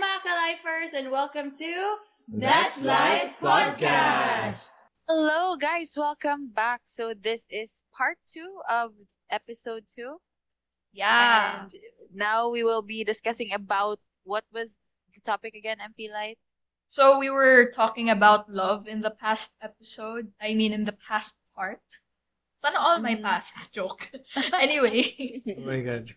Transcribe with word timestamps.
mga 0.00 0.18
ka-lifers, 0.24 0.92
and 0.96 1.10
welcome 1.12 1.50
to 1.52 1.70
That's 2.24 2.80
Life 2.84 3.36
Podcast. 3.36 4.88
Hello, 5.04 5.56
guys. 5.56 5.92
Welcome 5.96 6.48
back. 6.54 6.82
So 6.86 7.12
this 7.12 7.44
is 7.50 7.84
part 7.92 8.16
two 8.24 8.64
of 8.64 8.92
episode 9.28 9.84
two. 9.92 10.24
Yeah. 10.92 11.68
And 11.68 11.74
now 12.14 12.48
we 12.48 12.64
will 12.64 12.82
be 12.82 13.04
discussing 13.04 13.52
about 13.52 13.98
what 14.24 14.44
was 14.52 14.78
the 15.12 15.20
topic 15.20 15.54
again, 15.54 15.78
MP 15.84 16.10
Light? 16.10 16.38
So 16.88 17.18
we 17.18 17.28
were 17.30 17.70
talking 17.70 18.08
about 18.10 18.50
love 18.50 18.88
in 18.88 19.00
the 19.02 19.10
past 19.12 19.54
episode. 19.62 20.32
I 20.40 20.54
mean, 20.54 20.72
in 20.72 20.84
the 20.84 20.96
past 20.96 21.36
part. 21.54 21.82
Sana 22.56 22.78
all 22.78 22.98
my 23.00 23.16
Mhm. 23.16 23.22
past 23.22 23.72
joke. 23.76 24.08
anyway, 24.56 25.12
Oh 25.58 25.60
my 25.68 25.80
god. 25.80 26.14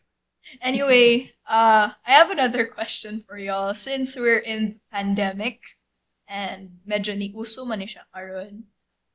Anyway, 0.62 1.32
uh, 1.48 1.92
I 2.06 2.12
have 2.12 2.32
another 2.32 2.66
question 2.66 3.24
for 3.28 3.38
y'all. 3.38 3.74
Since 3.74 4.16
we're 4.18 4.40
in 4.40 4.80
pandemic 4.92 5.62
and 6.28 6.80
medyo 6.88 7.18
ni 7.18 7.34
uso 7.36 7.66
man 7.66 7.80
ni 7.80 7.88
siya 7.88 8.08
karon, 8.14 8.64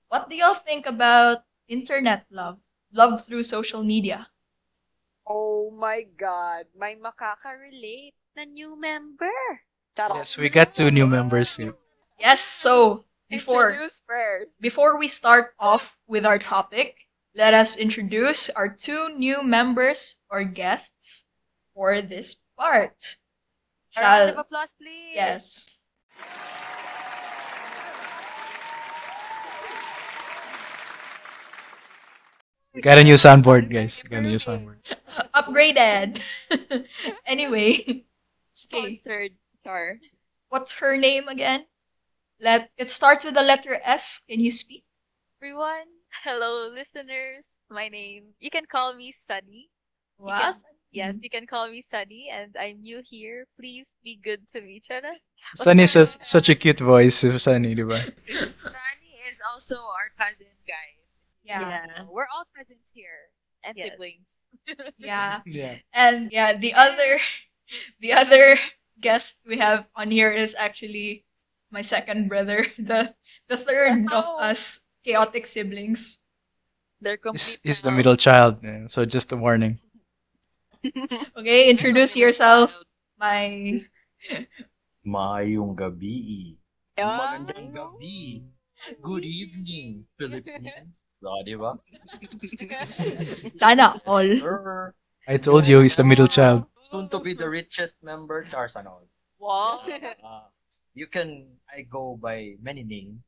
what 0.08 0.28
do 0.28 0.36
y'all 0.36 0.56
think 0.58 0.86
about 0.86 1.44
internet 1.68 2.26
love? 2.30 2.58
Love 2.92 3.26
through 3.26 3.42
social 3.42 3.84
media. 3.84 4.28
Oh 5.28 5.70
my 5.70 6.08
God. 6.16 6.64
May 6.72 6.96
makaka-relate 6.96 8.16
na 8.32 8.48
new 8.48 8.80
member. 8.80 9.60
Charot. 9.92 10.24
Yes, 10.24 10.38
we 10.38 10.48
got 10.48 10.72
two 10.72 10.90
new 10.90 11.06
members. 11.06 11.56
here. 11.56 11.76
Yes, 12.18 12.40
so 12.40 13.04
before 13.28 13.70
Introduce 13.70 14.02
first. 14.06 14.50
Before 14.60 14.98
we 14.98 15.08
start 15.08 15.52
off 15.60 15.96
with 16.06 16.24
our 16.24 16.38
topic, 16.38 16.96
let 17.38 17.54
us 17.54 17.78
introduce 17.78 18.50
our 18.50 18.68
two 18.68 19.14
new 19.14 19.44
members 19.44 20.18
or 20.28 20.42
guests 20.42 21.24
for 21.72 22.02
this 22.02 22.34
part. 22.58 23.16
A 23.96 24.00
round 24.00 24.30
of 24.30 24.38
applause, 24.38 24.74
please. 24.74 25.14
yes. 25.14 25.80
Got 32.82 32.98
a 32.98 33.04
new 33.04 33.14
soundboard, 33.14 33.70
guys. 33.70 34.02
We 34.02 34.10
got 34.10 34.18
a 34.18 34.28
new 34.28 34.38
soundboard. 34.38 34.82
Upgraded. 35.34 36.20
anyway, 37.26 38.04
Sponsored. 38.52 39.32
Char. 39.62 39.98
what's 40.48 40.78
her 40.78 40.96
name 40.96 41.28
again? 41.28 41.66
Let 42.40 42.70
it 42.76 42.90
starts 42.90 43.24
with 43.24 43.34
the 43.34 43.42
letter 43.42 43.78
S. 43.84 44.22
Can 44.28 44.40
you 44.40 44.50
speak? 44.50 44.84
everyone. 45.40 45.97
Hello, 46.10 46.68
listeners. 46.72 47.56
My 47.70 47.88
name, 47.88 48.34
you 48.40 48.50
can 48.50 48.64
call 48.66 48.94
me 48.94 49.12
Sunny. 49.12 49.70
Wow. 50.18 50.52
Yes, 50.90 51.16
mm-hmm. 51.16 51.20
you 51.24 51.30
can 51.30 51.46
call 51.46 51.68
me 51.68 51.82
Sunny, 51.82 52.28
and 52.32 52.56
I'm 52.58 52.80
new 52.80 53.00
here. 53.04 53.46
Please 53.60 53.94
be 54.02 54.18
good 54.22 54.40
to 54.52 54.60
me, 54.60 54.80
Chana. 54.80 55.12
Sunny 55.56 55.84
is 55.84 55.92
such, 55.92 56.16
such 56.24 56.48
a 56.48 56.54
cute 56.54 56.80
voice. 56.80 57.24
Sunny, 57.42 57.74
di 57.74 57.82
ba? 57.84 58.00
Sunny 58.74 59.12
is 59.28 59.40
also 59.52 59.76
our 59.76 60.10
cousin, 60.16 60.48
guys. 60.66 61.04
Yeah. 61.44 62.04
We're 62.10 62.28
all 62.34 62.44
cousins 62.56 62.90
here. 62.94 63.30
And 63.64 63.76
Yes. 63.76 63.90
siblings. 63.92 64.30
Yeah. 64.98 65.40
Yeah. 65.46 65.76
And 65.92 66.30
yeah, 66.32 66.56
the 66.56 66.74
other 66.74 67.18
the 68.00 68.12
other 68.12 68.56
guest 69.00 69.40
we 69.46 69.58
have 69.58 69.86
on 69.96 70.10
here 70.10 70.30
is 70.32 70.54
actually 70.58 71.24
my 71.70 71.82
second 71.82 72.28
brother, 72.28 72.66
the 72.78 73.14
the 73.48 73.56
third 73.56 74.06
of 74.12 74.24
Oh. 74.24 74.38
us 74.38 74.80
chaotic 75.08 75.48
siblings. 75.48 76.20
They're 77.00 77.16
complete. 77.16 77.40
He's, 77.40 77.60
he's 77.64 77.82
the 77.82 77.90
middle 77.90 78.16
child. 78.16 78.60
yeah, 78.62 78.84
So 78.92 79.08
just 79.08 79.32
a 79.32 79.36
warning. 79.40 79.80
Okay, 81.34 81.70
introduce 81.70 82.14
yourself, 82.14 82.70
my 83.18 83.82
Maayong 85.06 85.74
gabi. 85.74 86.54
Ah. 86.94 87.34
Magandang 87.34 87.74
gabi. 87.74 88.46
Good 89.02 89.26
evening, 89.26 90.06
Philippines. 90.18 91.02
So, 91.18 91.34
di 91.42 91.58
ba? 91.58 91.74
sana 93.42 93.98
all. 94.06 94.30
Sir, 94.38 94.94
I 95.26 95.34
told 95.34 95.66
you 95.66 95.82
he's 95.82 95.98
the 95.98 96.06
middle 96.06 96.30
child. 96.30 96.62
soon 96.86 97.10
to 97.10 97.18
be 97.18 97.34
the 97.34 97.50
richest 97.50 97.98
member, 98.06 98.46
Chars 98.46 98.78
and 98.78 98.86
all. 98.86 99.02
Wow. 99.42 99.82
Uh, 100.22 100.46
you 100.94 101.10
can, 101.10 101.58
I 101.66 101.82
go 101.90 102.14
by 102.22 102.54
many 102.62 102.86
names, 102.86 103.18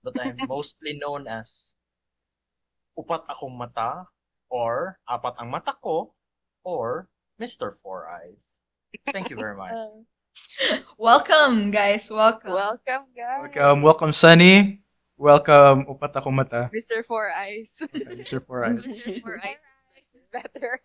but 0.00 0.16
I'm 0.16 0.36
mostly 0.48 0.96
known 0.98 1.28
as 1.28 1.76
Upat 2.96 3.28
Akong 3.28 3.56
Mata, 3.56 4.08
or 4.48 4.98
Apat 5.08 5.40
Ang 5.40 5.50
Mata 5.52 5.76
Ko, 5.76 6.12
or 6.64 7.08
Mr. 7.40 7.76
Four 7.80 8.08
Eyes. 8.08 8.64
Thank 9.12 9.30
you 9.30 9.36
very 9.36 9.56
much. 9.56 9.72
Welcome, 10.98 11.70
guys. 11.70 12.10
Welcome. 12.10 12.52
Welcome, 12.52 13.12
guys. 13.16 13.52
Welcome, 13.52 13.82
welcome, 13.82 14.12
Sunny. 14.12 14.82
Welcome, 15.22 15.86
upat 15.86 16.18
ako 16.18 16.34
mata. 16.34 16.66
Mr. 16.74 17.04
Four 17.04 17.30
Eyes. 17.30 17.78
Mr. 17.94 18.42
Four 18.42 18.66
Eyes. 18.66 18.82
Mr. 18.82 19.22
Four 19.22 19.38
Eyes 19.38 20.08
is 20.16 20.26
better. 20.32 20.80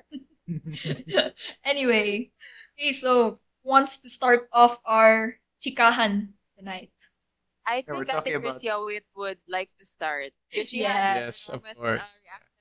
anyway, 1.66 2.30
okay, 2.78 2.92
so 2.92 3.40
wants 3.64 4.00
to 4.04 4.10
start 4.10 4.48
off 4.54 4.80
our 4.86 5.40
chikahan 5.64 6.38
tonight. 6.54 6.94
I 7.68 7.84
Yeah, 7.84 7.94
we're 7.94 8.08
think 8.08 8.08
Ate 8.08 8.16
talking 8.16 8.36
about- 8.40 8.64
would, 8.88 9.04
would 9.16 9.40
like 9.52 9.70
to 9.78 9.84
start. 9.86 10.32
Because 10.50 10.70
she 10.72 10.80
Yes. 10.88 10.96
had 10.96 11.16
Yes, 11.20 11.38
of 11.52 11.62
famous, 11.62 11.78
uh, 11.78 11.82
course. 11.84 12.22
reaction 12.24 12.54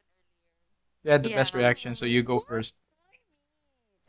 You 1.06 1.10
had 1.14 1.22
the 1.22 1.30
Yeah. 1.30 1.38
best 1.38 1.54
reaction, 1.54 1.94
so 1.94 2.02
you 2.04 2.26
go 2.26 2.40
first. 2.42 2.74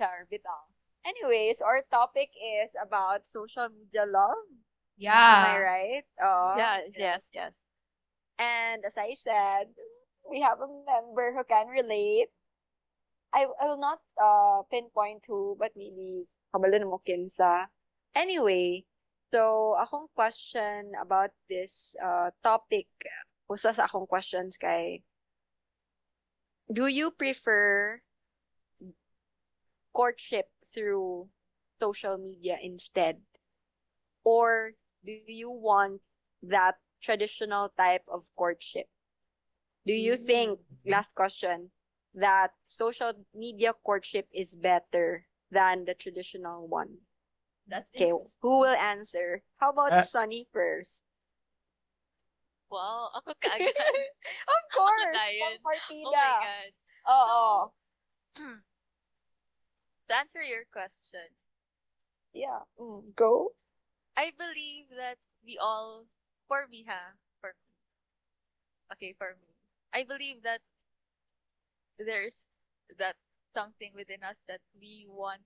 Char, 0.01 0.25
bitaw. 0.25 0.65
Anyways, 1.05 1.61
our 1.61 1.85
topic 1.93 2.33
is 2.41 2.73
about 2.81 3.27
social 3.29 3.69
media 3.69 4.05
love. 4.09 4.41
Yeah. 4.97 5.13
Am 5.13 5.45
I 5.45 5.57
right? 5.61 6.05
Oh, 6.19 6.57
Yes, 6.57 6.97
yes, 6.97 7.29
yes. 7.33 7.55
And 8.41 8.81
as 8.85 8.97
I 8.97 9.13
said, 9.13 9.69
we 10.25 10.41
have 10.41 10.57
a 10.61 10.67
member 10.67 11.33
who 11.37 11.43
can 11.45 11.69
relate. 11.69 12.33
I, 13.33 13.45
I 13.61 13.65
will 13.69 13.77
not 13.77 14.01
uh 14.17 14.63
pinpoint 14.73 15.25
who, 15.29 15.53
but 15.59 15.73
maybe 15.77 16.25
kabalo 16.49 16.79
na 16.81 16.89
mo 16.89 16.97
kinsa. 16.97 17.69
Anyway, 18.17 18.85
so 19.33 19.75
akong 19.79 20.07
question 20.15 20.91
about 20.99 21.31
this 21.49 21.95
uh 22.01 22.31
topic, 22.43 22.87
usa 23.49 23.73
sa 23.73 23.85
akong 23.85 24.07
questions 24.07 24.57
kay, 24.57 25.03
do 26.71 26.87
you 26.87 27.11
prefer 27.11 28.01
courtship 29.93 30.51
through 30.61 31.27
social 31.81 32.17
media 32.17 32.57
instead? 32.61 33.21
Or 34.23 34.73
do 35.05 35.11
you 35.25 35.49
want 35.49 36.01
that 36.43 36.75
traditional 37.01 37.71
type 37.77 38.03
of 38.11 38.27
courtship? 38.35 38.87
Do 39.87 39.93
you 39.93 40.17
think, 40.17 40.59
last 40.85 41.15
question, 41.15 41.71
that 42.13 42.51
social 42.65 43.13
media 43.33 43.71
courtship 43.71 44.27
is 44.33 44.55
better 44.55 45.25
than 45.49 45.85
the 45.85 45.95
traditional 45.95 46.67
one? 46.67 47.06
That's 47.67 47.87
Okay, 47.95 48.11
who 48.41 48.59
will 48.63 48.75
answer? 48.79 49.43
How 49.59 49.75
about 49.75 49.91
Uh, 49.91 50.01
Sunny 50.01 50.47
first? 50.55 51.03
Wow, 52.71 53.11
ako 53.15 53.31
kaagad. 53.39 53.71
Of 54.47 54.63
course! 54.75 55.19
tayo. 55.19 55.39
Pang 55.39 55.59
oh 55.59 55.63
partida. 55.63 56.19
my 56.19 56.31
God. 56.43 56.71
Oo. 57.07 57.51
To 60.07 60.15
answer 60.15 60.39
your 60.39 60.63
question, 60.71 61.27
Yeah. 62.31 62.63
Mm, 62.79 63.11
go. 63.11 63.51
I 64.15 64.31
believe 64.39 64.87
that 64.95 65.19
we 65.43 65.59
all, 65.59 66.07
for 66.47 66.63
me 66.71 66.87
ha, 66.87 67.11
for 67.43 67.51
me. 67.51 67.67
Okay, 68.95 69.11
for 69.19 69.35
me. 69.35 69.51
I 69.91 70.07
believe 70.07 70.43
that 70.47 70.63
there's 71.99 72.47
that 72.95 73.19
something 73.51 73.91
within 73.91 74.23
us 74.23 74.37
that 74.47 74.61
we 74.79 75.07
want, 75.11 75.43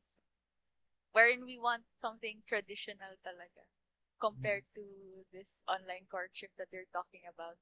wherein 1.12 1.46
we 1.46 1.58
want 1.58 1.84
something 1.98 2.44
traditional 2.48 3.16
talaga, 3.26 3.66
compared 4.20 4.64
to 4.76 5.26
this 5.32 5.64
online 5.68 6.06
courtship 6.10 6.52
that 6.58 6.68
you're 6.72 6.90
talking 6.94 7.24
about. 7.28 7.58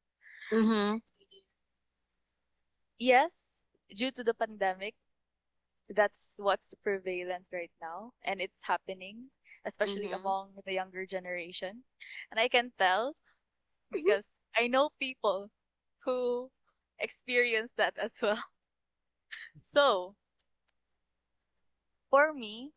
Mm-hmm. 0.51 0.97
Yes, 2.99 3.65
due 3.89 4.11
to 4.11 4.23
the 4.23 4.33
pandemic, 4.33 4.95
that's 5.89 6.39
what's 6.41 6.73
prevalent 6.83 7.47
right 7.51 7.71
now, 7.81 8.13
and 8.23 8.41
it's 8.41 8.63
happening, 8.63 9.31
especially 9.65 10.11
Mhm. 10.11 10.11
among 10.11 10.55
the 10.65 10.73
younger 10.73 11.05
generation. 11.05 11.83
And 12.31 12.39
I 12.39 12.47
can 12.49 12.71
tell 12.77 13.15
because 13.91 14.23
I 14.55 14.67
know 14.67 14.89
people 14.99 15.51
who 16.05 16.51
experience 16.99 17.71
that 17.77 17.97
as 17.97 18.21
well. 18.21 18.43
So, 19.61 20.15
for 22.09 22.33
me, 22.33 22.73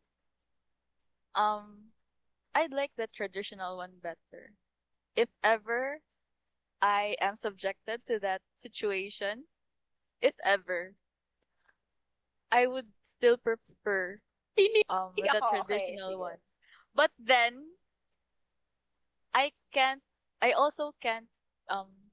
um, 1.35 1.91
I'd 2.55 2.71
like 2.71 2.91
the 2.95 3.07
traditional 3.07 3.77
one 3.77 3.99
better. 4.01 4.53
If 5.15 5.29
ever 5.43 6.01
I 6.81 7.15
am 7.21 7.35
subjected 7.35 8.05
to 8.07 8.19
that 8.19 8.41
situation, 8.55 9.45
if 10.21 10.35
ever, 10.43 10.95
I 12.51 12.67
would 12.67 12.93
still 13.03 13.37
prefer 13.37 14.21
um 14.89 15.27
the 15.31 15.41
Ako, 15.41 15.45
okay, 15.63 15.97
traditional 15.97 16.07
sige. 16.07 16.19
one. 16.19 16.39
But 16.95 17.11
then 17.19 17.75
I 19.35 19.51
can't 19.71 20.01
I 20.41 20.53
also 20.53 20.93
can't 20.99 21.29
um 21.69 22.11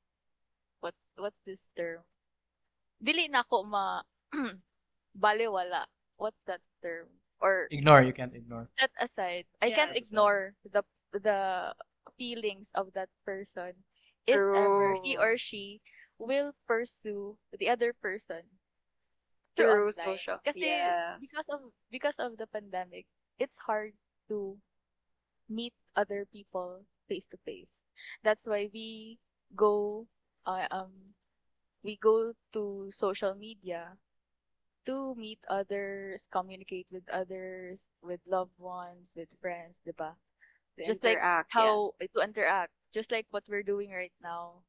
what 0.81 0.95
what's 1.17 1.41
this 1.47 1.71
term? 1.77 2.05
Dili 3.05 3.29
na 3.31 3.43
ko 3.45 3.63
ma 3.65 4.03
balewala. 5.23 5.87
What's 6.17 6.41
that 6.47 6.63
term? 6.83 7.20
Or 7.41 7.71
Ignore, 7.71 8.03
you 8.03 8.13
can't 8.13 8.35
ignore. 8.35 8.69
set 8.79 8.91
aside. 8.99 9.47
I 9.61 9.71
Yeah, 9.71 9.73
can't 9.73 9.95
that's 9.95 10.13
ignore 10.13 10.55
the 10.65 10.83
the 11.13 11.75
feelings 12.17 12.71
of 12.75 12.93
that 12.95 13.09
person 13.25 13.85
if 14.27 14.43
ever 14.55 14.95
he 14.95 15.17
or 15.17 15.37
she 15.37 15.81
will 16.19 16.53
pursue 16.67 17.39
the 17.53 17.69
other 17.69 17.93
person 17.95 18.43
Through 19.57 19.93
social. 19.93 20.41
Kasi 20.45 20.65
Yes. 20.65 21.21
because 21.21 21.49
of 21.51 21.61
because 21.91 22.19
of 22.19 22.37
the 22.39 22.47
pandemic, 22.49 23.07
it's 23.39 23.59
hard 23.59 23.93
to 24.29 24.59
meet 25.49 25.75
other 25.97 26.25
people 26.33 26.85
face 27.09 27.27
to 27.31 27.39
face. 27.45 27.85
That's 28.23 28.47
why 28.47 28.69
we 28.73 29.19
go 29.57 30.07
uh, 30.47 30.67
um 30.71 31.15
we 31.83 31.97
go 31.97 32.33
to 32.55 32.89
social 32.91 33.35
media 33.35 33.97
to 34.87 35.15
meet 35.15 35.39
others, 35.49 36.27
communicate 36.31 36.87
with 36.91 37.09
others, 37.11 37.91
with 38.03 38.21
loved 38.27 38.57
ones, 38.59 39.15
with 39.17 39.29
friends, 39.41 39.81
diba? 39.87 40.15
To 40.79 40.85
Just 40.85 41.03
like 41.05 41.21
interact, 41.21 41.49
how 41.49 41.93
to 42.01 42.21
interact, 42.23 42.73
just 42.93 43.11
like 43.13 43.27
what 43.31 43.45
we're 43.49 43.63
doing 43.65 43.91
right 43.93 44.13
now. 44.23 44.63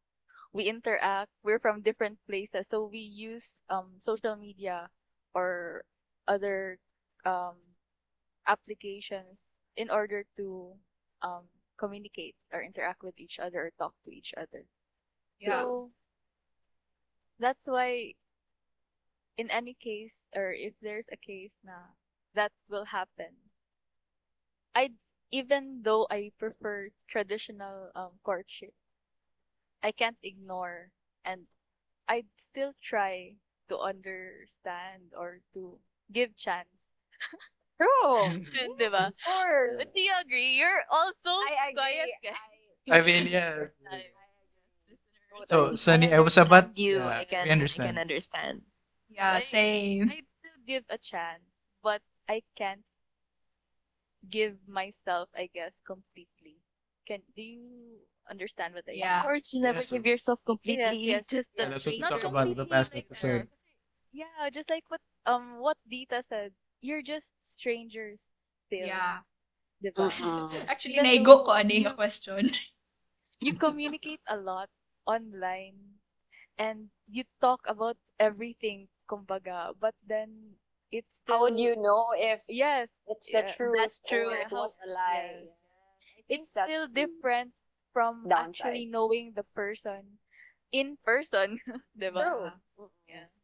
We 0.54 0.66
interact. 0.66 1.31
We're 1.44 1.60
from 1.60 1.81
different 1.81 2.19
places, 2.28 2.68
so 2.68 2.86
we 2.86 3.00
use 3.00 3.62
um 3.69 3.96
social 4.00 4.36
media 4.36 4.90
or 5.34 5.84
other 6.28 6.78
um 7.25 7.58
applications 8.48 9.60
in 9.75 9.90
order 9.90 10.25
to 10.38 10.74
um 11.22 11.48
communicate 11.78 12.36
or 12.52 12.62
interact 12.63 13.04
with 13.04 13.18
each 13.19 13.40
other 13.40 13.68
or 13.68 13.72
talk 13.80 13.94
to 14.06 14.12
each 14.12 14.34
other. 14.38 14.66
Yeah. 15.40 15.72
So 15.72 15.92
that's 17.40 17.68
why 17.68 18.13
in 19.38 19.50
any 19.51 19.74
case 19.75 20.25
or 20.36 20.54
if 20.54 20.74
there's 20.81 21.07
a 21.12 21.18
case 21.18 21.51
na 21.63 21.94
that 22.33 22.51
will 22.69 22.86
happen, 22.86 23.36
I 24.75 24.92
even 25.31 25.81
though 25.83 26.07
I 26.12 26.31
prefer 26.38 26.89
traditional 27.07 27.92
um 27.95 28.19
courtship, 28.24 28.74
I 29.83 29.92
can't 29.92 30.18
ignore 30.24 30.89
and 31.24 31.45
I'd 32.07 32.28
still 32.38 32.74
try 32.81 33.36
to 33.69 33.78
understand 33.80 35.13
or 35.16 35.39
to 35.54 35.80
give 36.12 36.36
chance. 36.38 36.95
True. 37.77 38.44
Diba? 38.80 39.07
Of 39.10 39.13
course. 39.24 39.86
Do 39.94 40.01
you 40.01 40.13
agree? 40.22 40.57
You're 40.57 40.84
also 40.92 41.30
I 41.30 41.72
quiet 41.74 42.10
agree. 42.10 42.16
guy. 42.24 42.94
I 42.95 43.01
mean, 43.01 43.27
yeah. 43.27 43.56
Listener. 43.81 44.01
So, 45.48 45.75
Sunny, 45.75 46.13
I 46.13 46.19
was 46.19 46.38
about. 46.38 46.77
you. 46.77 46.98
yeah, 47.00 47.07
I 47.19 47.24
can 47.25 47.44
we 47.45 47.50
understand. 47.51 47.89
I 47.89 47.92
can 47.94 48.01
understand. 48.01 48.62
Yeah, 49.12 49.38
I- 49.38 49.44
same. 49.44 50.10
I 50.10 50.24
still 50.40 50.60
give 50.66 50.84
a 50.90 50.98
chance, 50.98 51.44
but 51.84 52.02
I 52.30 52.42
can't 52.56 52.84
give 54.30 54.56
myself, 54.68 55.30
I 55.36 55.50
guess, 55.54 55.74
completely. 55.86 56.62
Can 57.08 57.22
do 57.36 57.42
you 57.42 58.00
understand 58.30 58.74
what 58.78 58.86
I 58.88 58.94
Yeah. 58.96 59.19
Of 59.19 59.25
course, 59.25 59.52
you 59.54 59.62
never 59.62 59.81
Yeah, 59.81 59.90
so- 59.90 59.96
give 59.98 60.06
yourself 60.06 60.40
completely. 60.46 61.12
Yes, 61.12 61.25
yes, 61.25 61.28
just 61.28 61.50
Yeah, 61.58 61.68
that's 61.69 61.86
what 61.86 61.92
we 61.92 61.98
straight 61.98 62.10
talked 62.10 62.24
about 62.30 62.48
in 62.48 62.56
the 62.56 62.66
past 62.69 62.94
like, 62.94 63.06
episode. 63.06 63.50
Yeah, 64.13 64.48
just 64.54 64.69
like 64.69 64.86
what 64.88 65.02
um 65.25 65.60
what 65.60 65.78
Dita 65.90 66.22
said. 66.24 66.54
You're 66.81 67.02
just 67.04 67.34
strangers 67.44 68.30
still. 68.68 68.88
Yeah. 68.88 69.22
Diba? 69.81 70.10
Mm-mm. 70.13 70.66
Actually, 70.72 71.02
Even 71.02 71.06
naigo 71.10 71.42
though 71.42 71.46
ko 71.50 71.52
ani 71.58 71.81
nga 71.84 71.92
you- 71.92 72.00
question. 72.00 72.44
you 73.46 73.54
communicate 73.58 74.22
a 74.30 74.38
lot 74.38 74.69
online 75.10 75.98
and 76.62 76.94
you 77.10 77.25
talk 77.42 77.66
about 77.66 77.98
everything, 78.22 78.86
kumbaga, 79.12 79.75
but 79.80 79.96
then 80.08 80.56
it's 80.92 81.19
still 81.19 81.36
How 81.36 81.42
would 81.44 81.60
you 81.60 81.75
know 81.75 82.16
if 82.16 82.40
Yes, 82.48 82.88
it's 83.08 83.28
the 83.28 83.44
Yeah, 83.44 83.52
truth 83.52 83.78
that's 83.78 84.00
true. 84.00 84.28
or 84.31 84.36
it 84.40 84.48
How- 84.52 84.63
was 84.63 84.78
a 84.86 84.90
lie? 84.90 85.44
yes. 85.44 85.52
I 86.00 86.22
think 86.28 86.42
it's 86.48 86.52
still 86.52 86.88
different 86.88 87.52
from 87.94 88.31
actually 88.31 88.86
knowing 88.88 89.34
the 89.36 89.44
person 89.56 90.19
in 90.72 90.98
person, 91.04 91.60
diba? 92.00 92.24
True. 92.24 92.90
Yes. 93.08 93.42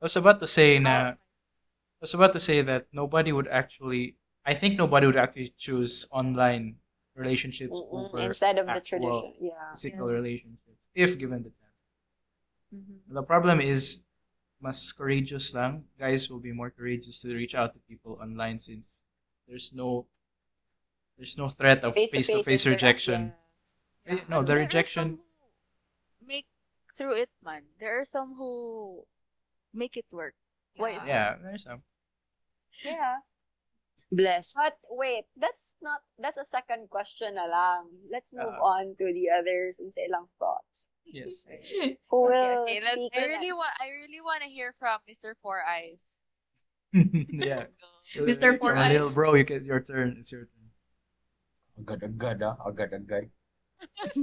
I 0.00 0.04
was 0.06 0.16
about 0.16 0.38
to 0.40 0.46
say 0.46 0.78
na. 0.78 1.14
I 1.14 1.16
was 2.00 2.14
about 2.14 2.32
to 2.32 2.40
say 2.40 2.62
that 2.62 2.86
nobody 2.92 3.32
would 3.32 3.48
actually. 3.48 4.16
I 4.46 4.54
think 4.54 4.78
nobody 4.78 5.06
would 5.06 5.16
actually 5.18 5.52
choose 5.58 6.06
online 6.10 6.76
relationships 7.14 7.74
Mm-mm. 7.74 7.92
over 7.92 8.18
Instead 8.24 8.58
of 8.58 8.66
the 8.66 8.72
actual 8.72 9.22
tradition. 9.22 9.34
Yeah. 9.52 9.70
physical 9.72 10.08
relationships 10.08 10.88
if 10.94 11.18
given 11.18 11.42
the 11.44 11.50
chance. 11.50 11.76
Mhm. 12.74 13.14
The 13.14 13.22
problem 13.22 13.60
is, 13.60 14.02
mas 14.60 14.92
courageous 14.92 15.52
lang. 15.54 15.84
Guys 15.98 16.28
will 16.30 16.38
be 16.40 16.52
more 16.52 16.70
courageous 16.70 17.20
to 17.24 17.32
reach 17.34 17.54
out 17.56 17.72
to 17.72 17.80
people 17.88 18.20
online 18.20 18.58
since 18.60 19.04
there's 19.48 19.72
no 19.72 20.06
there's 21.16 21.36
no 21.36 21.48
threat 21.48 21.84
of 21.84 21.94
face 21.94 22.28
to 22.28 22.42
face 22.44 22.64
interact- 22.64 22.66
rejection. 22.82 23.20
yeah. 24.06 24.14
Eh, 24.16 24.24
No, 24.28 24.40
the 24.40 24.52
there 24.54 24.60
rejection. 24.64 25.20
make 26.24 26.46
through 26.96 27.16
it, 27.16 27.30
man. 27.44 27.64
There 27.80 27.98
are 28.00 28.04
some 28.04 28.34
who 28.36 29.04
make 29.72 29.96
it 29.96 30.06
work. 30.12 30.34
Wait, 30.78 31.00
Yeah, 31.06 31.36
there's 31.42 31.64
some. 31.64 31.82
Yeah. 32.84 33.20
Bless. 34.10 34.54
But 34.56 34.76
wait, 34.90 35.26
that's 35.36 35.76
not 35.80 36.00
that's 36.18 36.36
a 36.40 36.44
second 36.44 36.90
question 36.90 37.36
na 37.38 37.46
lang. 37.46 37.86
Let's 38.10 38.32
move 38.32 38.56
Uh, 38.58 38.64
on 38.80 38.96
to 38.98 39.06
the 39.12 39.30
others 39.30 39.78
and 39.78 39.92
say 39.94 40.08
lang 40.10 40.26
thoughts. 40.40 40.86
Yes. 41.12 41.46
Who 42.10 42.22
will 42.30 42.62
Okay, 42.62 42.80
let's, 42.82 43.02
I 43.16 43.26
really 43.26 43.52
want 43.52 43.70
I 43.80 43.90
really 43.90 44.20
want 44.22 44.42
to 44.42 44.48
hear 44.48 44.74
from 44.78 44.98
Mr. 45.10 45.34
Four 45.42 45.62
Eyes. 45.66 46.18
yeah. 46.92 47.66
Mr. 48.16 48.58
Four 48.58 48.74
Come 48.74 48.82
on, 48.82 48.88
little 48.90 49.06
Eyes. 49.06 49.14
bro, 49.14 49.34
you 49.34 49.44
get 49.44 49.64
your 49.64 49.80
turn. 49.80 50.16
It's 50.18 50.32
your 50.32 50.46
turn. 50.46 50.66
Agad-agad 51.78 52.42
ah. 52.42 52.56
Agad-agad. 52.66 53.30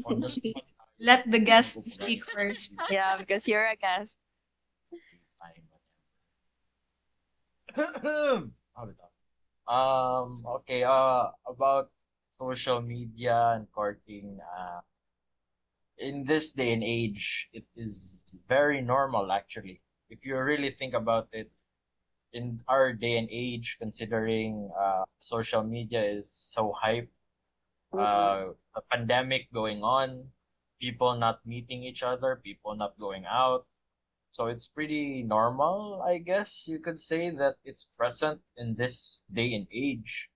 On 0.05 0.19
the 0.19 0.29
spot. 0.29 0.63
Let 0.99 1.29
the 1.29 1.39
guest 1.39 1.81
speak 1.83 2.25
first. 2.25 2.73
Yeah, 2.89 3.17
because 3.17 3.47
you're 3.47 3.65
a 3.65 3.75
guest. 3.75 4.17
How 7.77 8.85
we 8.85 8.93
talk? 8.97 9.13
Um, 9.67 10.41
okay, 10.61 10.83
uh, 10.83 11.29
about 11.45 11.91
social 12.33 12.81
media 12.81 13.53
and 13.53 13.69
courting, 13.71 14.39
uh, 14.41 14.81
in 15.97 16.25
this 16.25 16.53
day 16.53 16.73
and 16.73 16.83
age, 16.83 17.49
it 17.53 17.65
is 17.75 18.23
very 18.47 18.81
normal 18.81 19.31
actually. 19.31 19.81
If 20.09 20.23
you 20.23 20.37
really 20.37 20.69
think 20.69 20.93
about 20.93 21.27
it, 21.33 21.51
in 22.33 22.59
our 22.67 22.93
day 22.93 23.17
and 23.17 23.27
age, 23.31 23.77
considering 23.79 24.69
uh, 24.79 25.03
social 25.19 25.63
media 25.63 26.03
is 26.03 26.29
so 26.29 26.71
hype, 26.71 27.09
uh, 27.93 28.51
a 28.75 28.81
pandemic 28.91 29.51
going 29.53 29.81
on, 29.81 30.27
people 30.79 31.15
not 31.15 31.39
meeting 31.45 31.83
each 31.83 32.03
other, 32.03 32.39
people 32.43 32.75
not 32.75 32.97
going 32.99 33.25
out. 33.25 33.65
So 34.31 34.47
it's 34.47 34.67
pretty 34.67 35.23
normal, 35.23 36.03
I 36.05 36.19
guess 36.19 36.67
you 36.67 36.79
could 36.79 36.99
say 36.99 37.31
that 37.31 37.55
it's 37.63 37.89
present 37.97 38.39
in 38.57 38.75
this 38.75 39.19
day 39.33 39.55
and 39.55 39.65
age. 39.71 40.29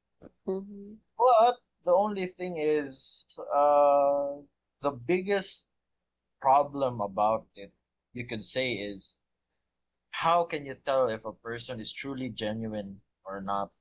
Mhm. 0.48 0.98
But 1.18 1.60
the 1.84 1.94
only 1.94 2.25
thing 2.25 2.58
is, 2.58 3.24
uh, 3.53 4.41
the 4.81 4.91
biggest 4.91 5.67
problem 6.41 7.01
about 7.01 7.47
it, 7.55 7.71
you 8.13 8.25
could 8.25 8.43
say, 8.43 8.73
is 8.73 9.17
how 10.11 10.43
can 10.43 10.65
you 10.65 10.75
tell 10.85 11.07
if 11.09 11.25
a 11.25 11.33
person 11.33 11.79
is 11.79 11.91
truly 11.91 12.29
genuine 12.29 13.01
or 13.25 13.41
not? 13.41 13.71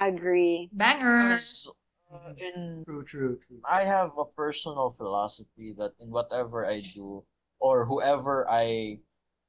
Agree. 0.00 0.70
Banger. 0.72 1.28
Because 1.28 1.70
uh, 2.12 2.32
in 2.36 2.84
True, 2.84 3.04
true, 3.04 3.38
true. 3.46 3.60
I 3.64 3.84
have 3.84 4.16
a 4.18 4.24
personal 4.24 4.90
philosophy 4.90 5.74
that 5.78 5.94
in 6.00 6.10
whatever 6.10 6.66
I 6.66 6.80
do 6.80 7.24
or 7.60 7.84
whoever 7.86 8.48
I 8.48 9.00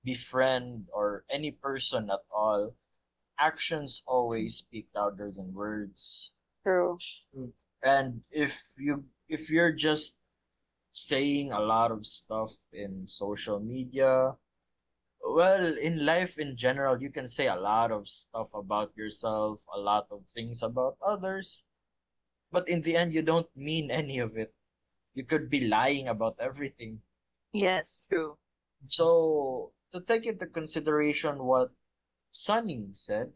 befriend 0.04 0.88
or 0.94 1.26
any 1.30 1.52
person 1.52 2.10
at 2.10 2.24
all, 2.32 2.76
actions 3.40 4.04
always 4.08 4.58
speak 4.58 4.88
louder 4.96 5.32
than 5.32 5.54
words. 5.54 6.34
True. 6.66 6.98
And 7.84 8.24
if 8.32 8.62
you 8.78 9.06
if 9.28 9.50
you're 9.50 9.74
just 9.74 10.21
saying 10.92 11.52
a 11.52 11.60
lot 11.60 11.92
of 11.92 12.06
stuff 12.06 12.54
in 12.74 13.08
social 13.08 13.60
media, 13.60 14.36
well, 15.24 15.78
in 15.78 16.06
life 16.06 16.38
in 16.38 16.58
general, 16.58 17.02
you 17.02 17.10
can 17.12 17.28
say 17.28 17.48
a 17.48 17.56
lot 17.56 17.92
of 17.92 18.08
stuff 18.10 18.50
about 18.54 18.96
yourself, 18.96 19.60
a 19.74 19.80
lot 19.80 20.08
of 20.12 20.26
things 20.28 20.64
about 20.64 20.98
others, 21.06 21.66
but 22.52 22.68
in 22.70 22.82
the 22.82 22.96
end, 22.98 23.14
you 23.14 23.22
don't 23.22 23.50
mean 23.56 23.92
any 23.92 24.20
of 24.20 24.38
it. 24.38 24.54
You 25.14 25.26
could 25.26 25.50
be 25.50 25.68
lying 25.68 26.08
about 26.08 26.38
everything. 26.40 27.02
Yes, 27.54 27.98
true. 28.10 28.38
So, 28.88 29.74
to 29.94 30.02
take 30.02 30.26
into 30.26 30.48
consideration 30.48 31.44
what 31.44 31.72
Sunny 32.32 32.90
said, 32.94 33.34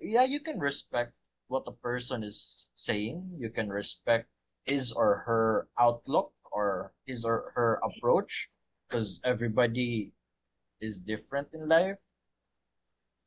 yeah, 0.00 0.24
you 0.24 0.40
can 0.40 0.58
respect 0.58 1.12
what 1.48 1.64
the 1.64 1.72
person 1.72 2.22
is 2.22 2.70
saying. 2.74 3.36
You 3.38 3.50
can 3.50 3.68
respect 3.68 4.28
his 4.66 4.92
or 4.92 5.18
her 5.26 5.68
outlook 5.78 6.32
or 6.52 6.92
his 7.06 7.24
or 7.24 7.52
her 7.54 7.80
approach 7.84 8.50
because 8.88 9.20
everybody 9.24 10.12
is 10.80 11.00
different 11.00 11.48
in 11.54 11.68
life. 11.68 11.98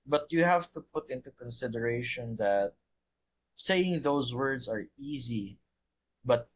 But 0.05 0.27
you 0.31 0.43
have 0.43 0.71
to 0.73 0.81
put 0.81 1.09
into 1.09 1.31
consideration 1.31 2.35
that 2.37 2.73
saying 3.55 4.01
those 4.01 4.33
words 4.33 4.67
are 4.67 4.87
easy, 4.97 5.59
but 6.25 6.49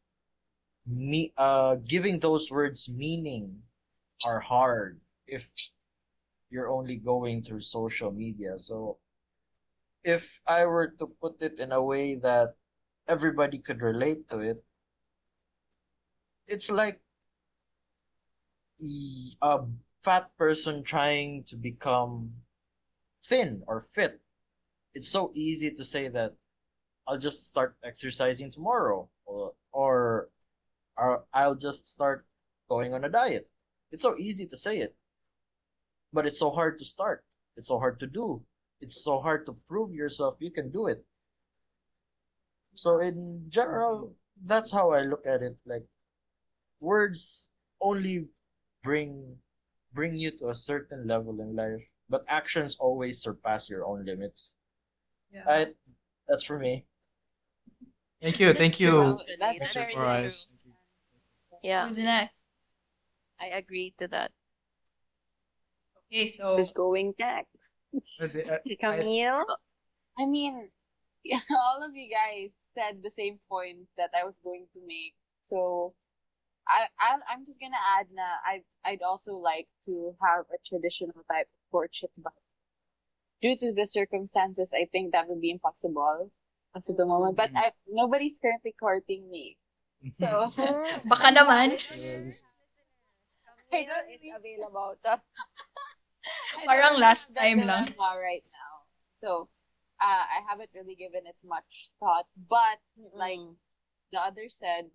me 0.85 1.33
uh 1.37 1.75
giving 1.75 2.19
those 2.19 2.51
words 2.51 2.89
meaning 2.89 3.63
are 4.25 4.39
hard 4.39 4.99
if 5.27 5.49
you're 6.49 6.69
only 6.69 6.97
going 6.97 7.41
through 7.41 7.61
social 7.61 8.11
media. 8.11 8.57
So 8.59 8.99
if 10.03 10.41
I 10.47 10.65
were 10.65 10.89
to 10.99 11.07
put 11.07 11.41
it 11.41 11.59
in 11.59 11.71
a 11.71 11.83
way 11.83 12.15
that 12.15 12.55
everybody 13.07 13.59
could 13.59 13.81
relate 13.81 14.29
to 14.29 14.39
it, 14.39 14.63
it's 16.47 16.69
like 16.69 16.99
a 19.41 19.59
fat 20.03 20.29
person 20.37 20.83
trying 20.83 21.43
to 21.45 21.55
become 21.55 22.31
thin 23.25 23.63
or 23.67 23.81
fit. 23.81 24.19
It's 24.93 25.09
so 25.09 25.31
easy 25.33 25.71
to 25.71 25.83
say 25.83 26.07
that 26.09 26.35
I'll 27.07 27.17
just 27.17 27.49
start 27.49 27.75
exercising 27.83 28.51
tomorrow 28.51 29.09
or 29.25 29.53
or, 29.71 30.29
or 30.97 31.25
I'll 31.33 31.55
just 31.55 31.91
start 31.91 32.25
going 32.69 32.93
on 32.93 33.03
a 33.05 33.09
diet. 33.09 33.49
It's 33.91 34.03
so 34.03 34.17
easy 34.17 34.47
to 34.47 34.57
say 34.57 34.79
it, 34.79 34.95
but 36.13 36.25
it's 36.25 36.39
so 36.39 36.49
hard 36.51 36.79
to 36.79 36.85
start. 36.85 37.23
It's 37.57 37.67
so 37.67 37.79
hard 37.79 37.99
to 37.99 38.07
do. 38.07 38.41
It's 38.81 39.03
so 39.03 39.19
hard 39.19 39.45
to 39.47 39.53
prove 39.67 39.93
yourself 39.93 40.37
you 40.39 40.51
can 40.51 40.71
do 40.71 40.87
it. 40.87 41.03
So 42.75 42.99
in 42.99 43.45
general, 43.49 44.13
that's 44.45 44.71
how 44.71 44.91
I 44.91 45.01
look 45.01 45.25
at 45.25 45.41
it. 45.41 45.57
Like 45.65 45.85
words 46.83 47.49
only 47.79 48.27
bring 48.83 49.39
bring 49.93 50.17
you 50.17 50.31
to 50.43 50.49
a 50.49 50.55
certain 50.55 51.07
level 51.07 51.39
in 51.39 51.55
life, 51.55 51.81
but 52.09 52.25
actions 52.27 52.75
always 52.79 53.21
surpass 53.23 53.69
your 53.69 53.85
own 53.85 54.03
limits. 54.05 54.57
Yeah. 55.31 55.43
Right? 55.47 55.75
That's 56.27 56.43
for 56.43 56.59
me. 56.59 56.85
Thank 58.21 58.39
you, 58.39 58.53
thank 58.53 58.79
you, 58.79 59.19
That's 59.39 59.59
Mr. 59.61 59.73
very 59.73 59.93
Four 59.93 60.05
true. 60.05 60.29
Yeah, 61.61 61.87
Who's 61.87 61.97
next? 61.97 62.45
I 63.39 63.47
agree 63.47 63.93
to 63.99 64.07
that. 64.07 64.31
Okay, 66.07 66.25
so 66.25 66.55
Who's 66.55 66.71
going 66.71 67.13
next? 67.19 67.73
That's 68.19 68.35
it. 68.35 68.49
Uh, 68.49 68.59
I- 68.67 68.75
Camille? 68.79 69.45
I 70.17 70.25
mean, 70.25 70.69
all 71.51 71.83
of 71.83 71.95
you 71.95 72.09
guys 72.09 72.51
said 72.75 73.03
the 73.03 73.11
same 73.11 73.39
point 73.49 73.87
that 73.97 74.11
I 74.15 74.23
was 74.25 74.39
going 74.43 74.67
to 74.73 74.79
make. 74.87 75.15
So, 75.41 75.93
I, 76.67 76.87
I 76.99 77.19
I'm 77.31 77.45
just 77.45 77.59
gonna 77.59 77.79
add 77.99 78.07
na 78.13 78.23
I 78.45 78.63
I'd 78.85 79.01
also 79.01 79.33
like 79.35 79.67
to 79.85 80.15
have 80.23 80.45
a 80.53 80.57
traditional 80.65 81.23
type 81.29 81.47
of 81.51 81.59
courtship, 81.71 82.11
but 82.17 82.33
due 83.41 83.57
to 83.57 83.73
the 83.73 83.85
circumstances, 83.85 84.73
I 84.73 84.85
think 84.91 85.11
that 85.11 85.27
would 85.29 85.41
be 85.41 85.51
impossible 85.51 86.31
as 86.75 86.89
of 86.89 86.97
the 86.97 87.05
moment. 87.05 87.35
But 87.37 87.51
I 87.55 87.73
nobody's 87.87 88.39
currently 88.39 88.73
courting 88.79 89.29
me, 89.29 89.57
so 90.13 90.51
baka 91.11 91.27
naman. 91.37 91.75
Yes. 91.75 92.43
Camille 93.69 94.05
is 94.13 94.21
available. 94.35 94.95
I 95.05 95.17
Parang 96.65 96.99
last 96.99 97.27
have 97.29 97.35
that 97.35 97.41
time 97.41 97.65
lang. 97.67 97.87
right 97.97 98.43
now. 98.53 98.73
So, 99.19 99.49
uh, 99.99 100.23
I 100.29 100.39
haven't 100.47 100.69
really 100.73 100.95
given 100.95 101.25
it 101.25 101.35
much 101.43 101.89
thought. 101.99 102.27
But 102.37 102.79
like 103.13 103.39
Mm. 103.39 103.55
the 104.11 104.19
other 104.21 104.47
said, 104.49 104.91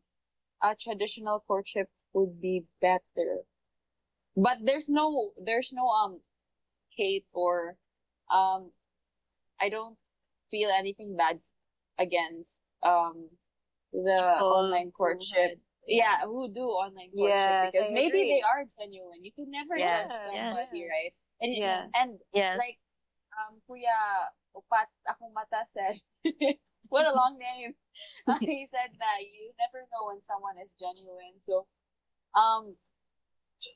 a 0.62 0.75
traditional 0.75 1.41
courtship 1.47 1.88
would 2.12 2.41
be 2.41 2.65
better. 2.81 3.45
But 4.37 4.59
there's 4.65 4.88
no 4.88 5.33
there's 5.38 5.73
no 5.73 5.88
um 5.88 6.21
hate 6.97 7.27
or 7.33 7.77
um 8.31 8.71
I 9.61 9.69
don't 9.69 9.97
feel 10.50 10.71
anything 10.71 11.17
bad 11.17 11.41
against 11.99 12.61
um 12.83 13.31
the 13.93 14.21
People 14.38 14.53
online 14.53 14.91
courtship. 14.93 15.59
had- 15.59 15.61
Yeah, 15.88 16.21
who 16.29 16.53
do 16.53 16.69
online 16.69 17.09
courtship 17.17 17.65
Yes, 17.65 17.73
because 17.73 17.88
I 17.88 17.97
maybe 17.97 18.21
agree. 18.21 18.29
they 18.37 18.43
are 18.45 18.61
genuine. 18.77 19.25
You 19.25 19.33
can 19.33 19.49
never 19.49 19.73
Yes, 19.73 20.12
judge 20.12 20.21
yes. 20.37 20.53
somebody, 20.53 20.85
right? 20.85 21.12
And 21.41 21.50
Yeah. 21.57 21.83
and 21.97 22.11
Yes. 22.37 22.61
like 22.61 22.77
um 23.33 23.57
Kuya 23.65 23.97
Upat 24.53 24.93
Akong 25.09 25.33
Mata 25.33 25.65
said, 25.73 25.97
what 26.88 27.07
a 27.07 27.14
long 27.14 27.38
name. 27.38 27.75
he 28.40 28.66
said 28.71 28.90
that 28.99 29.18
you 29.23 29.52
never 29.59 29.85
know 29.92 30.07
when 30.09 30.23
someone 30.23 30.57
is 30.62 30.75
genuine. 30.78 31.38
So 31.38 31.66
um 32.37 32.76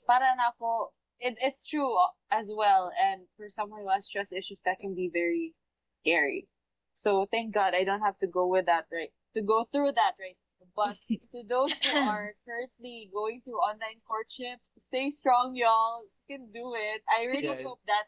para 0.06 0.36
na 0.36 0.50
ako 0.54 0.92
it, 1.18 1.38
it's 1.40 1.62
true 1.66 1.94
as 2.30 2.50
well 2.54 2.90
and 2.98 3.22
for 3.36 3.48
someone 3.48 3.82
who 3.82 3.90
has 3.90 4.08
trust 4.08 4.32
issues 4.32 4.60
that 4.64 4.78
can 4.78 4.94
be 4.94 5.10
very 5.12 5.54
scary. 6.02 6.48
So 6.94 7.26
thank 7.30 7.54
God 7.54 7.74
I 7.74 7.84
don't 7.84 8.02
have 8.02 8.18
to 8.18 8.26
go 8.26 8.46
with 8.46 8.66
that 8.66 8.86
right 8.92 9.10
to 9.34 9.42
go 9.42 9.66
through 9.72 9.92
that 9.96 10.14
right. 10.20 10.36
But 10.76 10.96
to 11.34 11.42
those 11.48 11.80
who 11.82 11.96
are 11.98 12.34
currently 12.46 13.10
going 13.12 13.42
through 13.44 13.58
online 13.58 14.00
courtship, 14.06 14.60
stay 14.88 15.10
strong, 15.10 15.54
y'all. 15.54 16.04
You 16.28 16.38
can 16.38 16.52
do 16.52 16.72
it. 16.76 17.02
I 17.10 17.24
really 17.26 17.50
Yes. 17.50 17.66
hope 17.66 17.80
that 17.86 18.06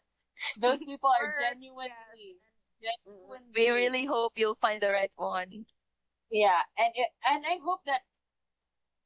those 0.60 0.78
people 0.80 1.10
are 1.10 1.34
Or- 1.34 1.40
genuinely, 1.42 1.90
genuinely. 1.92 2.43
We 3.54 3.70
really 3.70 4.04
hope 4.06 4.34
you'll 4.36 4.56
find 4.56 4.80
the 4.80 4.90
right 4.90 5.12
one. 5.16 5.66
Yeah, 6.30 6.60
and 6.78 6.92
it, 6.94 7.08
and 7.30 7.44
I 7.46 7.58
hope 7.64 7.80
that 7.86 8.02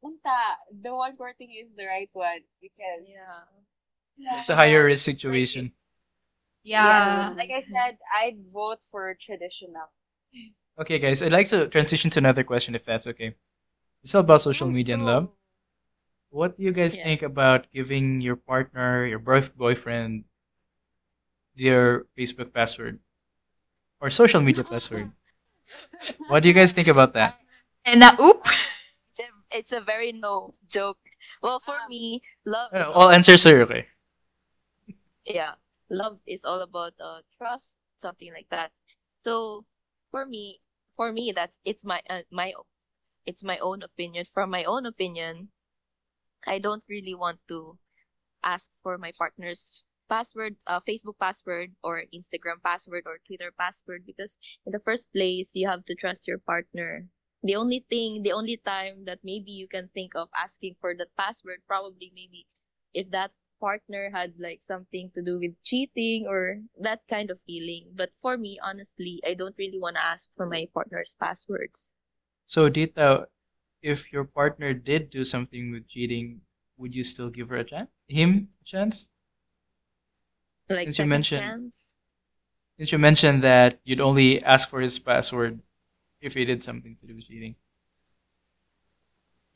unta, 0.04 0.38
the 0.82 0.94
one 0.94 1.16
courting 1.16 1.50
is 1.52 1.68
the 1.76 1.86
right 1.86 2.10
one 2.12 2.40
because 2.60 3.04
Yeah. 4.16 4.38
It's 4.38 4.48
a 4.48 4.56
higher 4.56 4.84
risk 4.84 5.04
situation. 5.04 5.72
Yeah. 6.62 7.34
Like 7.36 7.50
I 7.50 7.60
said, 7.60 7.98
I'd 8.12 8.48
vote 8.52 8.82
for 8.90 9.14
traditional. 9.20 9.90
Okay, 10.78 10.98
guys, 10.98 11.22
I'd 11.22 11.32
like 11.32 11.48
to 11.48 11.68
transition 11.68 12.10
to 12.10 12.18
another 12.20 12.44
question 12.44 12.74
if 12.74 12.84
that's 12.84 13.06
okay. 13.06 13.34
It's 14.02 14.14
all 14.14 14.22
about 14.22 14.42
social 14.42 14.70
media 14.70 14.94
and 14.94 15.04
love. 15.06 15.28
What 16.30 16.56
do 16.56 16.62
you 16.62 16.72
guys 16.72 16.96
Yes. 16.96 17.04
think 17.04 17.22
about 17.22 17.70
giving 17.72 18.20
your 18.20 18.36
partner, 18.36 19.06
your 19.06 19.18
birth 19.18 19.56
boyfriend, 19.56 20.24
their 21.56 22.06
Facebook 22.16 22.52
password 22.52 23.00
or 24.00 24.10
social 24.10 24.40
media 24.40 24.64
password? 24.64 25.10
What 26.28 26.42
do 26.42 26.48
you 26.48 26.54
guys 26.54 26.72
think 26.72 26.88
about 26.88 27.14
that? 27.14 27.38
And 27.84 28.00
na 28.00 28.14
oop. 28.20 28.44
It's 29.10 29.20
a, 29.20 29.28
it's 29.50 29.72
a 29.72 29.80
very 29.80 30.12
no 30.12 30.54
joke. 30.68 30.98
Well, 31.42 31.58
for 31.58 31.78
me, 31.88 32.22
love 32.46 32.70
is 32.72 32.86
Uh, 32.86 32.92
all 32.92 33.10
answers 33.10 33.46
are 33.46 33.60
okay. 33.62 33.88
yeah, 35.26 35.58
love 35.90 36.20
is 36.26 36.44
all 36.44 36.60
about 36.60 36.94
uh, 37.00 37.20
trust, 37.36 37.76
something 37.96 38.32
like 38.32 38.46
that. 38.50 38.70
So 39.24 39.64
for 40.10 40.24
me, 40.24 40.60
for 40.94 41.12
me, 41.12 41.32
that's 41.34 41.58
it's 41.64 41.84
my 41.84 42.02
uh, 42.08 42.22
my 42.30 42.52
it's 43.26 43.42
my 43.42 43.58
own 43.58 43.82
opinion. 43.82 44.24
From 44.24 44.50
my 44.50 44.64
own 44.64 44.86
opinion, 44.86 45.50
I 46.46 46.58
don't 46.58 46.84
really 46.88 47.14
want 47.14 47.40
to 47.48 47.78
ask 48.42 48.70
for 48.82 48.98
my 48.98 49.12
partner's 49.18 49.82
password, 50.08 50.56
uh, 50.66 50.80
Facebook 50.80 51.18
password, 51.20 51.72
or 51.82 52.04
Instagram 52.14 52.62
password, 52.64 53.04
or 53.06 53.18
Twitter 53.26 53.52
password 53.58 54.04
because 54.06 54.38
in 54.66 54.72
the 54.72 54.80
first 54.80 55.12
place, 55.12 55.52
you 55.54 55.68
have 55.68 55.84
to 55.86 55.94
trust 55.94 56.26
your 56.26 56.38
partner. 56.38 57.06
The 57.42 57.54
only 57.54 57.84
thing, 57.88 58.22
the 58.22 58.32
only 58.32 58.56
time 58.56 59.04
that 59.06 59.20
maybe 59.22 59.52
you 59.52 59.68
can 59.68 59.88
think 59.94 60.12
of 60.14 60.28
asking 60.36 60.76
for 60.80 60.94
that 60.96 61.14
password, 61.16 61.62
probably 61.66 62.12
maybe 62.14 62.46
if 62.94 63.10
that 63.10 63.30
partner 63.60 64.10
had 64.12 64.34
like 64.38 64.62
something 64.62 65.10
to 65.14 65.22
do 65.22 65.38
with 65.38 65.52
cheating 65.64 66.26
or 66.26 66.62
that 66.80 67.00
kind 67.08 67.30
of 67.30 67.40
feeling. 67.40 67.90
But 67.94 68.10
for 68.20 68.36
me, 68.36 68.58
honestly, 68.62 69.20
I 69.26 69.34
don't 69.34 69.54
really 69.58 69.78
want 69.78 69.96
to 69.96 70.04
ask 70.04 70.30
for 70.36 70.46
my 70.46 70.66
partner's 70.72 71.16
passwords. 71.18 71.94
So, 72.46 72.68
Dita, 72.68 73.26
if 73.82 74.12
your 74.12 74.24
partner 74.24 74.72
did 74.72 75.10
do 75.10 75.22
something 75.24 75.70
with 75.72 75.88
cheating, 75.88 76.40
would 76.78 76.94
you 76.94 77.04
still 77.04 77.28
give 77.28 77.50
her 77.50 77.56
a 77.56 77.64
chance? 77.64 77.90
Him 78.08 78.48
a 78.62 78.64
chance? 78.64 79.10
Like 80.68 80.92
Since 80.92 80.98
you 80.98 81.02
second 81.02 81.08
mentioned- 81.08 81.42
chance. 81.42 81.76
Since 82.78 82.92
you 82.92 82.98
mentioned 82.98 83.42
that 83.42 83.80
you'd 83.82 84.00
only 84.00 84.38
ask 84.44 84.68
for 84.70 84.78
his 84.80 84.98
password 85.00 85.58
if 86.20 86.34
he 86.34 86.44
did 86.44 86.62
something 86.62 86.94
to 87.00 87.06
do 87.06 87.16
with 87.16 87.26
cheating. 87.26 87.56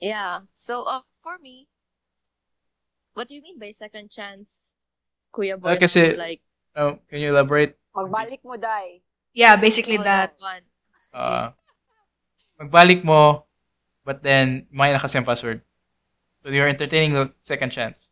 Yeah. 0.00 0.40
So 0.52 0.82
uh, 0.84 1.02
for 1.22 1.38
me, 1.38 1.68
what 3.14 3.28
do 3.28 3.34
you 3.34 3.42
mean 3.42 3.58
by 3.58 3.70
second 3.70 4.10
chance, 4.10 4.74
Kuya 5.32 5.60
Boy? 5.60 5.74
Ah, 5.74 5.76
kasi- 5.78 6.16
like 6.16 6.40
Oh, 6.74 6.98
can 7.08 7.20
you 7.20 7.28
elaborate? 7.28 7.76
Magbalik 7.94 8.40
mo, 8.42 8.56
Day. 8.56 9.04
Yeah, 9.36 9.56
basically 9.60 9.98
oh, 10.00 10.04
that. 10.08 10.32
one. 10.40 10.64
Uh, 11.12 11.52
magbalik 12.58 13.04
mo, 13.04 13.44
but 14.08 14.24
then 14.24 14.64
may 14.72 14.88
na 14.90 14.98
kasi 14.98 15.20
ang 15.20 15.28
password. 15.28 15.60
So 16.40 16.48
you're 16.48 16.66
entertaining 16.72 17.12
the 17.12 17.28
second 17.44 17.70
chance. 17.70 18.08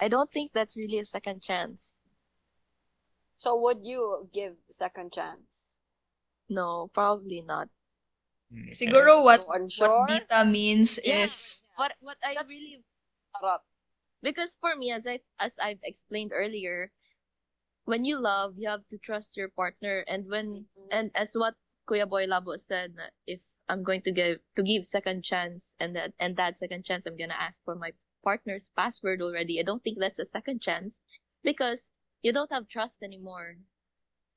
I 0.00 0.08
don't 0.08 0.30
think 0.30 0.52
that's 0.52 0.76
really 0.76 0.98
a 0.98 1.04
second 1.04 1.42
chance. 1.42 1.98
So 3.36 3.58
would 3.60 3.84
you 3.84 4.28
give 4.32 4.54
second 4.70 5.12
chance? 5.12 5.80
No, 6.48 6.90
probably 6.94 7.42
not. 7.42 7.68
Hmm, 8.52 8.70
okay. 8.70 8.72
Siguro 8.72 9.24
what 9.24 9.40
So 9.40 9.52
unsure? 9.52 9.98
what 10.06 10.08
Dita 10.28 10.44
means 10.44 10.98
Yeah. 11.02 11.24
is 11.24 11.64
What 11.76 11.92
what 12.00 12.18
I 12.22 12.34
That's- 12.34 12.48
really 12.48 12.84
Harap. 13.34 13.64
because 14.22 14.54
for 14.60 14.76
me 14.76 14.92
as 14.92 15.06
I 15.06 15.20
as 15.40 15.58
I've 15.58 15.80
explained 15.82 16.32
earlier, 16.34 16.92
when 17.84 18.04
you 18.04 18.20
love, 18.20 18.54
you 18.58 18.68
have 18.68 18.86
to 18.92 18.98
trust 18.98 19.36
your 19.36 19.48
partner 19.48 20.04
and 20.06 20.28
when 20.28 20.68
and 20.92 21.10
as 21.16 21.34
what 21.34 21.56
Kuya 21.88 22.06
Boy 22.08 22.26
Labo 22.30 22.54
said 22.60 22.94
na 22.94 23.10
if 23.26 23.42
I'm 23.68 23.82
going 23.82 24.02
to 24.06 24.12
give 24.12 24.38
to 24.54 24.62
give 24.62 24.84
second 24.86 25.24
chance 25.24 25.74
and 25.80 25.96
that 25.96 26.12
and 26.20 26.36
that 26.36 26.58
second 26.60 26.84
chance 26.84 27.06
I'm 27.08 27.16
gonna 27.16 27.34
ask 27.40 27.64
for 27.64 27.74
my 27.74 27.90
partner's 28.24 28.70
password 28.76 29.22
already. 29.22 29.60
I 29.60 29.62
don't 29.64 29.82
think 29.84 29.98
that's 29.98 30.18
a 30.18 30.24
second 30.26 30.62
chance 30.62 31.00
because 31.42 31.90
you 32.22 32.32
don't 32.32 32.52
have 32.52 32.68
trust 32.68 33.02
anymore. 33.02 33.56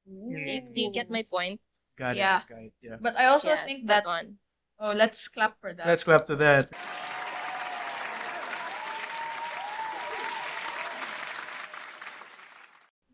Do 0.06 0.12
you, 0.38 0.62
do 0.74 0.82
you 0.82 0.92
get 0.92 1.10
my 1.10 1.24
point? 1.24 1.62
Got 1.98 2.18
Yeah. 2.18 2.42
it. 2.42 2.48
Got 2.50 2.60
it. 2.60 2.74
Yeah. 2.82 2.98
but 3.02 3.16
I 3.16 3.26
also 3.26 3.50
Yes, 3.50 3.66
think 3.66 3.88
that 3.88 4.04
that 4.04 4.06
one. 4.06 4.38
oh 4.80 4.92
let's 4.94 5.28
clap 5.28 5.60
for 5.62 5.74
that. 5.74 5.88
Let's 5.88 6.04
clap 6.04 6.26
to 6.28 6.36
that. 6.38 6.70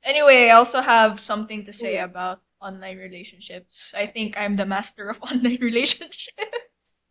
Anyway, 0.04 0.48
I 0.50 0.52
also 0.52 0.82
have 0.82 1.20
something 1.20 1.64
to 1.66 1.74
say 1.74 1.98
about 1.98 2.42
online 2.62 2.98
relationships. 2.98 3.94
I 3.96 4.08
think 4.08 4.38
I'm 4.38 4.56
the 4.56 4.66
master 4.66 5.10
of 5.10 5.22
online 5.22 5.60
relationships. 5.62 7.04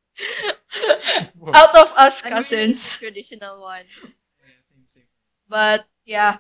Whoa. 1.38 1.52
Out 1.54 1.74
of 1.76 1.92
us 1.96 2.24
I'm 2.24 2.32
really 2.32 2.36
cousins. 2.38 2.98
traditional 2.98 3.62
one. 3.62 3.84
Yeah, 4.02 4.60
same, 4.60 4.84
same. 4.86 5.04
But 5.48 5.86
yeah, 6.04 6.38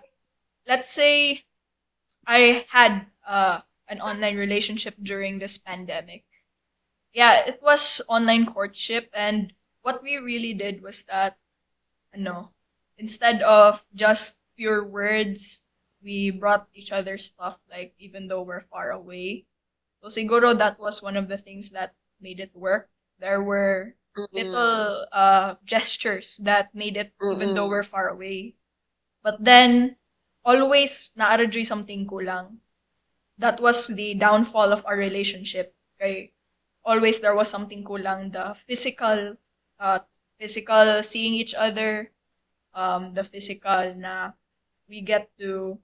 let's 0.68 0.90
say 0.90 1.44
I 2.26 2.66
had 2.70 3.06
uh, 3.26 3.60
an 3.88 4.00
online 4.00 4.36
relationship 4.36 4.94
during 5.02 5.36
this 5.36 5.58
pandemic. 5.58 6.24
Yeah, 7.12 7.46
it 7.46 7.60
was 7.62 8.02
online 8.08 8.46
courtship, 8.46 9.10
and 9.14 9.52
what 9.82 10.02
we 10.02 10.16
really 10.18 10.54
did 10.54 10.82
was 10.82 11.04
that, 11.04 11.38
no, 12.16 12.50
instead 12.98 13.42
of 13.42 13.84
just 13.94 14.38
pure 14.56 14.84
words, 14.86 15.64
we 16.02 16.30
brought 16.30 16.68
each 16.74 16.92
other 16.92 17.18
stuff, 17.18 17.58
like 17.70 17.94
even 17.98 18.28
though 18.28 18.42
we're 18.42 18.66
far 18.72 18.90
away. 18.92 19.46
So 20.02 20.08
siguro 20.08 20.56
that 20.58 20.78
was 20.80 21.02
one 21.02 21.16
of 21.16 21.28
the 21.28 21.38
things 21.38 21.70
that 21.70 21.94
made 22.20 22.40
it 22.40 22.54
work. 22.54 22.90
There 23.18 23.42
were 23.42 23.96
little 24.32 25.06
uh 25.12 25.54
gestures 25.64 26.38
that 26.44 26.74
made 26.74 26.96
it 26.96 27.12
even 27.30 27.54
though 27.54 27.68
we're 27.68 27.84
far 27.86 28.08
away. 28.08 28.54
But 29.22 29.44
then 29.44 29.96
always 30.44 31.12
naarajoy 31.18 31.66
something 31.66 32.06
kulang. 32.06 32.58
That 33.38 33.60
was 33.60 33.88
the 33.88 34.14
downfall 34.14 34.72
of 34.72 34.84
our 34.86 34.96
relationship. 34.96 35.74
Okay? 35.96 36.32
Always 36.84 37.20
there 37.20 37.34
was 37.34 37.48
something 37.50 37.84
kulang. 37.84 38.32
The 38.32 38.54
physical 38.66 39.36
uh 39.80 40.00
physical 40.38 41.02
seeing 41.02 41.34
each 41.34 41.54
other, 41.54 42.12
um 42.74 43.14
the 43.14 43.24
physical 43.24 43.94
na 43.96 44.32
we 44.88 45.00
get 45.02 45.30
to 45.40 45.78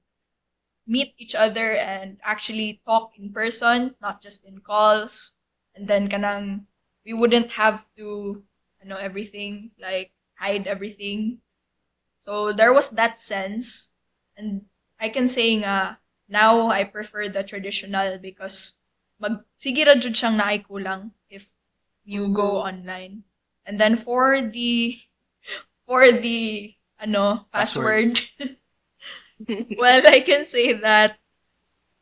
meet 0.87 1.15
each 1.19 1.35
other 1.35 1.75
and 1.77 2.19
actually 2.23 2.81
talk 2.87 3.13
in 3.19 3.33
person, 3.33 3.95
not 4.01 4.23
just 4.23 4.45
in 4.45 4.59
calls. 4.61 5.35
And 5.75 5.89
then 5.89 6.09
kanang 6.09 6.67
we 7.07 7.15
wouldn't 7.15 7.53
have 7.53 7.87
to 7.97 8.43
you 8.83 8.87
know 8.91 8.99
everything 8.99 9.71
like 9.81 10.11
hide 10.35 10.67
everything. 10.67 11.39
So 12.19 12.53
there 12.53 12.75
was 12.75 12.91
that 12.91 13.19
sense. 13.19 13.93
And 14.37 14.67
i 14.99 15.09
can 15.09 15.29
say 15.29 15.57
nga 15.57 15.99
now 16.29 16.69
i 16.69 16.83
prefer 16.85 17.29
the 17.29 17.45
traditional 17.45 18.19
because 18.19 18.77
mag 19.21 19.45
sige 19.57 19.85
ra 19.87 19.95
jud 19.95 20.17
siyang 20.17 21.13
if 21.31 21.49
you 22.05 22.29
go 22.29 22.59
mm-hmm. 22.59 22.69
online. 22.69 23.15
And 23.65 23.81
then 23.81 23.97
for 23.97 24.43
the 24.43 24.99
for 25.87 26.11
the 26.11 26.75
ano 26.99 27.47
password, 27.53 28.21
well 29.79 30.03
i 30.07 30.21
can 30.21 30.45
say 30.45 30.73
that 30.73 31.19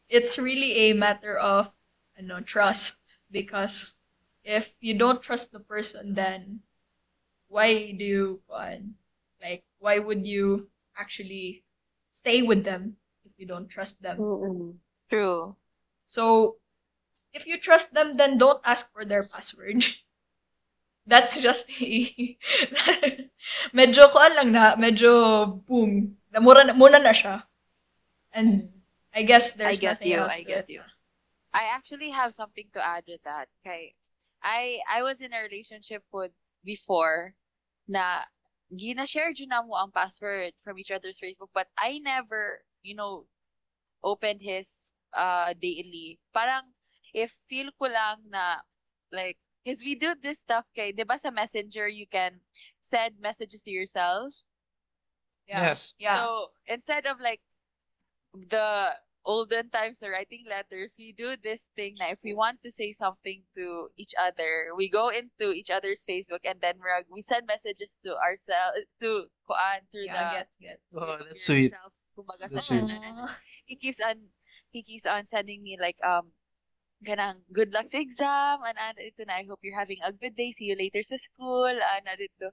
it's 0.09 0.39
really 0.39 0.91
a 0.91 0.95
matter 0.95 1.37
of 1.37 1.73
ano 2.19 2.41
trust 2.41 3.19
because 3.31 3.97
if 4.45 4.75
you 4.81 4.95
don't 4.95 5.23
trust 5.23 5.53
the 5.53 5.61
person 5.61 6.15
then 6.15 6.61
why 7.49 7.93
do 7.97 8.05
you 8.05 8.41
uh, 8.53 8.77
like 9.43 9.65
why 9.79 9.99
would 9.99 10.27
you 10.27 10.69
actually 10.97 11.65
stay 12.13 12.43
with 12.43 12.65
them 12.65 12.97
if 13.25 13.33
you 13.37 13.47
don't 13.47 13.69
trust 13.69 14.01
them 14.03 14.21
True. 15.11 15.57
so 16.07 16.57
if 17.33 17.47
you 17.47 17.59
trust 17.59 17.93
them 17.95 18.17
then 18.17 18.39
don't 18.39 18.61
ask 18.65 18.93
for 18.93 19.05
their 19.05 19.23
password 19.23 19.85
that's 21.07 21.41
just 21.41 21.69
a 21.81 22.37
medyo 23.77 24.09
kuan 24.13 24.33
lang 24.37 24.53
na 24.53 24.77
medyo 24.77 25.45
boom 25.69 26.17
namura 26.33 26.65
na, 26.65 26.73
muna 26.73 27.01
na 27.01 27.13
siya 27.13 27.45
and 28.33 28.69
I 29.15 29.23
guess 29.23 29.53
there's 29.53 29.79
I 29.79 29.81
get 29.81 29.91
nothing 30.01 30.11
you. 30.11 30.19
else 30.19 30.35
I 30.35 30.43
to 30.43 30.45
get 30.45 30.65
it. 30.69 30.73
you. 30.75 30.83
I 31.55 31.71
actually 31.71 32.11
have 32.11 32.35
something 32.35 32.67
to 32.75 32.85
add 32.85 33.05
with 33.07 33.23
that. 33.23 33.47
Okay. 33.63 33.95
I 34.45 34.85
I 34.85 35.01
was 35.03 35.25
in 35.25 35.33
a 35.33 35.41
relationship 35.41 36.05
with 36.13 36.37
before 36.63 37.35
na 37.89 38.29
gina-share 38.73 39.33
dyan 39.33 39.53
na 39.53 39.65
mo 39.65 39.77
ang 39.81 39.93
password 39.93 40.53
from 40.61 40.77
each 40.77 40.93
other's 40.93 41.21
Facebook 41.21 41.49
but 41.57 41.69
I 41.81 41.99
never, 42.05 42.65
you 42.85 42.95
know, 42.95 43.27
opened 44.05 44.45
his 44.45 44.93
uh 45.17 45.57
daily. 45.57 46.21
Parang 46.37 46.77
if 47.17 47.41
feel 47.49 47.73
ko 47.81 47.89
lang 47.89 48.29
na 48.29 48.61
like 49.09 49.41
because 49.65 49.81
we 49.81 49.97
do 49.97 50.13
this 50.13 50.45
stuff 50.45 50.69
kay, 50.77 50.93
'di 50.93 51.09
ba 51.09 51.17
sa 51.17 51.33
Messenger 51.33 51.89
you 51.89 52.05
can 52.05 52.45
send 52.85 53.17
messages 53.17 53.65
to 53.65 53.73
yourself. 53.73 54.45
yeah. 55.49 55.73
Yes. 55.73 55.95
yeah 55.99 56.17
So 56.25 56.49
instead 56.67 57.07
of 57.07 57.21
like 57.21 57.41
the 58.35 58.93
olden 59.25 59.71
times 59.73 59.99
the 59.99 60.09
writing 60.13 60.45
letters, 60.45 60.97
we 61.01 61.13
do 61.17 61.37
this 61.41 61.73
thing 61.73 61.97
na 61.99 62.13
if 62.13 62.21
we 62.23 62.37
want 62.37 62.61
to 62.63 62.71
say 62.71 62.93
something 62.93 63.43
to 63.57 63.89
each 63.97 64.13
other, 64.21 64.71
we 64.77 64.89
go 64.93 65.09
into 65.09 65.53
each 65.57 65.73
other's 65.73 66.05
Facebook 66.05 66.45
and 66.45 66.61
then 66.61 66.77
we're- 66.79 67.09
we 67.09 67.25
send 67.25 67.49
messages 67.49 67.97
to 68.05 68.13
ourselves 68.21 68.85
to 69.01 69.29
kuan 69.49 69.89
through 69.89 70.07
yeah 70.09 70.15
the 70.15 70.25
get 70.37 70.49
get. 70.61 70.79
Oh, 70.93 71.17
that's 71.25 71.45
sweet. 71.45 71.73
kumbaga 72.15 72.47
That's 72.47 72.69
sa 72.69 72.79
sweet. 72.79 72.93
He 73.65 73.75
keeps 73.81 73.99
on 74.05 74.31
he 74.71 74.85
keeps 74.85 75.09
on 75.09 75.25
sending 75.27 75.65
me 75.65 75.81
like 75.81 75.97
um 76.05 76.37
ganang 77.05 77.45
good 77.53 77.73
luck 77.73 77.89
sa 77.89 78.01
exam 78.01 78.61
and 78.65 78.77
ano 78.77 79.01
ito 79.03 79.25
na 79.25 79.41
I 79.41 79.45
hope 79.49 79.61
you're 79.65 79.77
having 79.77 80.01
a 80.05 80.13
good 80.13 80.37
day. 80.37 80.53
See 80.53 80.69
you 80.69 80.77
later 80.77 81.01
sa 81.03 81.17
school 81.17 81.73
ano 81.73 82.11
dito 82.17 82.53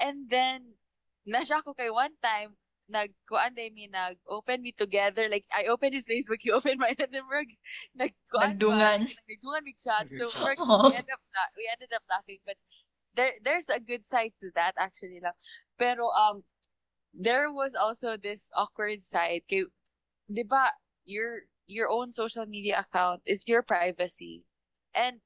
and 0.00 0.28
then 0.32 0.80
nasya 1.28 1.60
ko 1.64 1.72
kay 1.76 1.92
one 1.92 2.16
time 2.24 2.56
nagkuan 2.86 3.54
day 3.54 3.70
mi 3.74 3.88
nag-open 3.90 4.62
me 4.62 4.70
together 4.70 5.26
like 5.28 5.44
I 5.50 5.66
open 5.66 5.92
his 5.92 6.06
Facebook 6.06 6.38
he 6.40 6.50
open 6.56 6.78
mine 6.78 6.94
and 6.98 7.10
then 7.10 7.26
we're 7.26 7.42
nagkuan 7.98 8.58
Nagdungan. 8.58 8.98
ba? 9.10 9.26
nagdungan 9.26 9.62
big 9.66 9.78
chat 9.78 10.06
so 10.14 10.30
we're, 10.38 10.54
Aw. 10.54 10.88
we 10.90 10.94
ended 10.94 11.10
up 11.10 11.22
la- 11.34 11.54
we 11.58 11.64
ended 11.72 11.90
up 11.94 12.02
laughing 12.10 12.38
but 12.46 12.56
there 13.18 13.34
there's 13.42 13.68
a 13.68 13.80
good 13.82 14.06
side 14.06 14.32
to 14.38 14.50
that 14.54 14.72
actually 14.78 15.18
lang 15.18 15.34
pero 15.78 16.06
um 16.14 16.44
there 17.16 17.50
was 17.50 17.74
also 17.74 18.14
this 18.16 18.50
awkward 18.54 19.02
side 19.02 19.42
kay 19.50 19.64
'di 20.30 20.44
ba 20.46 20.70
your 21.08 21.48
your 21.66 21.90
own 21.90 22.12
social 22.14 22.46
media 22.46 22.86
account 22.86 23.18
is 23.26 23.48
your 23.50 23.62
privacy 23.66 24.46
and 24.94 25.18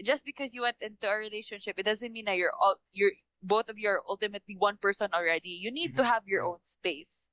just 0.00 0.24
because 0.24 0.54
you 0.56 0.62
went 0.64 0.80
into 0.80 1.04
a 1.04 1.16
relationship 1.20 1.76
it 1.76 1.84
doesn't 1.84 2.12
mean 2.16 2.24
that 2.24 2.40
you're 2.40 2.54
all 2.56 2.80
you're 2.96 3.12
both 3.42 3.68
of 3.68 3.78
you 3.78 3.88
are 3.88 4.02
ultimately 4.08 4.56
one 4.56 4.76
person 4.78 5.08
already 5.14 5.50
you 5.50 5.70
need 5.70 5.94
to 5.96 6.02
Mhm. 6.02 6.04
have 6.04 6.26
your 6.26 6.44
own 6.44 6.58
space 6.62 7.30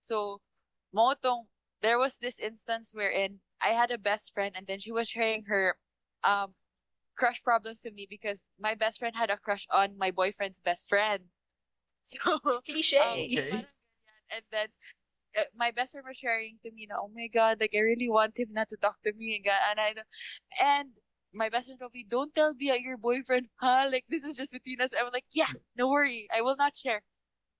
so 0.00 0.40
mo 0.92 1.14
tong 1.22 1.46
there 1.82 1.98
was 1.98 2.18
this 2.18 2.38
instance 2.40 2.92
wherein 2.94 3.40
I 3.60 3.70
had 3.76 3.90
a 3.90 3.98
best 3.98 4.32
friend 4.34 4.54
and 4.56 4.66
then 4.66 4.80
she 4.80 4.92
was 4.92 5.08
sharing 5.08 5.44
her 5.46 5.76
um 6.24 6.54
crush 7.16 7.42
problems 7.42 7.82
to 7.82 7.90
me 7.92 8.06
because 8.08 8.48
my 8.58 8.74
best 8.74 8.98
friend 9.00 9.16
had 9.16 9.30
a 9.30 9.36
crush 9.38 9.66
on 9.70 9.98
my 9.98 10.10
boyfriend's 10.10 10.60
best 10.60 10.88
friend 10.88 11.24
so 12.02 12.38
cliche 12.66 13.30
um, 13.52 13.62
Okay. 13.62 13.66
And 14.30 14.44
then, 14.50 14.68
uh, 15.38 15.48
my 15.56 15.70
best 15.70 15.92
friend 15.92 16.06
was 16.06 16.16
sharing 16.18 16.58
to 16.64 16.70
me 16.72 16.86
na, 16.88 16.96
oh 17.00 17.10
my 17.14 17.28
God, 17.28 17.60
like, 17.60 17.72
I 17.74 17.80
really 17.80 18.08
want 18.10 18.38
him 18.38 18.48
not 18.52 18.68
to 18.70 18.76
talk 18.76 19.00
to 19.04 19.12
me. 19.14 19.36
And, 19.36 19.46
and, 19.46 19.78
I, 19.80 19.90
and 20.62 20.88
my 21.34 21.48
best 21.48 21.66
friend 21.66 21.80
told 21.80 21.94
me, 21.94 22.04
don't 22.08 22.34
tell 22.34 22.54
me 22.54 22.72
your 22.82 22.96
boyfriend, 22.98 23.48
ha? 23.60 23.86
Like, 23.90 24.04
this 24.08 24.24
is 24.24 24.36
just 24.36 24.52
between 24.52 24.80
us. 24.80 24.92
I 24.98 25.02
was 25.02 25.12
like, 25.12 25.26
yeah, 25.32 25.50
no 25.76 25.88
worry. 25.88 26.28
I 26.34 26.42
will 26.42 26.56
not 26.56 26.76
share. 26.76 27.02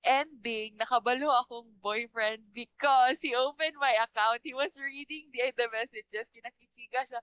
Ending, 0.04 0.74
nakabalo 0.80 1.30
akong 1.30 1.70
boyfriend 1.82 2.42
because 2.54 3.20
he 3.22 3.34
opened 3.34 3.74
my 3.80 3.94
account. 3.94 4.40
He 4.42 4.54
was 4.54 4.74
reading 4.80 5.30
the, 5.32 5.52
the 5.56 5.68
messages. 5.70 6.26
Kinakichika 6.34 7.06
siya. 7.06 7.20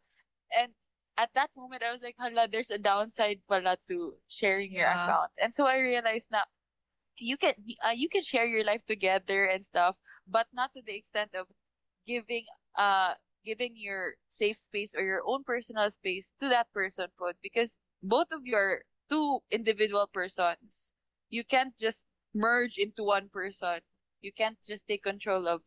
And 0.56 0.74
at 1.18 1.30
that 1.36 1.52
moment, 1.58 1.84
I 1.84 1.92
was 1.92 2.04
like, 2.04 2.16
hala, 2.20 2.48
there's 2.52 2.72
a 2.72 2.78
downside 2.80 3.42
pala 3.50 3.78
to 3.90 4.16
sharing 4.28 4.72
your 4.74 4.88
Yeah. 4.88 4.96
account. 5.04 5.32
And 5.42 5.54
so 5.56 5.68
I 5.68 5.80
realized 5.80 6.32
na 6.32 6.48
you 7.18 7.38
can 7.38 7.54
uh, 7.86 7.94
you 7.96 8.10
can 8.10 8.24
share 8.24 8.46
your 8.46 8.64
life 8.64 8.86
together 8.86 9.46
and 9.46 9.64
stuff, 9.66 9.98
but 10.28 10.48
not 10.54 10.74
to 10.76 10.82
the 10.82 10.96
extent 10.96 11.36
of 11.36 11.48
giving 12.08 12.46
uh 12.78 13.14
giving 13.46 13.74
your 13.76 14.16
safe 14.28 14.58
space 14.58 14.96
or 14.96 15.04
your 15.04 15.22
own 15.26 15.44
personal 15.44 15.90
space 15.90 16.34
to 16.40 16.50
that 16.50 16.72
person 16.74 17.08
po 17.18 17.34
because 17.42 17.80
both 18.04 18.28
of 18.32 18.42
you 18.46 18.56
are 18.56 18.84
two 19.10 19.40
individual 19.52 20.08
persons. 20.12 20.94
You 21.30 21.44
can't 21.44 21.78
just 21.78 22.08
merge 22.34 22.78
into 22.78 23.04
one 23.04 23.30
person. 23.30 23.82
You 24.22 24.32
can't 24.34 24.58
just 24.66 24.88
take 24.88 25.04
control 25.04 25.48
of 25.48 25.62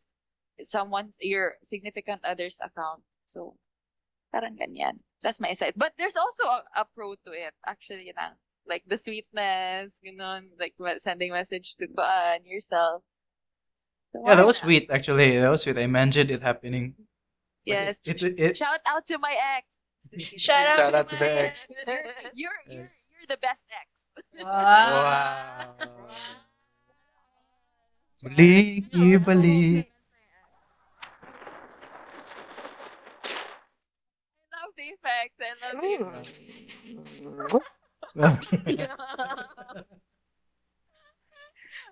someone's 0.61 1.17
your 1.21 1.55
significant 1.63 2.21
other's 2.23 2.59
account. 2.61 3.03
So 3.25 3.55
parang 4.31 4.57
ganyan. 4.57 5.01
That's 5.21 5.41
my 5.41 5.53
side. 5.53 5.73
But 5.75 5.93
there's 5.97 6.17
also 6.17 6.43
a, 6.45 6.63
a 6.75 6.85
pro 6.95 7.15
to 7.25 7.31
it 7.31 7.53
actually 7.65 8.11
na 8.15 8.35
like 8.67 8.83
the 8.87 8.97
sweetness, 8.97 9.99
you 10.03 10.15
know, 10.15 10.39
like 10.59 10.73
sending 10.99 11.31
message 11.31 11.75
to 11.79 11.87
uh, 11.97 12.37
yourself. 12.45 13.03
So 14.13 14.23
Yeah, 14.25 14.35
that 14.35 14.45
was 14.45 14.61
not? 14.61 14.65
sweet. 14.65 14.89
Actually, 14.89 15.37
that 15.39 15.49
was 15.49 15.63
sweet. 15.63 15.77
I 15.77 15.81
imagined 15.81 16.31
it 16.31 16.41
happening. 16.41 16.95
But 17.67 17.73
Yes. 17.73 17.99
It, 18.05 18.23
it, 18.23 18.39
it, 18.39 18.57
Shout 18.57 18.79
out 18.87 19.05
to 19.07 19.17
my 19.19 19.35
ex. 19.57 19.67
Shout 20.37 20.67
out 20.67 20.77
Shout 20.77 20.91
to 20.91 20.97
out 20.99 21.09
to 21.09 21.15
my 21.15 21.19
the 21.19 21.31
ex. 21.31 21.67
ex. 21.71 21.83
You're 21.87 21.97
you're 22.33 22.51
you're, 22.67 22.77
you're 22.77 23.27
the 23.29 23.37
best 23.37 23.63
ex. 23.71 24.05
Wow. 24.43 25.75
Wow. 25.79 25.87
Balik, 28.23 28.89
ibalik. 28.91 29.87
I 34.53 34.55
love 34.55 34.73
the 34.77 34.87
effects. 34.95 35.37
I 35.39 35.41
love 35.73 35.81
the 35.81 35.93
effects. 35.99 36.31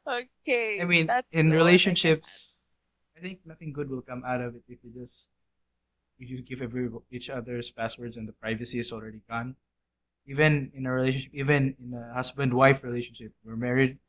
okay. 0.07 0.79
I 0.81 0.85
mean, 0.85 1.09
in 1.31 1.47
all 1.51 1.53
I 1.53 1.55
relationships, 1.55 2.69
I 3.17 3.21
think 3.21 3.39
nothing 3.45 3.73
good 3.73 3.89
will 3.89 4.01
come 4.01 4.23
out 4.25 4.41
of 4.41 4.55
it 4.55 4.63
if 4.67 4.79
you 4.83 4.91
just 4.99 5.29
if 5.29 5.40
you 6.29 6.41
give 6.41 6.61
every 6.61 6.89
each 7.11 7.29
other's 7.29 7.71
passwords 7.71 8.17
and 8.17 8.27
the 8.27 8.33
privacy 8.33 8.79
is 8.79 8.91
already 8.91 9.21
gone. 9.29 9.55
Even 10.27 10.71
in 10.75 10.85
a 10.85 10.91
relationship, 10.91 11.33
even 11.33 11.75
in 11.79 11.93
a 11.93 12.13
husband-wife 12.13 12.83
relationship, 12.83 13.33
we're 13.43 13.55
married, 13.55 13.99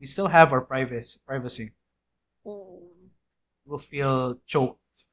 we 0.00 0.06
still 0.06 0.28
have 0.28 0.52
our 0.52 0.60
privacy. 0.62 1.20
Privacy. 1.26 1.72
We'll 3.66 3.78
feel 3.78 4.40
choked 4.46 5.08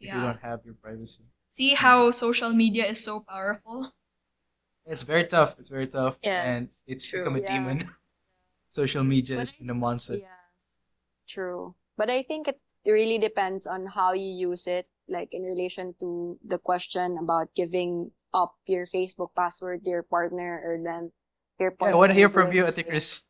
if 0.00 0.12
you 0.12 0.20
don't 0.20 0.40
have 0.40 0.64
your 0.64 0.74
privacy. 0.74 1.24
See 1.48 1.74
how 1.74 2.10
social 2.10 2.52
media 2.52 2.86
is 2.86 3.02
so 3.02 3.20
powerful? 3.20 3.92
It's 4.86 5.02
very 5.02 5.26
tough. 5.26 5.58
It's 5.58 5.68
very 5.68 5.86
tough, 5.86 6.18
Yes, 6.22 6.44
and 6.44 6.70
it's 6.86 7.06
true. 7.06 7.20
become 7.20 7.36
a 7.36 7.40
Yeah. 7.40 7.54
demon. 7.56 7.90
Social 8.68 9.04
media 9.04 9.36
But 9.36 9.40
has 9.40 9.52
been 9.52 9.70
a 9.70 9.74
monster. 9.74 10.14
Yeah, 10.16 10.36
true. 11.28 11.74
But 11.96 12.10
I 12.10 12.22
think 12.22 12.48
it 12.48 12.60
really 12.86 13.18
depends 13.18 13.66
on 13.66 13.86
how 13.86 14.12
you 14.12 14.30
use 14.50 14.66
it, 14.66 14.88
like 15.08 15.30
in 15.32 15.42
relation 15.42 15.94
to 16.00 16.38
the 16.46 16.58
question 16.58 17.18
about 17.20 17.48
giving 17.54 18.10
up 18.32 18.54
your 18.66 18.86
Facebook 18.86 19.30
password 19.36 19.84
to 19.84 19.90
your 19.90 20.02
partner 20.02 20.60
or 20.64 20.78
then 20.82 21.12
your 21.58 21.70
Yeah, 21.70 21.76
partner. 21.76 21.96
I 21.96 21.98
want 21.98 22.10
to 22.10 22.14
hear 22.14 22.28
from 22.30 22.52
you, 22.52 22.62
doing 22.62 22.72
Ate 22.76 22.86
Chris. 22.88 23.24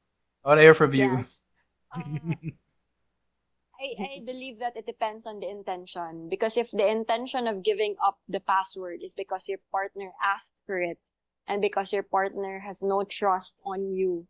I 0.45 0.49
want 0.49 0.59
to 0.59 0.63
hear 0.63 0.75
from 0.75 0.93
you. 0.95 1.05
Yes. 1.05 1.43
Um, 1.95 2.37
I, 3.81 3.87
I 4.01 4.23
believe 4.25 4.61
that 4.61 4.77
it 4.77 4.87
depends 4.87 5.27
on 5.27 5.41
the 5.41 5.49
intention. 5.51 6.29
Because 6.31 6.57
if 6.57 6.71
the 6.71 6.87
intention 6.87 7.47
of 7.47 7.63
giving 7.63 7.97
up 8.05 8.19
the 8.29 8.41
password 8.41 9.01
is 9.03 9.15
because 9.15 9.49
your 9.49 9.59
partner 9.71 10.13
asked 10.23 10.55
for 10.67 10.81
it 10.81 10.99
and 11.47 11.61
because 11.61 11.93
your 11.93 12.03
partner 12.05 12.61
has 12.61 12.83
no 12.83 13.05
trust 13.05 13.59
on 13.65 13.93
you, 13.93 14.27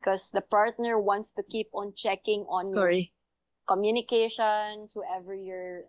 because 0.00 0.30
the 0.30 0.42
partner 0.42 1.00
wants 1.00 1.32
to 1.32 1.42
keep 1.42 1.68
on 1.72 1.94
checking 1.96 2.44
on 2.50 2.68
your 2.68 2.92
communications, 3.66 4.92
whoever 4.92 5.34
you're, 5.34 5.82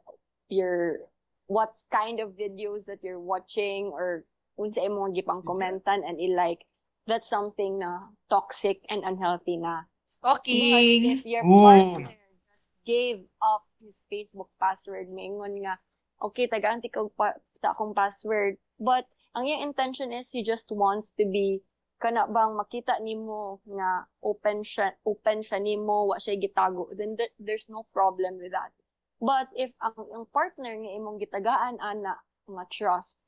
your 0.50 1.08
what 1.50 1.74
kind 1.90 2.20
of 2.20 2.38
videos 2.38 2.86
that 2.86 3.02
you're 3.02 3.22
watching 3.22 3.90
or 3.90 4.26
unsa 4.60 4.86
imong 4.86 5.16
gipang 5.16 5.42
mm-hmm. 5.42 5.50
commentan 5.50 6.06
and 6.06 6.22
i-like, 6.22 6.68
that's 7.08 7.30
something 7.30 7.80
na 7.80 8.14
toxic 8.30 8.86
and 8.90 9.02
unhealthy 9.08 9.58
na. 9.58 9.90
But 10.22 10.46
Stalking. 10.46 11.22
if 11.22 11.26
your 11.26 11.46
Ooh. 11.46 11.66
partner 11.66 12.10
just 12.10 12.70
gave 12.86 13.26
up 13.42 13.66
his 13.78 14.06
Facebook 14.10 14.50
password, 14.58 15.10
mingon 15.10 15.62
nga, 15.62 15.78
okay, 16.22 16.50
taganti 16.50 16.90
ko 16.90 17.14
pa, 17.14 17.38
sa 17.62 17.78
akong 17.78 17.94
password. 17.94 18.58
But, 18.82 19.06
ang 19.38 19.46
yung 19.46 19.62
intention 19.62 20.10
is, 20.10 20.34
he 20.34 20.42
just 20.42 20.74
wants 20.74 21.14
to 21.18 21.30
be, 21.30 21.62
kana 22.02 22.26
bang 22.26 22.58
makita 22.58 22.98
nimo 23.04 23.62
nga 23.68 24.08
open 24.24 24.66
siya, 24.66 24.98
open 25.06 25.46
siya 25.46 25.62
nimo, 25.62 26.10
wa 26.10 26.18
siya 26.18 26.40
gitago, 26.42 26.90
then 26.96 27.14
th- 27.14 27.36
there's 27.38 27.70
no 27.70 27.86
problem 27.94 28.42
with 28.42 28.56
that. 28.56 28.74
But 29.19 29.51
if 29.55 29.75
ang, 29.84 29.99
ang 29.99 30.25
partner 30.32 30.73
nga 30.79 30.91
imong 30.95 31.19
gitagaan, 31.19 31.75
ana, 31.84 32.19
nga 32.47 32.65
trust, 32.71 33.19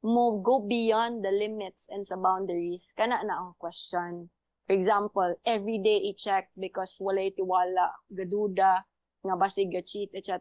mo 0.00 0.40
go 0.40 0.64
beyond 0.64 1.20
the 1.20 1.30
limits 1.30 1.84
and 1.92 2.04
sa 2.04 2.16
boundaries, 2.16 2.96
kana 2.96 3.20
na 3.20 3.36
ang 3.36 3.52
question. 3.60 4.32
For 4.64 4.72
example, 4.72 5.36
every 5.44 5.76
day 5.78 6.00
i-check 6.08 6.48
because 6.56 6.96
walay 6.96 7.36
tiwala, 7.36 7.92
gaduda, 8.08 8.86
nga 9.20 9.36
basig 9.36 9.68
ga-cheat, 9.68 10.16
etc. 10.16 10.40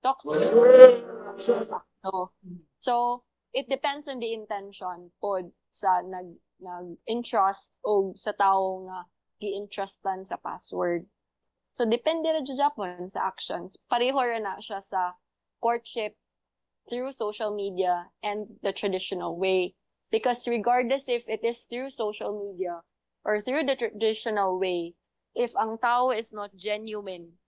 Toxic. 0.00 0.40
So, 2.00 2.32
so, 2.80 2.94
it 3.52 3.68
depends 3.68 4.08
on 4.08 4.20
the 4.20 4.32
intention 4.32 5.12
pod 5.20 5.52
sa 5.68 6.00
nag 6.00 6.32
nag-entrust 6.62 7.74
o 7.84 8.14
sa 8.16 8.32
tao 8.32 8.86
nga 8.88 9.04
gi-entrustan 9.42 10.24
sa 10.24 10.38
password. 10.40 11.04
So, 11.74 11.82
depende 11.82 12.30
ra 12.30 12.38
jud 12.38 12.54
Japon 12.54 13.10
sa 13.10 13.26
actions. 13.26 13.74
Pareho 13.90 14.14
ra 14.14 14.38
na 14.38 14.62
siya 14.62 14.78
sa 14.78 15.18
courtship 15.58 16.14
through 16.86 17.10
social 17.10 17.50
media 17.50 18.14
and 18.22 18.46
the 18.62 18.70
traditional 18.70 19.34
way. 19.34 19.74
Because 20.14 20.46
regardless 20.46 21.10
if 21.10 21.26
it 21.26 21.42
is 21.42 21.66
through 21.66 21.90
social 21.90 22.30
media 22.38 22.86
or 23.26 23.42
through 23.42 23.66
the 23.66 23.74
traditional 23.74 24.62
way, 24.62 24.94
if 25.34 25.50
ang 25.58 25.82
tao 25.82 26.14
is 26.14 26.30
not 26.30 26.54
genuine 26.54 27.42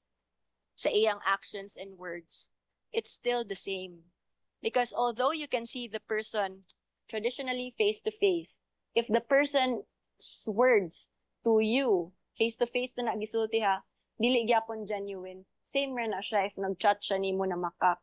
sa 0.74 0.90
iyang 0.90 1.22
actions 1.22 1.78
and 1.78 1.94
words, 1.94 2.50
it's 2.90 3.14
still 3.14 3.46
the 3.46 3.54
same. 3.54 4.10
Because 4.58 4.90
although 4.90 5.30
you 5.30 5.46
can 5.46 5.70
see 5.70 5.86
the 5.86 6.02
person 6.02 6.66
traditionally 7.06 7.70
face 7.70 8.02
to 8.02 8.10
face, 8.10 8.58
if 8.90 9.06
the 9.06 9.22
person's 9.22 9.86
words 10.50 11.14
to 11.46 11.62
you 11.62 12.10
face 12.34 12.58
to 12.58 12.66
face 12.66 12.98
na 12.98 13.14
nagisulti 13.14 13.62
ha, 13.62 13.86
dili 14.16 14.48
gyapon 14.48 14.88
genuine, 14.88 15.44
same 15.60 15.92
ra 15.92 16.08
na 16.08 16.24
siya 16.24 16.48
if 16.48 16.56
nag-chat 16.56 17.04
siya 17.04 17.20
nimo 17.20 17.44
na 17.44 17.56
makak. 17.56 18.00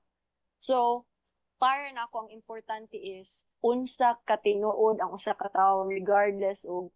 So, 0.61 1.09
para 1.57 1.89
na 1.91 2.05
ako 2.05 2.27
ang 2.27 2.31
importante 2.31 2.99
is 2.99 3.47
unsa 3.63 4.19
ka 4.27 4.37
tinuod 4.37 4.99
ang 4.99 5.15
usa 5.15 5.33
ka 5.33 5.47
tawo 5.47 5.87
regardless 5.87 6.67
og 6.67 6.91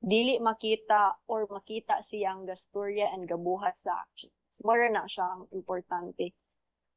dili 0.00 0.40
makita 0.40 1.20
or 1.28 1.44
makita 1.48 2.00
siyang 2.00 2.48
gastorya 2.48 3.12
and 3.12 3.28
gabuhat 3.28 3.76
sa 3.76 4.04
actions. 4.04 4.32
Mura 4.64 4.88
na 4.88 5.04
siya 5.04 5.24
ang 5.24 5.44
importante. 5.52 6.32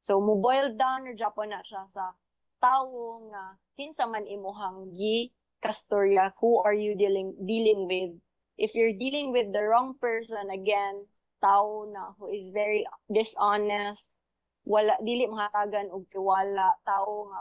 So, 0.04 0.20
mo 0.20 0.36
boil 0.36 0.76
down 0.76 1.08
or 1.08 1.16
Japan 1.16 1.52
na 1.52 1.64
siya 1.64 1.88
sa 1.92 2.12
tawo 2.60 3.28
nga 3.32 3.56
kinsa 3.76 4.08
man 4.08 4.24
imuhang 4.24 4.92
gi 4.96 5.32
kastorya, 5.64 6.32
who 6.44 6.60
are 6.60 6.76
you 6.76 6.92
dealing 6.92 7.32
dealing 7.40 7.88
with? 7.88 8.12
If 8.60 8.76
you're 8.76 8.92
dealing 8.92 9.32
with 9.32 9.50
the 9.50 9.64
wrong 9.64 9.96
person, 9.96 10.52
again, 10.52 11.08
tao 11.44 11.84
na 11.84 12.16
who 12.16 12.32
is 12.32 12.48
very 12.48 12.88
dishonest, 13.12 14.08
wala 14.64 14.96
dili 15.04 15.28
mahatagan 15.28 15.92
og 15.92 16.08
tiwala, 16.08 16.72
tao 16.88 17.28
nga 17.28 17.40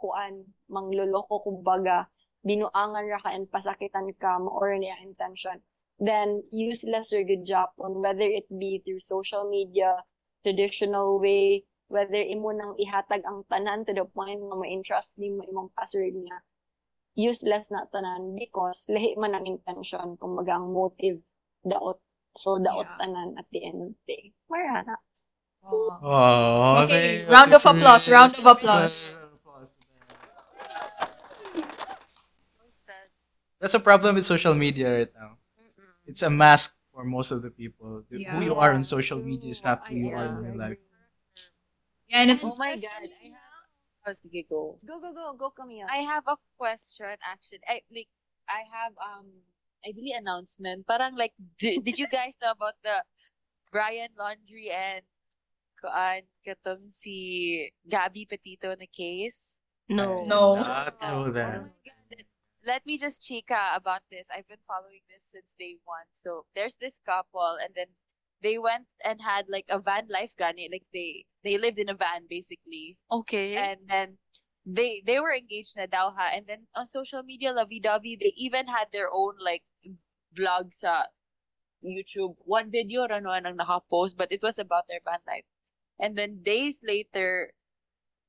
kuan 0.00 0.48
mangloloko 0.72 1.44
kumbaga 1.44 2.08
binuangan 2.40 3.04
ra 3.08 3.20
ka 3.20 3.30
and 3.36 3.48
pasakitan 3.52 4.08
ka 4.16 4.40
mo 4.40 4.48
or 4.48 4.72
niya 4.76 4.96
intention. 5.04 5.60
Then 6.00 6.42
useless 6.48 7.12
or 7.12 7.22
good 7.22 7.44
job 7.44 7.76
on 7.76 8.00
whether 8.00 8.24
it 8.24 8.48
be 8.48 8.80
through 8.80 9.04
social 9.04 9.44
media 9.48 10.02
traditional 10.44 11.20
way 11.20 11.64
whether 11.88 12.20
imo 12.20 12.50
nang 12.52 12.74
ihatag 12.80 13.22
ang 13.24 13.44
tanan 13.48 13.84
to 13.84 13.92
the 13.92 14.04
point 14.08 14.40
nga 14.40 14.56
ma-entrust 14.56 15.16
nimo 15.20 15.44
imong 15.44 15.70
password 15.76 16.16
niya. 16.16 16.42
Useless 17.14 17.70
na 17.70 17.86
tanan 17.88 18.34
because 18.34 18.88
lahi 18.90 19.14
man 19.14 19.36
ang 19.36 19.46
intention 19.46 20.18
kumbaga 20.18 20.58
ang 20.58 20.72
motive 20.74 21.22
daot 21.62 22.00
so 22.36 22.58
daot 22.58 22.86
Yeah. 22.86 22.96
tanan 22.98 23.28
at 23.40 23.46
the 23.52 23.60
end 23.68 23.78
of 23.82 23.90
the 23.94 24.02
day 24.10 24.24
marana 24.50 24.96
Oh, 25.66 26.84
Okay, 26.84 27.24
thank 27.24 27.30
round 27.30 27.52
of 27.54 27.64
applause, 27.64 28.08
round 28.08 28.32
of 28.36 28.44
applause. 28.44 29.12
Round 29.16 29.24
of 29.24 29.32
applause. 29.40 29.78
That's 33.60 33.74
a 33.74 33.80
problem 33.80 34.14
with 34.14 34.24
social 34.24 34.54
media 34.54 34.92
right 34.98 35.12
now. 35.14 35.38
It's 36.06 36.22
a 36.22 36.30
mask 36.30 36.76
for 36.92 37.04
most 37.04 37.30
of 37.30 37.42
the 37.42 37.50
people. 37.50 38.04
Yeah. 38.10 38.36
Who 38.36 38.44
you 38.44 38.54
are 38.56 38.72
on 38.74 38.84
social 38.84 39.18
media 39.18 39.50
is 39.50 39.64
not 39.64 39.86
who 39.88 39.96
you 39.96 40.10
are 40.10 40.26
in 40.26 40.36
real 40.44 40.58
life. 40.58 40.78
Yeah, 42.08 42.20
and 42.20 42.30
it's 42.30 42.44
Oh 42.44 42.54
my 42.58 42.76
god. 42.76 43.02
I 43.02 43.32
have 43.32 43.40
I 44.04 44.10
was 44.10 44.20
thinking 44.20 44.44
go. 44.50 44.76
go 44.86 45.00
go 45.00 45.12
go 45.14 45.32
go 45.32 45.50
Camille 45.50 45.86
I 45.88 46.04
have 46.04 46.24
a 46.28 46.36
question 46.58 47.16
actually. 47.24 47.64
I 47.66 47.80
like 47.88 48.08
I 48.48 48.62
have 48.68 48.92
um 49.00 49.32
I 49.84 49.92
believe 49.92 50.16
announcement. 50.16 50.86
Parang 50.88 51.14
like 51.14 51.36
did, 51.58 51.84
did 51.84 51.98
you 51.98 52.08
guys 52.08 52.36
know 52.40 52.52
about 52.52 52.74
the 52.82 53.04
Brian 53.70 54.16
Laundrie 54.16 54.72
and 54.72 55.04
kuan 55.76 56.24
katong 56.40 56.88
si 56.88 57.68
Gabby 57.84 58.24
Petito 58.24 58.72
na 58.72 58.88
case? 58.88 59.60
No. 59.88 60.24
No. 60.24 60.56
Not 60.56 60.96
ah, 61.00 61.10
know 61.12 61.28
Oh 61.28 61.32
that. 61.32 61.68
Let 62.64 62.86
me 62.88 62.96
just 62.96 63.20
chica 63.20 63.52
uh, 63.52 63.76
about 63.76 64.00
this. 64.08 64.32
I've 64.32 64.48
been 64.48 64.64
following 64.64 65.04
this 65.12 65.28
since 65.28 65.52
day 65.52 65.76
one. 65.84 66.08
So 66.16 66.48
there's 66.56 66.80
this 66.80 66.96
couple, 66.96 67.60
and 67.60 67.76
then 67.76 67.92
they 68.40 68.56
went 68.56 68.88
and 69.04 69.20
had 69.20 69.52
like 69.52 69.68
a 69.68 69.76
van 69.76 70.08
life 70.08 70.32
gani. 70.32 70.72
Like 70.72 70.88
they 70.88 71.28
they 71.44 71.60
lived 71.60 71.76
in 71.76 71.92
a 71.92 71.94
van 71.94 72.24
basically, 72.24 72.96
Okay. 73.12 73.60
and 73.60 73.84
then 73.84 74.16
they 74.64 75.04
they 75.04 75.20
were 75.20 75.36
engaged 75.36 75.76
na 75.76 75.84
daw 75.84 76.16
ha. 76.16 76.32
And 76.32 76.48
then 76.48 76.72
on 76.72 76.88
social 76.88 77.20
media, 77.20 77.52
lovey-dovey, 77.52 78.16
they 78.16 78.32
even 78.32 78.64
had 78.72 78.88
their 78.96 79.12
own 79.12 79.36
like 79.36 79.60
vlog 80.34 80.74
sa 80.74 81.06
YouTube. 81.84 82.36
One 82.44 82.70
video 82.70 83.06
ra 83.06 83.20
no 83.20 83.30
ang 83.30 83.56
naka-post, 83.56 84.16
but 84.16 84.32
it 84.32 84.42
was 84.42 84.58
about 84.58 84.88
their 84.88 85.00
band 85.04 85.22
life. 85.26 85.46
And 86.00 86.16
then 86.16 86.42
days 86.42 86.82
later, 86.82 87.52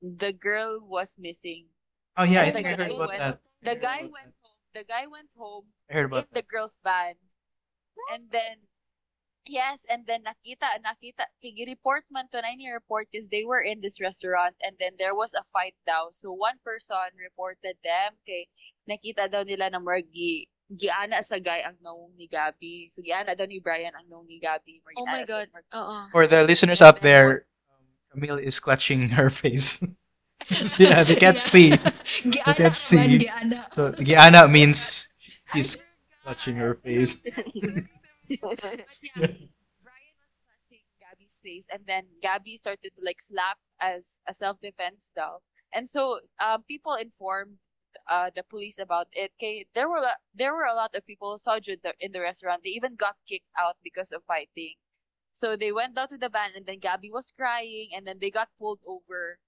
the 0.00 0.32
girl 0.32 0.78
was 0.80 1.18
missing. 1.18 1.72
Oh 2.16 2.24
yeah, 2.24 2.42
I 2.46 2.50
think 2.52 2.68
the 2.68 2.76
I 2.76 2.76
heard 2.76 2.88
guy 2.88 2.94
about 2.94 3.08
went- 3.08 3.18
that. 3.20 3.40
The 3.62 3.76
guy 3.76 4.00
went 4.06 4.32
home. 4.44 4.60
The 4.76 4.84
guy 4.84 5.04
went 5.08 5.32
home 5.34 5.66
I 5.88 5.94
heard 5.94 6.06
about 6.12 6.28
in 6.28 6.36
the 6.36 6.44
girl's 6.44 6.76
van. 6.84 7.16
And 8.12 8.28
then, 8.30 8.68
yes, 9.48 9.88
and 9.88 10.04
then 10.06 10.22
nakita, 10.22 10.68
nakita, 10.84 11.24
report 11.66 12.04
man 12.12 12.28
to 12.30 12.44
ni 12.44 12.70
report 12.70 13.08
because 13.10 13.28
they 13.28 13.44
were 13.48 13.64
in 13.64 13.80
this 13.80 14.00
restaurant 14.00 14.54
and 14.62 14.76
then 14.78 14.92
there 15.00 15.16
was 15.16 15.32
a 15.32 15.48
fight 15.50 15.74
daw. 15.86 16.12
So 16.12 16.30
one 16.30 16.60
person 16.62 17.16
reported 17.16 17.80
them 17.82 18.20
kay 18.28 18.52
nakita 18.84 19.32
daw 19.32 19.42
nila 19.42 19.70
na 19.72 19.80
more 19.80 20.04
gi, 20.04 20.46
giana 20.72 21.22
sa 21.22 21.38
guy 21.38 21.62
ang 21.62 21.78
naong 21.82 22.16
ni 22.18 22.26
Gabby. 22.26 22.90
So 22.90 23.02
giana 23.02 23.36
daw 23.36 23.46
ni 23.46 23.60
Brian 23.62 23.94
ang 23.94 24.06
naong 24.10 24.26
ni 24.26 24.40
Gabby. 24.42 24.82
more 24.82 24.94
Oh 24.98 25.06
my 25.06 25.22
giana 25.22 25.26
sa 25.26 25.32
God. 25.32 25.46
more- 25.54 25.68
Oo. 25.78 25.96
For 26.10 26.24
the 26.26 26.42
listeners 26.42 26.82
out 26.82 27.00
there, 27.00 27.46
um, 27.70 27.84
Camille 28.10 28.42
is 28.42 28.58
clutching 28.58 29.14
her 29.14 29.30
face. 29.30 29.82
So, 30.62 30.84
yeah, 30.84 31.02
they 31.02 31.16
can't 31.16 31.40
see. 31.40 31.70
Giana 32.28 32.54
can't 32.54 32.76
see. 32.76 32.96
man, 33.00 33.18
giana. 33.18 33.60
So, 33.74 33.82
Giana 33.98 34.42
means 34.46 35.08
she's 35.50 35.80
clutching 36.22 36.60
her 36.60 36.76
face. 36.84 37.18
But 37.24 37.40
yeah, 38.62 38.84
Brian 39.82 40.14
was 40.20 40.42
touching 40.44 40.84
Gabby's 41.00 41.40
face, 41.42 41.66
and 41.72 41.82
then 41.88 42.04
Gabby 42.22 42.56
started 42.60 42.92
to 42.94 43.00
like 43.02 43.18
slap 43.18 43.56
as 43.80 44.20
a 44.28 44.34
self 44.34 44.60
defense 44.60 45.10
daw. 45.16 45.40
And 45.72 45.88
so, 45.88 46.20
um, 46.38 46.62
people 46.68 46.94
informed 46.94 47.56
uh 48.08 48.30
the 48.34 48.42
police 48.42 48.78
about 48.78 49.08
it. 49.12 49.32
Okay, 49.38 49.66
there 49.74 49.88
were 49.88 50.02
a- 50.02 50.20
there 50.34 50.54
were 50.54 50.66
a 50.66 50.74
lot 50.74 50.94
of 50.94 51.06
people 51.06 51.32
who 51.34 51.38
saw 51.38 51.58
Jude 51.60 51.82
in 52.00 52.12
the 52.12 52.20
restaurant. 52.20 52.62
They 52.64 52.74
even 52.76 52.94
got 52.96 53.16
kicked 53.28 53.50
out 53.58 53.76
because 53.82 54.12
of 54.12 54.24
fighting. 54.26 54.76
So 55.36 55.56
they 55.56 55.72
went 55.72 55.94
down 55.94 56.08
to 56.08 56.18
the 56.18 56.28
van, 56.32 56.56
and 56.56 56.64
then 56.66 56.78
Gabby 56.80 57.12
was 57.12 57.32
crying, 57.32 57.90
and 57.94 58.06
then 58.06 58.18
they 58.20 58.30
got 58.30 58.48
pulled 58.58 58.80
over. 58.86 59.38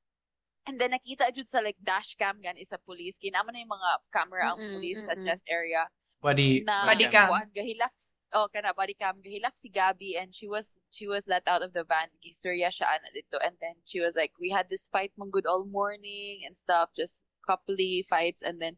And 0.68 0.76
then 0.78 0.92
nakita 0.92 1.32
jud 1.32 1.48
sa 1.48 1.64
like 1.64 1.80
dash 1.80 2.14
cam 2.20 2.40
gan 2.44 2.60
isa 2.60 2.76
police. 2.76 3.16
Kinama 3.16 3.52
na 3.56 3.64
yung 3.64 3.72
mga 3.72 3.90
camera 4.12 4.52
ang 4.52 4.60
Mm-mm, 4.60 4.74
police 4.76 5.00
sa 5.00 5.16
mm-mm. 5.16 5.24
chest 5.24 5.44
area 5.48 5.88
Body, 6.20 6.60
na 6.66 6.92
Body 6.92 7.06
cam. 7.08 7.28
kuan, 7.32 7.48
gahilak 7.56 7.94
s- 7.96 8.12
oh 8.36 8.44
kana 8.52 8.74
body 8.76 8.92
cam 8.92 9.16
gahilak 9.24 9.56
si 9.56 9.72
Gabby 9.72 10.12
and 10.20 10.34
she 10.36 10.44
was 10.44 10.76
she 10.92 11.08
was 11.08 11.24
let 11.24 11.46
out 11.48 11.64
of 11.64 11.72
the 11.72 11.84
van 11.88 12.12
gistorya 12.20 12.68
siya 12.68 12.84
ana 13.00 13.08
dito 13.16 13.40
and 13.40 13.56
then 13.64 13.80
she 13.88 14.04
was 14.04 14.12
like 14.20 14.36
we 14.36 14.52
had 14.52 14.68
this 14.68 14.84
fight 14.92 15.08
man 15.16 15.32
good 15.32 15.46
all 15.48 15.64
morning 15.64 16.44
and 16.44 16.52
stuff 16.58 16.92
just 16.92 17.24
coupley 17.48 18.04
fights 18.04 18.44
and 18.44 18.60
then 18.60 18.76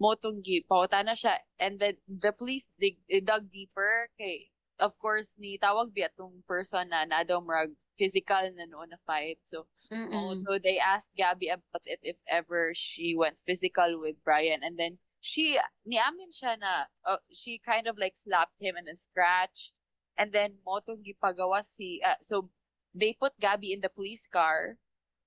motong 0.00 0.40
gi 0.40 0.64
pauta 0.64 1.04
na 1.04 1.12
siya 1.12 1.36
and 1.60 1.76
then 1.76 2.00
the 2.08 2.32
police 2.32 2.72
dig, 2.80 2.96
eh, 3.12 3.20
dug 3.20 3.52
deeper 3.52 4.08
kay 4.16 4.48
of 4.80 4.96
course 4.96 5.36
ni 5.36 5.60
tawag 5.60 5.92
bi 5.92 6.08
atong 6.08 6.40
person 6.48 6.88
na 6.88 7.04
na 7.04 7.20
daw 7.20 7.44
murag 7.44 7.76
physical 8.00 8.48
na 8.56 8.64
noon 8.64 8.88
na 8.88 9.00
fight 9.04 9.36
so 9.44 9.68
Mm-mm. 9.92 10.46
so 10.46 10.58
they 10.62 10.78
asked 10.78 11.10
Gabby 11.16 11.48
about 11.48 11.82
it 11.84 11.98
if 12.02 12.16
ever 12.28 12.70
she 12.74 13.16
went 13.18 13.38
physical 13.38 13.98
with 14.00 14.22
Brian. 14.24 14.62
And 14.62 14.78
then 14.78 14.98
she, 15.20 15.58
niamin 15.82 16.30
siya 16.30 16.60
na, 16.60 16.86
uh, 17.04 17.18
she 17.34 17.58
kind 17.58 17.88
of 17.88 17.98
like 17.98 18.16
slapped 18.16 18.54
him 18.60 18.76
and 18.76 18.86
then 18.86 18.96
scratched. 18.96 19.74
And 20.16 20.32
then 20.32 20.62
motong 20.66 21.02
gipagawa 21.02 21.64
si, 21.64 22.00
uh, 22.06 22.22
so 22.22 22.50
they 22.94 23.16
put 23.18 23.38
Gabby 23.40 23.72
in 23.72 23.80
the 23.80 23.88
police 23.88 24.28
car 24.28 24.78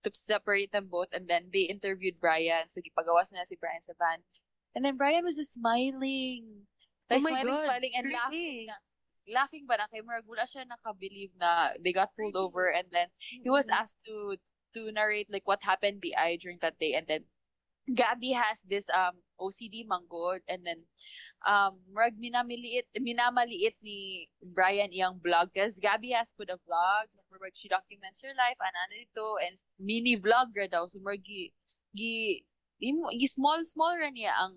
to 0.04 0.12
separate 0.14 0.72
them 0.72 0.88
both. 0.92 1.08
And 1.12 1.28
then 1.28 1.50
they 1.52 1.72
interviewed 1.72 2.20
Brian. 2.20 2.70
So 2.70 2.82
gipagawas 2.82 3.34
na 3.34 3.44
si 3.46 3.56
Brian 3.60 3.82
sa 3.82 3.94
van. 3.98 4.24
And 4.76 4.84
then 4.84 4.98
Brian 4.98 5.24
was 5.24 5.38
just 5.38 5.54
smiling. 5.54 6.68
Like 7.10 7.20
Oh 7.20 7.24
my 7.24 7.30
smiling, 7.30 7.54
God, 7.54 7.66
smiling, 7.66 7.94
and 7.96 8.06
laughing. 8.12 8.30
Creepy. 8.32 8.66
Na, 8.68 8.78
laughing 9.30 9.64
ba 9.68 9.80
na 9.80 9.88
kay 9.88 10.04
Murag 10.04 10.28
wala 10.28 10.44
siya 10.44 10.68
nakabelieve 10.68 11.32
na 11.40 11.72
they 11.80 11.96
got 11.96 12.12
pulled 12.16 12.36
over 12.36 12.68
and 12.68 12.88
then 12.92 13.08
he 13.32 13.48
was 13.48 13.72
asked 13.72 14.00
to 14.04 14.36
to 14.76 14.92
narrate 14.92 15.32
like 15.32 15.48
what 15.48 15.64
happened 15.64 16.04
BI 16.04 16.36
during 16.42 16.60
that 16.60 16.76
day 16.80 16.94
and 16.94 17.08
then 17.08 17.24
Gabby 17.84 18.32
has 18.32 18.64
this 18.64 18.88
um 18.96 19.20
OCD 19.40 19.84
manggod 19.84 20.40
and 20.48 20.64
then 20.64 20.88
um 21.44 21.84
murag 21.92 22.16
minamaliit 22.16 22.88
minamaliit 22.96 23.76
ni 23.84 24.28
Brian 24.40 24.92
iyang 24.92 25.20
vlog 25.20 25.52
because 25.52 25.80
Gabby 25.84 26.16
has 26.16 26.32
put 26.32 26.52
a 26.52 26.60
vlog 26.64 27.12
murag 27.44 27.60
she 27.60 27.68
documents 27.68 28.24
her 28.24 28.32
life 28.40 28.56
ana 28.64 28.88
dito 28.88 29.36
and 29.44 29.60
mini 29.76 30.16
vlog 30.16 30.56
ra 30.56 30.72
daw 30.72 30.88
so 30.88 31.04
murag 31.04 31.20
gi 31.28 31.52
gi, 31.92 32.48
gi 32.80 33.28
small 33.28 33.60
small 33.68 34.00
ra 34.00 34.08
niya 34.08 34.32
ang 34.40 34.56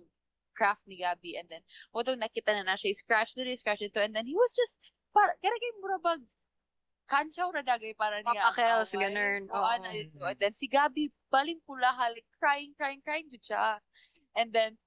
craft 0.55 0.87
ni 0.87 1.03
Gabby 1.03 1.35
and 1.35 1.51
then 1.51 1.61
Moto 1.91 2.15
nakita 2.15 2.55
na 2.55 2.63
na 2.63 2.79
siya 2.79 2.95
scratch 2.95 3.35
dito 3.35 3.51
scratch 3.59 3.83
dito 3.83 3.99
and 3.99 4.15
then 4.15 4.23
he 4.23 4.33
was 4.33 4.55
just 4.55 4.79
para 5.11 5.35
kaya 5.43 5.51
kay 5.51 5.73
murabag 5.83 6.21
kansyaw 7.11 7.51
ra 7.51 7.61
dagay 7.61 7.91
para 7.93 8.23
niya 8.23 8.51
Papakels, 8.51 8.91
ganun. 8.95 9.47
Oo, 9.51 9.59
Oo. 9.59 9.67
ana 9.67 9.91
dito. 9.91 10.23
And 10.23 10.39
then 10.39 10.55
si 10.55 10.71
Gabby 10.71 11.11
baling 11.27 11.59
pula 11.67 11.91
halik 11.93 12.25
crying 12.39 12.71
crying 12.79 13.03
crying 13.03 13.27
jud 13.27 13.43
siya 13.43 13.83
and 14.33 14.49
then 14.55 14.79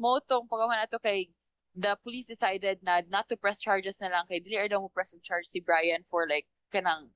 motong 0.00 0.48
pagaman 0.48 0.80
ato 0.80 0.96
kay 0.96 1.28
the 1.76 1.94
police 2.02 2.26
decided 2.26 2.82
na 2.82 3.04
not 3.06 3.28
to 3.30 3.36
press 3.38 3.62
charges 3.62 4.02
na 4.02 4.10
lang 4.10 4.26
kay 4.26 4.42
dili 4.42 4.58
daw 4.66 4.82
mo 4.82 4.90
press 4.90 5.14
charge 5.22 5.46
si 5.46 5.62
Brian 5.62 6.02
for 6.08 6.26
like 6.26 6.48
kanang 6.74 7.12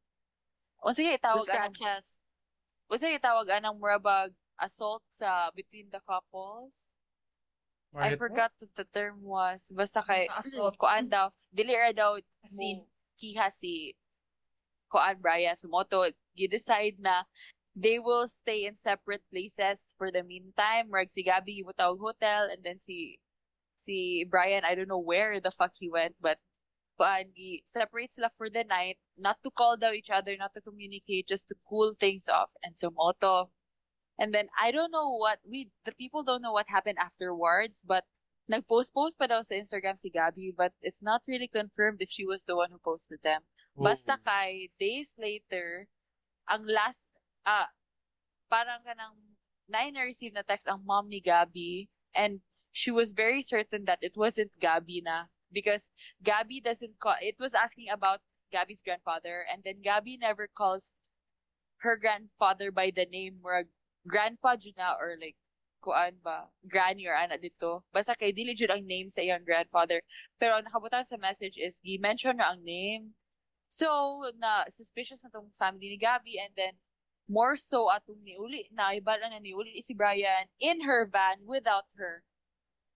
o 0.84 0.92
sige 0.92 1.16
The 1.16 1.18
itawag 1.18 1.48
anang 1.48 1.72
scratches. 1.72 2.20
o 2.86 2.94
sige 3.00 3.16
itawag 3.16 3.48
anang 3.48 3.80
murabag 3.80 4.36
assault 4.60 5.00
sa 5.08 5.48
between 5.56 5.88
the 5.90 6.04
couples 6.04 6.94
I 7.94 8.18
forgot 8.18 8.50
what 8.58 8.74
the 8.74 8.90
term 8.90 9.22
was. 9.22 9.70
Basta 9.70 10.02
kay, 10.02 10.26
Basta 10.26 10.50
assault. 10.58 10.74
kuan 10.82 11.06
daw, 11.06 11.30
dili 11.54 11.78
ra 11.78 11.94
daw 11.94 12.18
Sin. 12.42 12.82
mo 12.82 12.90
kiha 13.14 13.54
si 13.54 13.94
kuan 14.90 15.22
Brian 15.22 15.54
Sumoto. 15.54 16.02
Gi-decide 16.34 16.98
na 16.98 17.22
they 17.78 18.02
will 18.02 18.26
stay 18.26 18.66
in 18.66 18.74
separate 18.74 19.22
places 19.30 19.94
for 19.94 20.10
the 20.10 20.26
meantime. 20.26 20.90
Rag 20.90 21.06
si 21.06 21.22
Gabby 21.22 21.62
gibutawag 21.62 22.02
hotel 22.02 22.50
and 22.50 22.66
then 22.66 22.82
si 22.82 23.22
si 23.78 24.26
Brian, 24.26 24.66
I 24.66 24.74
don't 24.74 24.90
know 24.90 24.98
where 24.98 25.38
the 25.38 25.54
fuck 25.54 25.78
he 25.78 25.86
went, 25.86 26.18
but 26.18 26.42
kuan 26.96 27.32
gi 27.34 27.62
separate 27.66 28.12
sila 28.12 28.30
for 28.36 28.50
the 28.50 28.64
night, 28.64 28.98
not 29.18 29.42
to 29.42 29.50
call 29.50 29.76
daw 29.76 29.92
each 29.92 30.10
other, 30.10 30.36
not 30.36 30.54
to 30.54 30.60
communicate, 30.60 31.28
just 31.28 31.48
to 31.48 31.54
cool 31.68 31.92
things 31.94 32.28
off. 32.28 32.52
And 32.62 32.76
Sumoto, 32.76 33.50
And 34.18 34.32
then 34.32 34.48
I 34.58 34.70
don't 34.70 34.92
know 34.92 35.10
what 35.10 35.40
we 35.42 35.70
the 35.84 35.92
people 35.92 36.22
don't 36.22 36.42
know 36.42 36.52
what 36.52 36.70
happened 36.70 36.98
afterwards, 36.98 37.82
but 37.86 38.04
nag-post-post 38.46 39.18
pa 39.18 39.26
daw 39.26 39.42
sa 39.42 39.58
Instagram 39.58 39.98
si 39.98 40.12
Gabby, 40.12 40.54
but 40.54 40.70
it's 40.82 41.02
not 41.02 41.26
really 41.26 41.48
confirmed 41.48 41.98
if 41.98 42.12
she 42.12 42.22
was 42.22 42.44
the 42.44 42.54
one 42.54 42.70
who 42.70 42.78
posted 42.78 43.24
them. 43.24 43.42
Basta 43.74 44.22
kay 44.22 44.70
days 44.78 45.18
later, 45.18 45.90
ang 46.46 46.62
last 46.62 47.02
ah 47.42 47.74
parang 48.46 48.86
kanang 48.86 49.34
na 49.66 49.82
receive 50.06 50.30
na 50.30 50.46
text 50.46 50.70
ang 50.70 50.86
mom 50.86 51.10
ni 51.10 51.18
Gabby 51.18 51.90
and 52.14 52.44
she 52.70 52.94
was 52.94 53.16
very 53.16 53.42
certain 53.42 53.82
that 53.88 53.98
it 53.98 54.14
wasn't 54.14 54.54
Gabby 54.62 55.02
na 55.02 55.26
because 55.54 55.94
Gabby 56.18 56.60
doesn't 56.60 56.98
call 56.98 57.14
it 57.22 57.38
was 57.38 57.54
asking 57.54 57.88
about 57.88 58.20
Gabby's 58.50 58.82
grandfather 58.82 59.46
and 59.46 59.62
then 59.62 59.80
Gabby 59.82 60.18
never 60.18 60.50
calls 60.50 60.98
her 61.86 61.96
grandfather 61.96 62.74
by 62.74 62.90
the 62.90 63.06
name 63.06 63.38
murag 63.38 63.70
grandpa 64.06 64.56
jud 64.56 64.74
na 64.76 64.98
or 64.98 65.14
like 65.14 65.36
kuan 65.84 66.16
ba 66.24 66.48
granny 66.64 67.04
or 67.04 67.12
ana 67.12 67.36
dito. 67.36 67.84
Basta 67.92 68.16
kay 68.16 68.32
dili 68.32 68.56
jud 68.56 68.72
ang 68.72 68.88
name 68.88 69.12
sa 69.12 69.20
iyang 69.20 69.44
grandfather. 69.44 70.00
Pero 70.40 70.56
ang 70.56 70.64
nakabutang 70.64 71.04
sa 71.04 71.20
message 71.20 71.60
is 71.60 71.84
gi-mention 71.84 72.40
na 72.40 72.56
ang 72.56 72.64
name. 72.64 73.12
So 73.68 74.24
na 74.40 74.64
suspicious 74.72 75.20
na 75.24 75.30
tong 75.32 75.52
family 75.52 75.92
ni 75.92 76.00
Gabby 76.00 76.40
and 76.40 76.56
then 76.56 76.80
more 77.28 77.56
so 77.56 77.92
atong 77.92 78.24
niuli 78.24 78.72
na 78.72 78.96
ibala 78.96 79.28
na 79.28 79.40
niuli 79.40 79.80
si 79.84 79.92
Brian 79.92 80.48
in 80.56 80.88
her 80.88 81.04
van 81.04 81.44
without 81.44 81.88
her 82.00 82.24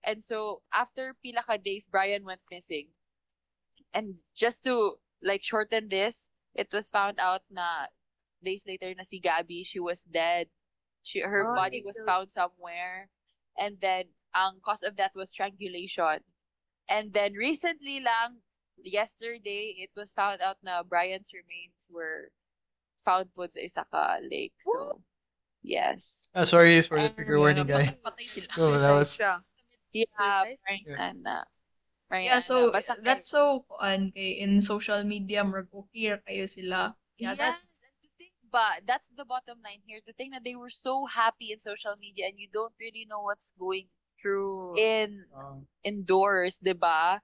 and 0.09 0.25
so 0.25 0.65
after 0.73 1.13
pila 1.21 1.45
ka 1.45 1.61
days 1.61 1.85
Brian 1.93 2.25
went 2.25 2.41
missing 2.49 2.89
and 3.93 4.25
just 4.33 4.65
to 4.65 4.97
like 5.21 5.45
shorten 5.45 5.93
this 5.93 6.33
it 6.57 6.73
was 6.73 6.89
found 6.89 7.21
out 7.21 7.45
na 7.53 7.93
days 8.41 8.65
later 8.65 8.97
na 8.97 9.05
si 9.05 9.21
Gabby 9.21 9.61
she 9.69 9.77
was 9.77 10.09
dead 10.09 10.49
she 11.05 11.21
her 11.21 11.45
Oh, 11.45 11.55
body 11.55 11.85
was 11.85 12.01
found 12.09 12.33
somewhere 12.33 13.13
and 13.61 13.77
then 13.85 14.09
ang 14.33 14.65
cause 14.65 14.81
of 14.81 14.97
death 14.97 15.13
was 15.13 15.29
strangulation 15.29 16.25
and 16.89 17.13
then 17.13 17.37
recently 17.37 18.01
lang 18.01 18.41
yesterday 18.81 19.77
it 19.77 19.91
was 19.93 20.17
found 20.17 20.41
out 20.41 20.57
na 20.65 20.81
Brian's 20.87 21.35
remains 21.37 21.91
were 21.93 22.33
found 23.05 23.27
po 23.35 23.49
sa 23.51 23.59
isa 23.59 23.83
ka 23.91 24.21
lake. 24.23 24.55
So, 24.61 25.01
yes. 25.65 26.31
Ah, 26.37 26.45
sorry 26.45 26.79
for 26.87 27.01
the 27.01 27.09
And, 27.11 27.15
trigger 27.17 27.41
warning, 27.41 27.67
yeah, 27.67 27.91
guy. 27.91 27.99
patay 28.05 28.23
sila. 28.23 28.53
Oh, 28.63 28.77
that 28.79 28.93
was 28.95 29.19
Yeah, 29.93 30.55
Yeah. 30.85 30.97
na 30.97 31.07
na. 31.13 31.37
Prank 32.09 32.25
Yeah, 32.25 32.41
so 32.41 32.69
na. 32.69 32.81
Basta 32.81 32.97
that's 33.01 33.29
so 33.29 33.65
kuan 33.69 34.13
kay 34.13 34.41
in 34.41 34.61
social 34.61 35.05
media 35.05 35.45
murag 35.45 35.69
okay 35.73 36.17
ra 36.17 36.19
kayo 36.25 36.49
sila. 36.49 36.97
Yeah, 37.21 37.37
yes, 37.37 37.39
that 37.39 37.57
and 37.61 37.97
to 38.01 38.09
think 38.17 38.35
but 38.49 38.85
that's 38.89 39.13
the 39.13 39.29
bottom 39.29 39.61
line 39.61 39.85
here. 39.85 40.01
To 40.09 40.13
think 40.17 40.33
that 40.33 40.45
they 40.45 40.57
were 40.57 40.73
so 40.73 41.05
happy 41.05 41.53
in 41.53 41.61
social 41.61 41.97
media 42.01 42.29
and 42.33 42.41
you 42.41 42.49
don't 42.49 42.73
really 42.81 43.05
know 43.05 43.25
what's 43.29 43.53
going 43.53 43.93
True. 44.17 44.73
in 44.77 45.29
um, 45.37 45.69
indoors, 45.85 46.59
'di 46.59 46.77
ba? 46.77 47.21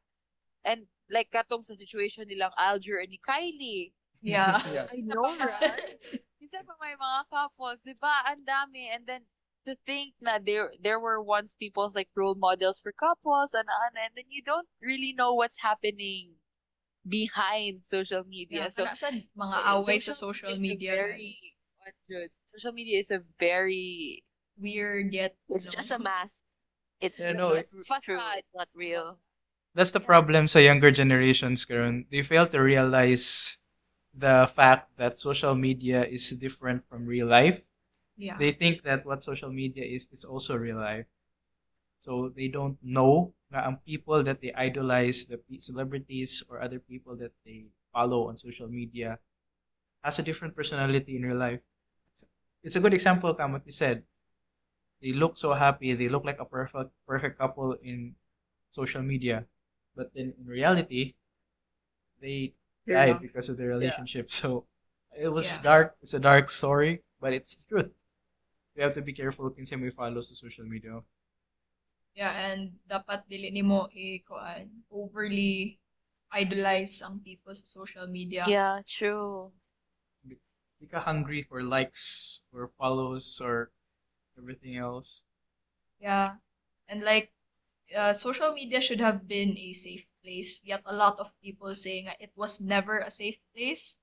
And 0.64 0.88
like 1.08 1.32
katong 1.32 1.64
sa 1.64 1.76
situation 1.76 2.28
nilang 2.28 2.52
Alger 2.56 3.00
and 3.00 3.12
ni 3.12 3.20
Kylie. 3.20 3.92
yeah. 4.24 4.60
yeah. 4.72 4.88
I 4.88 5.00
know, 5.04 5.36
right? 5.36 5.96
Minsan 6.40 6.64
pa 6.68 6.76
may 6.80 6.96
mga 6.96 7.20
couples, 7.28 7.80
'di 7.84 7.96
ba? 7.96 8.28
Ang 8.28 8.44
dami 8.44 8.92
and 8.92 9.04
then 9.08 9.24
to 9.66 9.76
think 9.86 10.14
that 10.20 10.44
there 10.46 10.72
there 10.80 11.00
were 11.00 11.22
once 11.22 11.54
people's 11.54 11.94
like 11.94 12.08
role 12.16 12.34
models 12.34 12.80
for 12.80 12.92
couples 12.92 13.54
and 13.54 13.68
and, 13.68 13.96
and 13.96 14.12
then 14.16 14.26
you 14.28 14.42
don't 14.42 14.68
really 14.82 15.12
know 15.12 15.34
what's 15.34 15.60
happening 15.60 16.36
behind 17.08 17.84
social 17.84 18.24
media. 18.24 18.64
Yeah, 18.64 18.68
so 18.68 18.84
kana 18.84 18.96
sad 18.96 19.16
mga 19.36 19.56
Uh, 19.60 19.76
away 19.80 19.98
sa 19.98 20.12
social 20.12 20.56
media. 20.58 20.92
Very, 20.96 21.36
what? 21.80 22.30
Social 22.46 22.72
media 22.72 22.98
is 22.98 23.10
a 23.10 23.20
very 23.38 24.24
weird 24.56 25.12
yet 25.12 25.36
It's 25.48 25.66
know. 25.66 25.72
just 25.76 25.90
a 25.92 25.98
mask. 25.98 26.44
It's 27.00 27.20
Yeah, 27.20 27.32
it's 27.32 27.38
no, 27.40 27.48
not 27.52 27.58
it- 27.64 27.68
true, 28.02 28.20
it's 28.38 28.54
not 28.54 28.68
real. 28.74 29.20
That's 29.74 29.90
the 29.90 30.00
Yeah. 30.00 30.06
problem 30.06 30.46
sa 30.48 30.58
younger 30.60 30.90
generations 30.90 31.64
karon. 31.66 32.06
They 32.10 32.22
fail 32.22 32.46
to 32.48 32.58
realize 32.62 33.58
the 34.14 34.46
fact 34.50 34.96
that 34.98 35.18
social 35.20 35.54
media 35.56 36.04
is 36.06 36.30
different 36.38 36.86
from 36.88 37.06
real 37.06 37.26
life. 37.28 37.66
Yeah. 38.16 38.36
They 38.38 38.52
think 38.52 38.82
that 38.84 39.04
what 39.06 39.24
social 39.24 39.50
media 39.50 39.84
is 39.84 40.08
is 40.12 40.24
also 40.24 40.56
real 40.56 40.78
life. 40.78 41.06
So 42.04 42.28
they 42.30 42.48
don't 42.48 42.78
know 42.82 43.34
na 43.50 43.66
ang 43.66 43.76
people 43.86 44.22
that 44.24 44.40
they 44.40 44.52
idolize, 44.54 45.26
the 45.26 45.40
celebrities 45.58 46.42
or 46.48 46.60
other 46.60 46.78
people 46.78 47.16
that 47.18 47.32
they 47.44 47.66
follow 47.92 48.28
on 48.28 48.38
social 48.38 48.68
media 48.68 49.18
has 50.04 50.18
a 50.18 50.24
different 50.26 50.56
personality 50.56 51.16
in 51.16 51.24
real 51.26 51.38
life. 51.38 51.60
It's 52.64 52.76
a 52.76 52.80
good 52.80 52.94
example, 52.94 53.34
Kam, 53.34 53.52
what 53.52 53.66
you 53.66 53.72
said. 53.72 54.02
They 55.00 55.12
look 55.12 55.36
so 55.38 55.52
happy, 55.54 55.94
they 55.94 56.08
look 56.08 56.24
like 56.24 56.40
a 56.40 56.44
perfect 56.44 56.90
perfect 57.06 57.38
couple 57.38 57.74
in 57.74 58.16
social 58.70 59.02
media. 59.02 59.46
But 59.96 60.14
then 60.14 60.34
in 60.38 60.46
reality, 60.46 61.14
they 62.20 62.54
They're 62.86 62.96
died 62.96 63.20
because 63.20 63.48
of 63.48 63.56
their 63.56 63.68
relationship. 63.68 64.30
So 64.30 64.66
it 65.16 65.28
was 65.28 65.58
Yeah. 65.58 65.62
dark. 65.62 65.96
It's 66.02 66.14
a 66.14 66.18
dark 66.20 66.50
story, 66.50 67.02
but 67.20 67.32
it's 67.32 67.54
the 67.56 67.64
truth. 67.68 67.92
We 68.76 68.82
have 68.82 68.94
to 68.94 69.02
be 69.02 69.12
careful 69.12 69.50
kinsa 69.50 69.80
may 69.80 69.90
follow 69.90 70.20
sa 70.20 70.34
social 70.34 70.66
media. 70.66 71.02
Yeah, 72.14 72.30
and 72.30 72.78
dapat 72.86 73.26
dili 73.26 73.50
nimo 73.50 73.90
i-kuan 73.90 74.86
overly 74.86 75.82
idolize 76.30 77.02
ang 77.02 77.18
people 77.22 77.54
sa 77.58 77.66
social 77.66 78.06
media. 78.06 78.46
Yeah, 78.46 78.82
true. 78.86 79.52
Di 80.78 80.86
ka 80.86 81.00
hungry 81.00 81.42
for 81.42 81.62
likes 81.64 82.44
or 82.52 82.68
follows 82.78 83.40
or 83.40 83.72
everything 84.38 84.76
else. 84.76 85.26
Yeah. 85.98 86.36
And 86.88 87.02
like 87.02 87.32
uh, 87.96 88.12
social 88.12 88.52
media 88.54 88.80
should 88.80 89.00
have 89.00 89.28
been 89.28 89.58
a 89.58 89.72
safe 89.74 90.06
place, 90.22 90.62
yet 90.64 90.82
a 90.86 90.94
lot 90.94 91.18
of 91.20 91.38
people 91.40 91.74
saying 91.74 92.08
it 92.20 92.32
was 92.36 92.60
never 92.60 92.98
a 92.98 93.10
safe 93.10 93.38
place. 93.54 94.00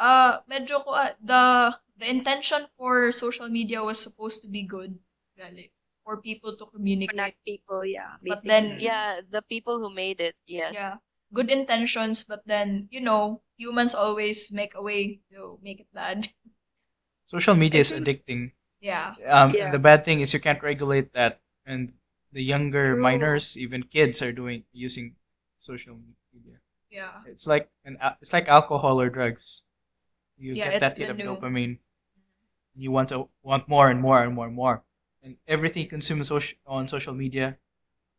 Uh 0.00 0.40
medyo 0.48 0.80
ko 0.80 0.96
ah, 0.96 1.12
the 1.20 1.76
the 2.00 2.08
intention 2.08 2.64
for 2.80 3.12
social 3.12 3.52
media 3.52 3.84
was 3.84 4.00
supposed 4.00 4.40
to 4.40 4.48
be 4.48 4.64
good, 4.64 4.96
gali, 5.36 5.68
for 6.08 6.24
people 6.24 6.56
to 6.56 6.64
communicate. 6.72 7.12
Connect 7.12 7.38
people, 7.44 7.84
yeah. 7.84 8.16
But 8.24 8.40
then 8.40 8.80
Yeah, 8.80 9.20
the 9.20 9.44
people 9.44 9.76
who 9.76 9.92
made 9.92 10.24
it, 10.24 10.40
yes. 10.48 10.72
Yeah. 10.72 10.96
Good 11.36 11.52
intentions, 11.52 12.24
but 12.24 12.42
then, 12.48 12.88
you 12.90 12.98
know, 13.04 13.44
humans 13.60 13.94
always 13.94 14.50
make 14.50 14.72
a 14.74 14.82
way 14.82 15.20
to 15.30 15.60
make 15.62 15.78
it 15.84 15.92
bad. 15.94 16.32
Social 17.28 17.54
media 17.54 17.80
is 17.84 17.92
addicting. 17.92 18.56
Yeah. 18.80 19.14
Um, 19.28 19.52
Yeah. 19.54 19.70
the 19.70 19.78
bad 19.78 20.02
thing 20.02 20.24
is 20.24 20.32
you 20.32 20.40
can't 20.40 20.62
regulate 20.64 21.12
that, 21.12 21.38
and 21.68 21.92
the 22.32 22.42
younger 22.42 22.96
True. 22.96 23.02
minors, 23.04 23.54
even 23.60 23.84
kids, 23.84 24.24
are 24.24 24.32
doing 24.32 24.64
using 24.72 25.14
social 25.60 26.00
media. 26.32 26.58
Yeah. 26.90 27.20
It's 27.28 27.46
like 27.46 27.68
an 27.84 28.00
it's 28.24 28.32
like 28.32 28.48
alcohol 28.48 28.98
or 28.98 29.12
drugs. 29.12 29.68
You 30.40 30.54
Yeah, 30.56 30.70
get 30.72 30.80
that 30.80 30.98
hit 30.98 31.10
of 31.10 31.18
new- 31.18 31.24
dopamine. 31.36 31.78
You 32.74 32.90
want 32.90 33.10
to 33.10 33.28
want 33.42 33.68
more 33.68 33.90
and 33.90 34.00
more 34.00 34.22
and 34.24 34.34
more 34.34 34.46
and 34.46 34.54
more, 34.56 34.84
and 35.22 35.36
everything 35.46 35.88
consumed 35.88 36.22
soci- 36.22 36.56
on 36.66 36.88
social 36.88 37.14
media, 37.14 37.58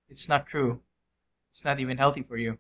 it's 0.10 0.30
not 0.30 0.48
true. 0.48 0.84
It's 1.52 1.66
not 1.66 1.80
even 1.80 1.98
healthy 1.98 2.24
for 2.24 2.38
you. 2.38 2.60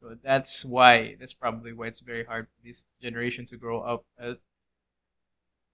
So 0.00 0.16
that's 0.22 0.64
why 0.64 1.16
that's 1.16 1.34
probably 1.34 1.72
why 1.74 1.88
it's 1.88 2.00
very 2.00 2.24
hard 2.24 2.48
for 2.48 2.62
this 2.64 2.86
generation 3.02 3.46
to 3.46 3.56
grow 3.58 3.80
up, 3.82 4.06
uh, 4.20 4.34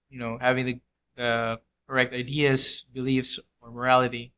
you 0.09 0.19
know, 0.19 0.37
having 0.37 0.65
the 0.65 0.79
the 1.15 1.59
correct 1.87 2.13
ideas, 2.13 2.85
beliefs, 2.93 3.39
or 3.61 3.71
morality. 3.71 4.33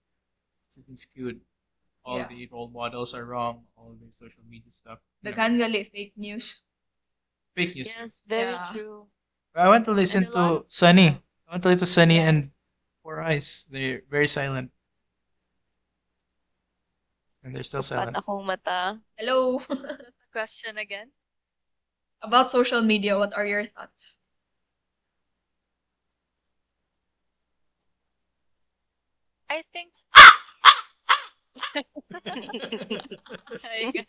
It's 0.68 0.78
been 0.80 0.98
skewed. 0.98 1.42
All 2.06 2.20
Yeah. 2.20 2.28
the 2.30 2.48
role 2.52 2.70
models 2.70 3.14
are 3.14 3.26
wrong. 3.26 3.66
All 3.78 3.94
the 4.02 4.12
social 4.14 4.44
media 4.50 4.72
stuff. 4.72 5.00
The 5.24 5.32
know, 5.32 5.36
fake 5.84 6.14
news. 6.18 6.64
Fake 7.56 7.76
news. 7.76 7.96
Yes, 7.98 8.22
very 8.28 8.52
Yeah. 8.54 8.70
true. 8.72 9.08
I 9.56 9.70
went 9.70 9.86
to 9.86 9.92
listen 9.94 10.26
And 10.26 10.34
a 10.34 10.38
lot- 10.38 10.70
to 10.70 10.76
Sunny. 10.76 11.10
I 11.48 11.52
went 11.54 11.64
to 11.64 11.70
listen 11.70 11.86
to 11.86 11.92
Sunny 11.94 12.18
and 12.20 12.52
Four 13.04 13.22
Eyes. 13.22 13.66
They're 13.70 14.02
very 14.10 14.28
silent. 14.28 14.72
And 17.44 17.54
they're 17.54 17.64
still 17.68 17.82
Upat 17.84 17.92
silent. 18.14 18.16
akong 18.18 18.46
mata. 18.46 19.00
Hello. 19.20 19.60
Question 20.34 20.78
again? 20.78 21.12
About 22.24 22.50
social 22.50 22.82
media, 22.82 23.18
what 23.20 23.36
are 23.36 23.46
your 23.46 23.66
thoughts? 23.68 24.18
I 29.50 29.64
think 29.74 29.92
Ayun. 33.64 34.06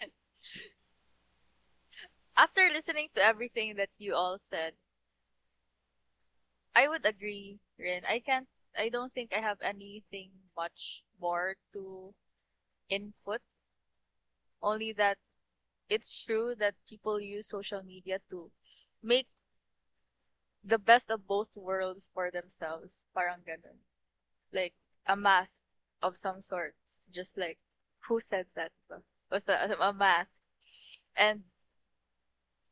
After 2.36 2.70
listening 2.70 3.08
to 3.16 3.24
everything 3.24 3.74
that 3.74 3.90
you 3.98 4.14
all 4.14 4.38
said, 4.48 4.76
I 6.76 6.86
would 6.86 7.04
agree, 7.04 7.58
Rin. 7.78 8.04
I 8.04 8.20
can't, 8.20 8.48
I 8.78 8.88
don't 8.88 9.12
think 9.12 9.32
I 9.32 9.40
have 9.40 9.60
anything 9.60 10.30
much 10.56 11.02
more 11.18 11.56
to 11.72 12.14
input. 12.88 13.42
Only 14.60 14.92
that 14.94 15.18
it's 15.88 16.24
true 16.24 16.54
that 16.56 16.74
people 16.88 17.20
use 17.20 17.48
social 17.48 17.82
media 17.82 18.20
to 18.30 18.50
make 19.02 19.28
the 20.64 20.78
best 20.78 21.10
of 21.12 21.26
both 21.28 21.56
worlds 21.56 22.10
for 22.12 22.28
themselves. 22.30 23.06
Parang 23.14 23.40
ganun. 23.46 23.78
Like, 24.52 24.74
a 25.06 25.16
mask 25.16 25.60
of 26.02 26.16
some 26.16 26.40
sorts. 26.40 27.06
Just 27.12 27.38
like, 27.38 27.58
who 28.08 28.20
said 28.20 28.46
that? 28.54 28.72
Was 29.30 29.48
a, 29.48 29.76
a 29.80 29.92
mask. 29.92 30.40
And 31.16 31.44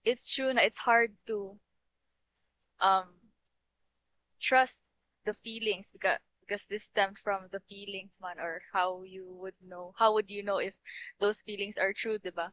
it's 0.05 0.29
true 0.31 0.53
na 0.53 0.63
it's 0.63 0.79
hard 0.79 1.13
to 1.27 1.59
um 2.81 3.07
trust 4.41 4.83
the 5.25 5.33
feelings 5.35 5.91
because 5.91 6.19
because 6.41 6.65
this 6.67 6.85
stemmed 6.85 7.19
from 7.19 7.49
the 7.51 7.61
feelings 7.61 8.19
man 8.21 8.39
or 8.39 8.61
how 8.73 9.03
you 9.05 9.25
would 9.41 9.55
know 9.63 9.95
how 9.97 10.13
would 10.13 10.31
you 10.31 10.43
know 10.43 10.59
if 10.59 10.75
those 11.21 11.41
feelings 11.43 11.79
are 11.79 11.93
true 11.95 12.19
diba 12.19 12.53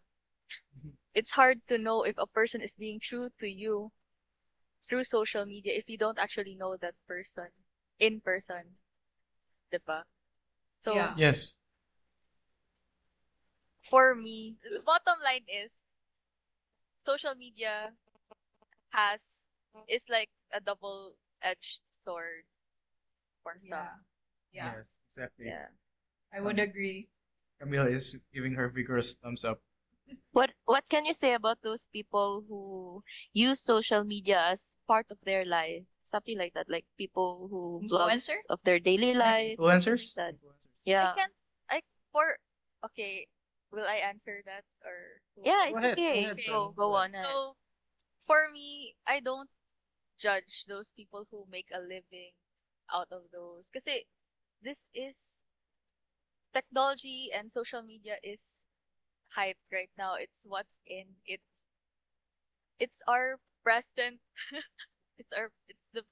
it's 1.13 1.31
hard 1.31 1.59
to 1.67 1.77
know 1.77 2.03
if 2.03 2.17
a 2.17 2.27
person 2.27 2.61
is 2.61 2.75
being 2.75 2.99
true 2.99 3.29
to 3.39 3.47
you 3.47 3.91
through 4.83 5.03
social 5.03 5.45
media 5.45 5.73
if 5.75 5.89
you 5.89 5.97
don't 5.97 6.19
actually 6.19 6.55
know 6.55 6.77
that 6.77 6.95
person 7.07 7.47
in 7.99 8.21
person 8.21 8.77
diba 9.71 10.03
so 10.79 10.93
Yeah. 10.95 11.13
Yes. 11.17 11.57
for 13.81 14.15
me, 14.15 14.55
the 14.63 14.79
bottom 14.79 15.19
line 15.23 15.45
is 15.47 15.71
social 17.09 17.33
media 17.33 17.89
has 18.93 19.49
is 19.89 20.05
like 20.09 20.29
a 20.53 20.61
double 20.61 21.17
edged 21.41 21.81
sword 22.05 22.45
for 23.41 23.57
some. 23.57 23.97
Yeah. 24.53 24.77
Yes, 24.77 25.01
exactly. 25.09 25.49
Yeah. 25.49 25.73
I 26.29 26.41
would 26.41 26.61
um, 26.61 26.69
agree. 26.69 27.09
Camille 27.57 27.89
is 27.89 28.21
giving 28.33 28.53
her 28.53 28.69
vigorous 28.69 29.17
thumbs 29.17 29.41
up. 29.41 29.61
What 30.33 30.53
what 30.65 30.85
can 30.89 31.05
you 31.05 31.13
say 31.13 31.33
about 31.33 31.61
those 31.61 31.85
people 31.89 32.45
who 32.49 33.01
use 33.33 33.61
social 33.61 34.05
media 34.05 34.41
as 34.53 34.77
part 34.85 35.05
of 35.09 35.17
their 35.25 35.45
life? 35.45 35.85
Something 36.01 36.37
like 36.37 36.53
that, 36.53 36.69
like 36.69 36.85
people 36.97 37.49
who 37.49 37.85
vlogs 37.85 38.29
Influencer? 38.29 38.41
of 38.49 38.59
their 38.65 38.81
daily 38.81 39.13
life. 39.13 39.57
Influencers? 39.57 40.13
That- 40.17 40.37
Influencers. 40.37 40.73
Yeah. 40.85 41.13
I 41.13 41.17
can't 41.17 41.33
I 41.69 41.77
for 42.13 42.37
okay, 42.89 43.29
will 43.71 43.85
I 43.87 43.95
answer 43.97 44.41
that 44.45 44.63
or 44.85 45.21
Yeah, 45.43 45.67
it's 45.69 45.83
ahead, 45.83 46.03
go 46.13 46.19
okay. 46.19 46.29
ahead, 46.29 46.37
So 46.37 46.75
go 46.77 46.91
Go 46.91 46.95
on. 46.95 47.15
ahead. 47.15 47.23
So 47.23 47.55
for 48.25 48.49
me, 48.51 48.95
I 49.07 49.19
don't 49.19 49.49
judge 50.17 50.65
those 50.67 50.91
people 50.91 51.25
who 51.31 51.45
make 51.49 51.67
a 51.73 51.79
living 51.79 52.33
out 52.93 53.07
of 53.11 53.23
those. 53.31 53.69
Kasi 53.71 54.05
this 54.61 54.85
is 54.93 55.43
technology 56.53 57.31
and 57.33 57.51
social 57.51 57.81
media 57.81 58.17
is 58.23 58.65
hype 59.29 59.57
right 59.71 59.91
now. 59.97 60.15
It's 60.15 60.45
what's 60.47 60.79
in. 60.85 61.05
It's 61.25 61.43
it's 62.79 63.01
our 63.07 63.37
present. 63.63 64.19
it's 65.19 65.31
our 65.35 65.51
it's 65.69 65.87
the 65.93 66.03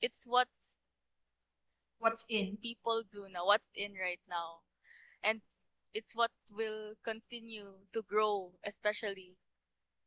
it's 0.00 0.24
what's 0.26 0.76
What's 1.98 2.26
in? 2.28 2.58
people 2.62 3.02
do 3.12 3.28
now, 3.30 3.46
what's 3.46 3.70
in 3.74 3.94
right 3.94 4.20
now. 4.28 4.62
And 5.22 5.40
it's 5.94 6.14
what 6.16 6.32
will 6.50 6.94
continue 7.04 7.72
to 7.94 8.02
grow, 8.02 8.52
especially 8.66 9.36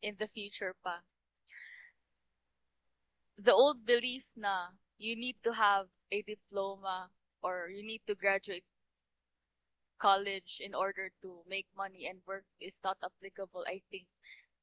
in 0.02 0.16
the 0.20 0.28
future 0.28 0.76
pa. 0.84 1.02
The 3.38 3.54
old 3.54 3.86
belief 3.86 4.26
na 4.36 4.72
you 4.98 5.16
need 5.16 5.42
to 5.44 5.54
have 5.54 5.90
a 6.12 6.22
diploma 6.22 7.10
or 7.42 7.70
you 7.70 7.82
need 7.84 8.02
to 8.08 8.16
graduate 8.16 8.66
college 10.00 10.60
in 10.64 10.74
order 10.74 11.12
to 11.22 11.44
make 11.48 11.68
money 11.76 12.08
and 12.08 12.22
work 12.28 12.46
is 12.60 12.80
not 12.84 12.98
applicable, 13.04 13.66
I 13.68 13.82
think, 13.92 14.08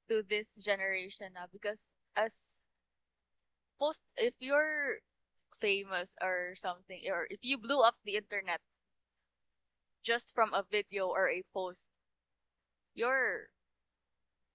to 0.09 0.23
this 0.29 0.55
generation 0.65 1.33
now 1.35 1.47
because 1.53 1.93
as 2.17 2.69
post 3.79 4.03
if 4.17 4.35
you're 4.41 4.99
famous 5.61 6.11
or 6.23 6.55
something 6.57 7.01
or 7.11 7.27
if 7.31 7.39
you 7.43 7.59
blew 7.59 7.81
up 7.81 7.95
the 8.05 8.17
internet 8.17 8.61
just 10.05 10.33
from 10.35 10.53
a 10.55 10.65
video 10.71 11.09
or 11.09 11.29
a 11.29 11.43
post 11.55 11.91
you're 12.95 13.49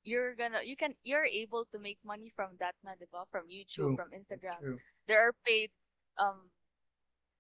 you're 0.04 0.36
gonna 0.36 0.60
you 0.64 0.76
can 0.78 0.96
you're 1.04 1.26
able 1.26 1.66
to 1.72 1.80
make 1.80 1.98
money 2.06 2.32
from 2.36 2.52
that 2.60 2.76
na, 2.84 2.92
diba? 2.96 3.26
from 3.32 3.46
YouTube 3.50 3.94
True. 3.94 3.98
from 3.98 4.10
Instagram. 4.16 4.78
there 5.08 5.20
are 5.28 5.34
paid 5.46 5.70
um 6.18 6.50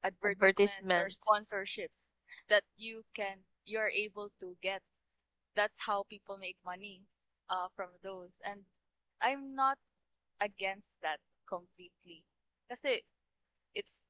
advertisements 0.03 0.91
or 0.91 1.07
sponsorships 1.09 2.11
that 2.49 2.63
you 2.77 3.03
can 3.15 3.37
you're 3.65 3.89
able 3.89 4.29
to 4.39 4.55
get. 4.61 4.81
That's 5.55 5.79
how 5.79 6.03
people 6.09 6.37
make 6.37 6.57
money 6.65 7.01
uh 7.49 7.67
from 7.75 7.89
those. 8.03 8.33
And 8.45 8.61
I'm 9.21 9.55
not 9.55 9.77
against 10.41 10.87
that 11.01 11.19
completely. 11.47 12.23
Kasi 12.69 13.03
it's 13.75 14.01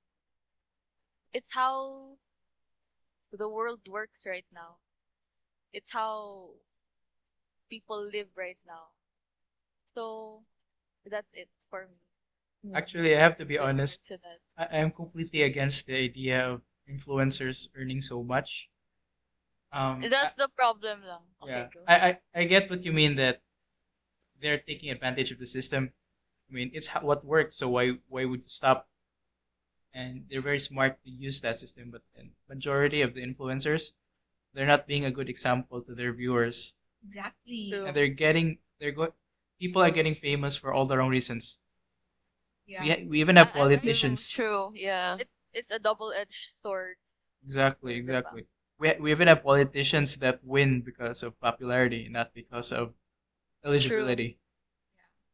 it's 1.34 1.54
how 1.54 2.18
the 3.32 3.50
world 3.50 3.80
works 3.88 4.26
right 4.26 4.46
now 4.54 4.78
it's 5.74 5.92
how 5.92 6.52
people 7.70 8.04
live 8.04 8.28
right 8.36 8.58
now 8.68 8.90
so 9.86 10.44
that's 11.06 11.30
it 11.34 11.50
for 11.70 11.88
me 11.88 11.98
Actually, 12.74 13.16
I 13.16 13.20
have 13.20 13.36
to 13.38 13.46
be 13.46 13.58
With 13.58 13.66
honest. 13.66 14.06
to 14.08 14.18
that. 14.18 14.40
I 14.58 14.78
am 14.78 14.92
completely 14.92 15.44
against 15.44 15.86
the 15.88 15.96
idea 15.98 16.48
of 16.48 16.62
influencers 16.90 17.70
earning 17.76 18.02
so 18.02 18.24
much. 18.24 18.70
Um, 19.72 20.02
That's 20.10 20.36
the 20.36 20.48
problem 20.50 21.04
lang. 21.06 21.24
Okay, 21.44 21.52
yeah, 21.52 21.68
go. 21.74 21.82
I, 21.88 21.96
I 22.10 22.20
I 22.36 22.44
get 22.46 22.70
what 22.70 22.84
you 22.84 22.92
mean 22.92 23.16
that 23.16 23.42
they're 24.42 24.60
taking 24.60 24.90
advantage 24.90 25.32
of 25.32 25.40
the 25.40 25.46
system. 25.46 25.94
I 26.50 26.54
mean, 26.54 26.72
it's 26.74 26.90
what 26.90 27.26
works, 27.26 27.58
so 27.58 27.70
why 27.70 28.00
why 28.10 28.26
would 28.26 28.44
you 28.44 28.50
stop? 28.50 28.89
And 29.94 30.26
they're 30.30 30.42
very 30.42 30.60
smart 30.60 31.04
to 31.04 31.10
use 31.12 31.42
that 31.42 31.58
system, 31.58 31.92
but 31.92 32.02
the 32.16 32.30
majority 32.48 33.02
of 33.02 33.14
the 33.14 33.22
influencers, 33.22 33.94
they're 34.54 34.68
not 34.68 34.88
being 34.88 35.06
a 35.06 35.12
good 35.12 35.30
example 35.30 35.82
to 35.84 35.96
their 35.96 36.14
viewers, 36.14 36.78
Exactly. 37.06 37.70
True. 37.72 37.86
and 37.88 37.96
they're 37.96 38.08
getting 38.08 38.60
they're 38.80 38.92
go 38.92 39.14
people 39.60 39.82
are 39.82 39.92
getting 39.92 40.16
famous 40.16 40.56
for 40.56 40.74
all 40.74 40.86
the 40.86 40.98
wrong 40.98 41.10
reasons. 41.10 41.60
Yeah. 42.68 42.82
We 42.84 42.90
ha- 42.90 43.06
we 43.08 43.20
even 43.20 43.36
have 43.36 43.48
I- 43.48 43.52
I 43.52 43.54
politicians. 43.60 44.30
True, 44.30 44.72
yeah. 44.76 45.18
It, 45.18 45.30
it's 45.54 45.72
a 45.72 45.80
double-edged 45.80 46.50
sword. 46.52 46.96
Exactly, 47.44 47.96
exactly. 47.96 48.46
We 48.80 48.94
we 49.00 49.12
even 49.12 49.28
have 49.28 49.44
politicians 49.44 50.18
that 50.18 50.40
win 50.44 50.82
because 50.82 51.22
of 51.24 51.38
popularity, 51.42 52.08
not 52.08 52.34
because 52.34 52.72
of 52.72 52.94
eligibility. 53.66 54.40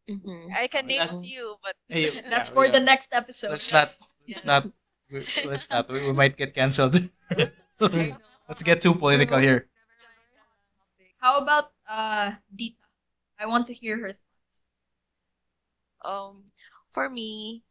hmm 0.07 0.47
I 0.55 0.67
can 0.67 0.87
name 0.87 1.01
a 1.01 1.21
few, 1.21 1.55
but 1.63 1.75
Hey, 1.89 2.21
That's 2.29 2.49
yeah, 2.49 2.55
for 2.55 2.65
yeah. 2.65 2.71
the 2.71 2.79
next 2.79 3.13
episode. 3.13 3.49
Let's 3.51 3.71
not. 3.71 3.95
Let's 4.27 4.45
not. 4.45 4.63
we- 5.11 5.27
Let's 5.45 5.69
not. 5.69 5.89
We, 5.89 6.07
we 6.07 6.13
might 6.13 6.37
get 6.37 6.53
cancelled. 6.53 6.97
let's 7.79 8.63
get 8.63 8.81
too 8.81 8.95
political 8.95 9.37
here. 9.37 9.67
How 11.19 11.39
about 11.41 11.71
uh 11.89 12.37
Dita? 12.53 12.77
I 13.39 13.45
want 13.45 13.67
to 13.67 13.73
hear 13.73 13.97
her 13.97 14.13
thoughts. 14.13 14.57
Um, 16.05 16.53
for 16.91 17.09
me, 17.09 17.63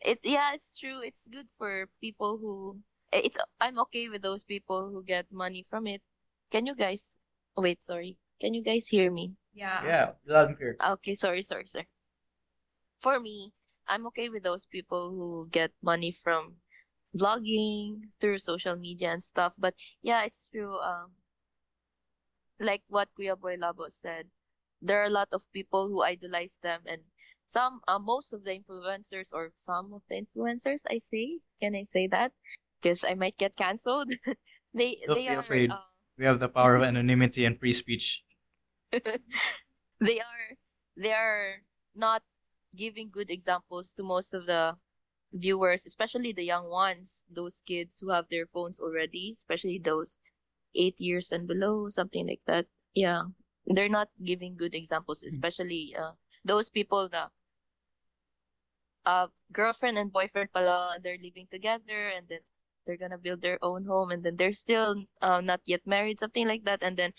it 0.00 0.20
yeah, 0.22 0.52
it's 0.54 0.76
true. 0.76 1.00
It's 1.02 1.26
good 1.26 1.46
for 1.54 1.88
people 2.00 2.38
who 2.38 2.82
eh, 3.12 3.22
it's 3.24 3.38
I'm 3.60 3.78
okay 3.90 4.08
with 4.08 4.22
those 4.22 4.44
people 4.44 4.90
who 4.90 5.02
get 5.04 5.30
money 5.32 5.62
from 5.62 5.86
it. 5.86 6.02
Can 6.50 6.66
you 6.66 6.74
guys 6.74 7.16
oh, 7.56 7.62
wait, 7.62 7.82
sorry. 7.82 8.18
Can 8.40 8.54
you 8.54 8.62
guys 8.62 8.88
hear 8.88 9.10
me? 9.10 9.34
Yeah. 9.54 9.80
Yeah, 9.86 10.06
loud 10.26 10.48
and 10.48 10.56
clear. 10.56 10.76
Okay, 10.76 11.14
sorry, 11.14 11.40
sorry, 11.42 11.66
sorry. 11.66 11.88
For 12.98 13.18
me, 13.20 13.52
I'm 13.88 14.06
okay 14.08 14.28
with 14.28 14.42
those 14.42 14.66
people 14.66 15.10
who 15.10 15.48
get 15.50 15.72
money 15.82 16.12
from 16.12 16.56
vlogging 17.16 18.10
through 18.20 18.38
social 18.38 18.76
media 18.76 19.12
and 19.12 19.22
stuff. 19.22 19.54
But 19.58 19.74
yeah, 20.02 20.24
it's 20.24 20.48
true. 20.52 20.74
Um, 20.78 21.12
like 22.60 22.82
what 22.88 23.08
Kuya 23.18 23.38
Boy 23.38 23.56
Labo 23.56 23.90
said, 23.90 24.28
there 24.80 25.00
are 25.00 25.06
a 25.06 25.10
lot 25.10 25.28
of 25.32 25.42
people 25.52 25.88
who 25.88 26.02
idolize 26.02 26.58
them, 26.62 26.80
and 26.86 27.02
some, 27.46 27.80
uh, 27.88 27.98
most 27.98 28.32
of 28.32 28.44
the 28.44 28.58
influencers 28.58 29.32
or 29.32 29.52
some 29.54 29.92
of 29.92 30.02
the 30.08 30.24
influencers, 30.24 30.82
I 30.90 30.98
say, 30.98 31.38
can 31.60 31.74
I 31.74 31.84
say 31.84 32.06
that? 32.08 32.32
Because 32.82 33.04
I 33.04 33.14
might 33.14 33.36
get 33.38 33.56
canceled. 33.56 34.12
they 34.74 34.98
Don't 35.06 35.16
they 35.16 35.28
be 35.28 35.34
are 35.34 35.38
afraid. 35.38 35.70
uh, 35.70 35.80
We 36.18 36.24
have 36.24 36.40
the 36.40 36.48
power 36.48 36.76
of 36.76 36.82
anonymity 36.90 37.44
and 37.44 37.58
free 37.58 37.72
speech. 37.72 38.22
they 38.92 40.20
are 40.20 40.46
they 40.96 41.12
are 41.12 41.62
not 41.94 42.22
giving 42.76 43.10
good 43.10 43.30
examples 43.30 43.92
to 43.94 44.02
most 44.02 44.34
of 44.34 44.46
the 44.46 44.76
viewers, 45.32 45.86
especially 45.86 46.32
the 46.32 46.44
young 46.44 46.70
ones, 46.70 47.26
those 47.30 47.62
kids 47.66 48.00
who 48.00 48.10
have 48.10 48.26
their 48.30 48.46
phones 48.46 48.80
already, 48.80 49.30
especially 49.32 49.78
those 49.78 50.18
eight 50.74 51.00
years 51.00 51.32
and 51.32 51.48
below, 51.48 51.88
something 51.88 52.28
like 52.28 52.42
that. 52.46 52.66
Yeah, 52.94 53.24
they're 53.66 53.88
not 53.88 54.10
giving 54.24 54.56
good 54.56 54.74
examples, 54.74 55.22
especially 55.22 55.94
uh, 55.98 56.12
those 56.44 56.70
people 56.70 57.08
that 57.10 57.30
uh 59.04 59.28
girlfriend 59.52 59.96
and 59.98 60.12
boyfriend 60.12 60.52
pala, 60.52 60.98
they're 61.02 61.20
living 61.22 61.46
together 61.50 62.08
and 62.14 62.28
then 62.28 62.40
they're 62.84 62.96
gonna 62.98 63.18
build 63.18 63.40
their 63.42 63.58
own 63.62 63.84
home 63.84 64.10
and 64.10 64.22
then 64.24 64.36
they're 64.36 64.52
still 64.52 65.04
uh, 65.22 65.40
not 65.40 65.60
yet 65.64 65.86
married, 65.86 66.20
something 66.20 66.46
like 66.46 66.64
that, 66.64 66.82
and 66.82 66.96
then 66.96 67.12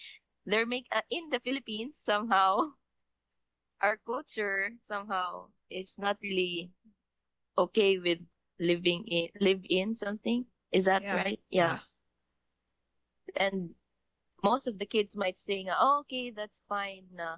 they're 0.45 0.65
make 0.65 0.87
uh, 0.91 1.01
in 1.11 1.29
the 1.29 1.39
Philippines 1.39 1.97
somehow 1.99 2.73
our 3.81 3.97
culture 4.05 4.73
somehow 4.89 5.47
is 5.69 5.97
not 5.97 6.17
really 6.21 6.71
okay 7.57 7.97
with 7.97 8.19
living 8.59 9.05
in 9.07 9.29
live 9.41 9.61
in 9.69 9.93
something. 9.93 10.45
Is 10.71 10.85
that 10.85 11.03
Yeah. 11.03 11.15
right? 11.23 11.41
Yeah. 11.49 11.77
And 13.37 13.75
most 14.43 14.67
of 14.67 14.79
the 14.79 14.85
kids 14.85 15.15
might 15.15 15.37
say 15.37 15.63
nga, 15.63 15.75
oh, 15.77 16.01
okay, 16.05 16.31
that's 16.31 16.63
fine 16.67 17.05
na 17.13 17.37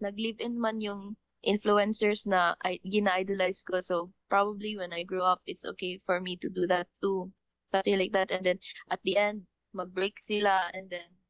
nag-live 0.00 0.40
in 0.40 0.60
man 0.60 0.80
yung 0.80 1.16
influencers 1.46 2.26
na 2.26 2.54
I 2.64 2.80
gina-idolize 2.82 3.62
ko. 3.62 3.80
So 3.80 4.10
probably 4.28 4.76
when 4.76 4.92
I 4.92 5.02
grow 5.06 5.22
up, 5.22 5.42
it's 5.46 5.64
okay 5.76 5.98
for 6.02 6.20
me 6.20 6.36
to 6.42 6.48
do 6.50 6.66
that 6.66 6.88
too. 7.00 7.30
Something 7.66 7.98
like 7.98 8.12
that. 8.12 8.30
And 8.30 8.42
then 8.44 8.58
at 8.90 9.00
the 9.04 9.16
end, 9.16 9.46
mag-break 9.74 10.18
sila 10.18 10.70
and 10.72 10.88
then 10.90 11.20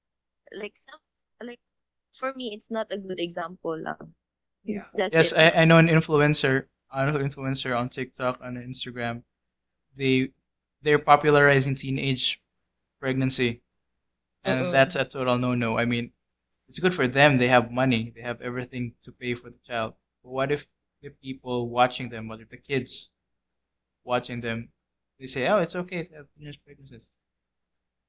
like 0.54 0.78
some 0.78 1.02
like 1.42 1.59
for 2.14 2.32
me 2.34 2.54
it's 2.54 2.70
not 2.70 2.86
a 2.94 2.98
good 2.98 3.18
example 3.18 3.74
lang. 3.74 4.14
Yeah. 4.66 4.84
That's 4.94 5.14
yes, 5.16 5.32
it. 5.32 5.38
I, 5.56 5.62
I 5.62 5.64
know 5.64 5.78
an 5.78 5.88
influencer, 5.88 6.66
another 6.92 7.22
influencer 7.24 7.78
on 7.78 7.88
TikTok 7.88 8.40
and 8.42 8.56
Instagram. 8.58 9.22
They 9.96 10.30
they're 10.82 10.98
popularizing 11.00 11.74
teenage 11.76 12.42
pregnancy, 13.00 13.62
and 14.44 14.60
Mm-mm. 14.60 14.72
that's 14.72 14.96
a 14.96 15.04
total 15.04 15.38
no 15.38 15.54
no. 15.54 15.78
I 15.78 15.84
mean, 15.86 16.12
it's 16.68 16.80
good 16.80 16.94
for 16.94 17.08
them. 17.08 17.38
They 17.38 17.48
have 17.48 17.72
money. 17.72 18.12
They 18.14 18.22
have 18.22 18.42
everything 18.42 18.94
to 19.02 19.12
pay 19.12 19.34
for 19.34 19.50
the 19.50 19.58
child. 19.66 19.94
But 20.24 20.30
what 20.32 20.52
if 20.52 20.66
the 21.02 21.10
people 21.10 21.68
watching 21.70 22.08
them, 22.10 22.28
what 22.28 22.40
if 22.40 22.50
the 22.50 22.58
kids 22.58 23.12
watching 24.04 24.40
them, 24.40 24.70
they 25.20 25.26
say, 25.26 25.48
"Oh, 25.48 25.58
it's 25.58 25.76
okay 25.76 26.02
to 26.04 26.14
have 26.16 26.26
teenage 26.38 26.62
pregnancies." 26.64 27.12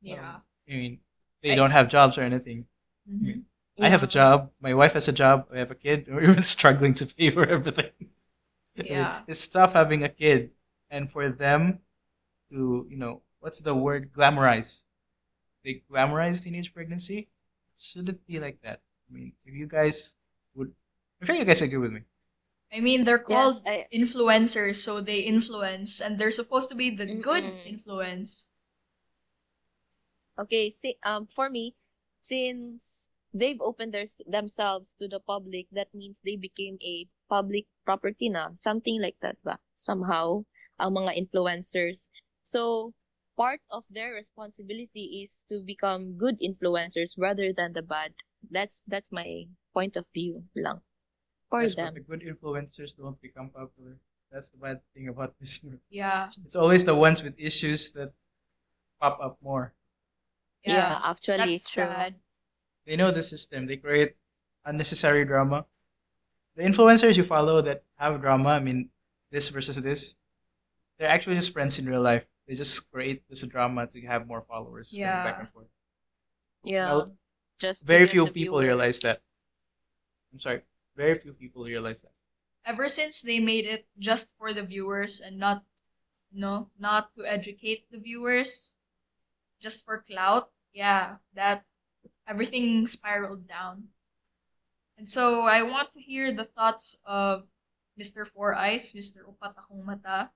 Yeah. 0.01 0.39
I 0.69 0.71
mean, 0.71 0.99
they 1.41 1.51
I- 1.51 1.55
don't 1.55 1.71
have 1.71 1.87
jobs 1.89 2.17
or 2.17 2.21
anything. 2.21 2.67
Mhm. 3.09 3.43
I 3.43 3.43
have 3.85 4.03
a 4.03 4.07
job. 4.07 4.51
My 4.59 4.73
wife 4.73 4.93
has 4.93 5.07
a 5.07 5.11
job. 5.13 5.47
I 5.53 5.59
have 5.59 5.71
a 5.71 5.75
kid. 5.75 6.07
We're 6.11 6.23
even 6.29 6.43
struggling 6.43 6.93
to 6.95 7.05
pay 7.05 7.29
for 7.31 7.45
everything. 7.45 7.91
Yeah. 8.75 9.23
it's 9.27 9.47
tough 9.47 9.73
having 9.73 10.03
a 10.03 10.09
kid, 10.09 10.51
and 10.89 11.09
for 11.11 11.29
them 11.29 11.79
to, 12.51 12.87
you 12.89 12.97
know, 12.97 13.21
what's 13.39 13.59
the 13.59 13.75
word? 13.75 14.13
Glamorize. 14.13 14.85
They 15.63 15.83
glamorize 15.91 16.43
teenage 16.43 16.73
pregnancy. 16.73 17.29
Should 17.77 18.09
it 18.09 18.25
be 18.27 18.39
like 18.39 18.61
that? 18.63 18.81
I 19.09 19.13
mean, 19.13 19.33
if 19.45 19.53
you 19.55 19.67
guys 19.67 20.17
would, 20.55 20.73
I'm 21.21 21.27
sure 21.27 21.35
you 21.35 21.45
guys 21.45 21.61
agree 21.61 21.79
with 21.79 21.93
me. 21.93 22.01
I 22.71 22.79
mean, 22.79 23.03
they're 23.03 23.19
called 23.19 23.61
Yes, 23.61 23.61
I, 23.65 23.87
influencers, 23.93 24.77
so 24.77 25.01
they 25.01 25.19
influence, 25.19 25.99
and 25.99 26.17
they're 26.17 26.31
supposed 26.31 26.69
to 26.69 26.75
be 26.75 26.89
the 26.89 27.05
good 27.05 27.43
Mm-mm. 27.43 27.65
influence. 27.65 28.51
okay. 30.37 30.69
See, 30.69 30.97
um, 31.03 31.27
for 31.27 31.49
me, 31.49 31.75
since 32.21 33.09
they've 33.39 33.61
opened 33.61 33.93
their 33.93 34.05
themselves 34.25 34.95
to 34.99 35.07
the 35.07 35.19
public, 35.19 35.67
that 35.71 35.93
means 35.93 36.21
they 36.23 36.37
became 36.37 36.77
a 36.81 37.07
public 37.29 37.65
property 37.85 38.29
na, 38.29 38.53
something 38.55 39.01
like 39.01 39.17
that 39.21 39.37
ba? 39.43 39.59
Somehow, 39.75 40.45
ang 40.79 40.93
mga 40.95 41.13
influencers. 41.17 42.09
So, 42.43 42.93
part 43.37 43.61
of 43.69 43.85
their 43.89 44.13
responsibility 44.13 45.21
is 45.23 45.45
to 45.49 45.61
become 45.61 46.17
good 46.17 46.39
influencers 46.41 47.15
rather 47.17 47.53
than 47.53 47.73
the 47.73 47.83
bad. 47.83 48.13
That's 48.41 48.83
that's 48.87 49.11
my 49.11 49.47
point 49.73 49.95
of 49.97 50.05
view 50.13 50.45
lang 50.55 50.81
for 51.49 51.63
Yes, 51.63 51.75
but 51.75 51.93
them. 51.93 51.93
the 51.93 51.99
good 52.01 52.21
influencers 52.21 52.95
don't 52.97 53.19
become 53.21 53.49
popular. 53.49 53.99
That's 54.31 54.49
the 54.51 54.57
bad 54.57 54.81
thing 54.93 55.07
about 55.07 55.35
this. 55.39 55.65
Yeah. 55.89 56.29
It's 56.45 56.55
always 56.55 56.85
the 56.85 56.95
ones 56.95 57.23
with 57.23 57.35
issues 57.39 57.91
that 57.91 58.13
pop 59.01 59.19
up 59.21 59.41
more. 59.41 59.73
Yeah, 60.65 60.75
Yeah. 60.77 60.99
actually, 61.03 61.57
That's 61.57 61.69
true. 61.71 61.83
sad. 61.83 62.19
They 62.87 62.95
know 62.95 63.11
the 63.11 63.21
system. 63.21 63.67
They 63.67 63.75
create 63.75 64.15
unnecessary 64.63 65.25
drama. 65.25 65.65
The 66.55 66.63
influencers 66.63 67.17
you 67.17 67.23
follow 67.23 67.61
that 67.61 67.83
have 67.97 68.21
drama, 68.21 68.49
I 68.49 68.59
mean, 68.59 68.89
this 69.29 69.49
versus 69.49 69.75
this, 69.75 70.15
they're 70.97 71.09
actually 71.09 71.35
just 71.35 71.51
friends 71.51 71.77
in 71.77 71.85
real 71.85 72.01
life. 72.01 72.25
They 72.47 72.55
just 72.55 72.89
create 72.89 73.27
this 73.29 73.43
drama 73.43 73.87
to 73.87 74.01
have 74.07 74.25
more 74.25 74.39
followers. 74.39 74.97
Yeah. 74.97 75.21
Back 75.23 75.39
and 75.39 75.49
forth. 75.49 75.67
Yeah, 76.63 76.87
Well, 76.87 77.17
just 77.59 77.85
Very 77.85 78.05
few 78.05 78.31
people 78.31 78.61
realize 78.61 79.01
that. 79.01 79.21
I'm 80.31 80.39
sorry. 80.39 80.61
Very 80.95 81.19
few 81.19 81.33
people 81.33 81.65
realize 81.65 82.01
that. 82.03 82.11
Ever 82.65 82.87
since 82.87 83.21
they 83.21 83.39
made 83.39 83.65
it 83.65 83.85
just 83.99 84.27
for 84.39 84.53
the 84.53 84.63
viewers 84.63 85.19
and 85.19 85.37
not, 85.37 85.63
no, 86.31 86.69
not 86.79 87.13
to 87.15 87.25
educate 87.25 87.85
the 87.91 87.97
viewers, 87.97 88.75
just 89.61 89.83
for 89.83 90.03
clout, 90.07 90.51
yeah, 90.73 91.17
that 91.33 91.65
everything 92.27 92.85
spiraled 92.85 93.47
down. 93.47 93.89
And 94.97 95.07
so 95.07 95.41
I 95.41 95.63
want 95.63 95.91
to 95.93 96.01
hear 96.01 96.33
the 96.33 96.45
thoughts 96.45 96.99
of 97.05 97.47
Mr. 97.99 98.27
Four 98.27 98.55
Eyes, 98.55 98.93
Mr. 98.93 99.25
Upat. 99.25 100.29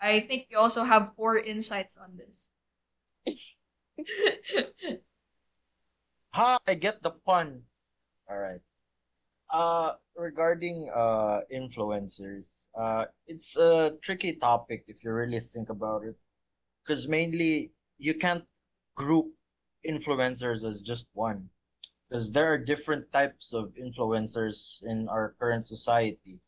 I 0.00 0.20
think 0.20 0.46
you 0.50 0.58
also 0.58 0.82
have 0.82 1.14
four 1.16 1.38
insights 1.38 1.96
on 1.96 2.18
this. 2.18 2.50
Ha, 6.34 6.58
I 6.66 6.74
get 6.74 7.02
the 7.02 7.10
pun. 7.10 7.62
All 8.28 8.38
right. 8.38 8.60
Uh, 9.52 9.92
regarding 10.16 10.88
uh 10.94 11.40
influencers, 11.52 12.68
uh, 12.74 13.04
it's 13.26 13.56
a 13.58 13.98
tricky 14.00 14.36
topic 14.36 14.84
if 14.88 15.04
you 15.04 15.12
really 15.12 15.40
think 15.40 15.68
about 15.68 16.04
it, 16.04 16.16
because 16.82 17.06
mainly 17.06 17.70
you 17.98 18.14
can't 18.14 18.44
group 18.96 19.28
influencers 19.86 20.64
as 20.64 20.82
just 20.82 21.08
one, 21.14 21.48
because 22.08 22.32
there 22.32 22.46
are 22.52 22.58
different 22.58 23.10
types 23.12 23.52
of 23.52 23.72
influencers 23.74 24.82
in 24.86 25.08
our 25.08 25.34
current 25.38 25.66
society. 25.66 26.38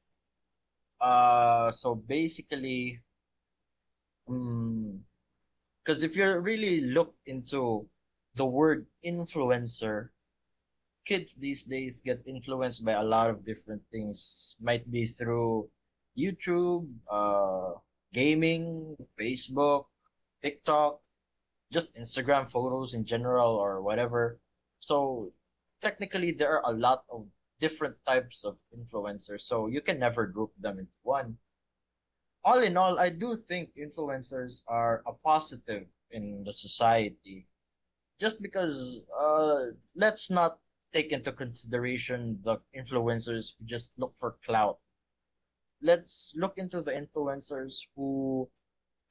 Uh, 1.01 1.70
so 1.70 1.95
basically, 1.95 3.01
um, 4.28 5.01
because 5.85 6.03
if 6.03 6.16
you 6.16 6.24
really 6.39 6.80
look 6.80 7.14
into 7.26 7.87
the 8.37 8.45
word 8.45 8.87
influencer, 9.05 10.09
kids 11.05 11.35
these 11.37 11.64
days 11.64 12.01
get 12.01 12.24
influenced 12.26 12.85
by 12.85 12.93
a 12.93 13.05
lot 13.05 13.28
of 13.28 13.45
different 13.45 13.82
things. 13.93 14.57
Might 14.61 14.91
be 14.91 15.05
through 15.05 15.68
YouTube, 16.16 16.89
uh, 17.11 17.76
gaming, 18.12 18.97
Facebook, 19.20 19.85
TikTok, 20.41 21.03
just 21.73 21.95
Instagram 21.95 22.51
photos 22.51 22.95
in 22.95 23.05
general 23.05 23.55
or 23.55 23.83
whatever. 23.83 24.39
So 24.81 25.33
technically 25.81 26.33
there 26.33 26.59
are 26.59 26.73
a 26.73 26.77
lot 26.77 27.05
of 27.11 27.27
different 27.61 27.97
types 28.07 28.45
of 28.45 28.59
influencers, 28.77 29.43
so 29.43 29.67
you 29.67 29.81
can 29.81 29.99
never 29.99 30.27
group 30.27 30.53
them 30.59 30.79
into 30.79 30.99
one. 31.03 31.39
All 32.45 32.61
in 32.61 32.77
all, 32.77 32.99
I 32.99 33.09
do 33.09 33.37
think 33.37 33.71
influencers 33.77 34.62
are 34.69 35.03
a 35.07 35.12
positive 35.12 35.87
in 36.11 36.45
the 36.45 36.53
society 36.53 37.47
just 38.21 38.41
because 38.43 39.05
uh 39.19 39.67
let's 39.95 40.31
not 40.31 40.59
take 40.93 41.11
into 41.11 41.33
consideration 41.33 42.39
the 42.43 42.57
influencers 42.77 43.55
who 43.59 43.65
just 43.67 43.93
look 43.99 44.15
for 44.17 44.37
clout. 44.45 44.79
Let's 45.83 46.33
look 46.37 46.57
into 46.57 46.81
the 46.81 46.93
influencers 46.93 47.83
who 47.97 48.49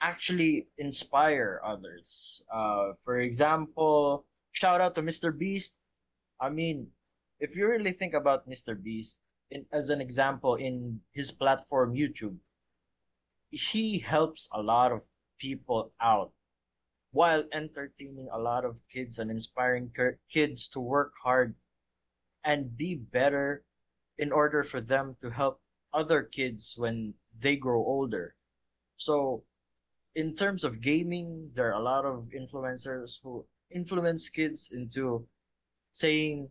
actually 0.04 0.68
inspire 0.78 1.62
others. 1.64 2.44
Uh 2.52 2.94
for 3.04 3.20
example, 3.24 4.26
shout 4.52 4.82
out 4.82 4.96
to 4.96 5.02
Mr. 5.02 5.32
Beast. 5.32 5.80
I 6.40 6.50
mean, 6.50 6.92
if 7.40 7.56
you 7.56 7.68
really 7.68 7.94
think 7.94 8.14
about 8.14 8.48
Mr. 8.48 8.76
Beast 8.76 9.20
in, 9.52 9.66
as 9.72 9.90
an 9.90 10.02
example 10.02 10.56
in 10.56 11.02
his 11.14 11.32
platform 11.32 11.96
YouTube, 11.96 12.38
he 13.52 14.00
helps 14.00 14.50
a 14.52 14.62
lot 14.62 14.92
of 14.92 15.02
people 15.40 15.94
out 16.02 16.32
while 17.12 17.44
entertaining 17.54 18.28
a 18.34 18.40
lot 18.40 18.66
of 18.66 18.82
kids 18.90 19.20
and 19.20 19.30
inspiring 19.30 19.92
kids 20.30 20.68
to 20.70 20.80
work 20.80 21.14
hard 21.24 21.56
and 22.44 22.76
be 22.76 22.96
better 22.96 23.64
in 24.18 24.32
order 24.32 24.64
for 24.64 24.82
them 24.82 25.16
to 25.22 25.30
help 25.30 25.62
other 25.94 26.24
kids 26.24 26.76
when 26.78 27.14
they 27.40 27.56
grow 27.56 27.80
older. 27.86 28.36
So, 28.98 29.44
in 30.16 30.36
terms 30.36 30.64
of 30.64 30.82
gaming, 30.82 31.52
there 31.56 31.70
are 31.70 31.80
a 31.80 31.84
lot 31.84 32.06
of 32.06 32.30
influencers 32.36 33.22
who 33.22 33.46
influence 33.72 34.30
kids 34.30 34.72
into 34.72 35.28
saying 35.94 36.50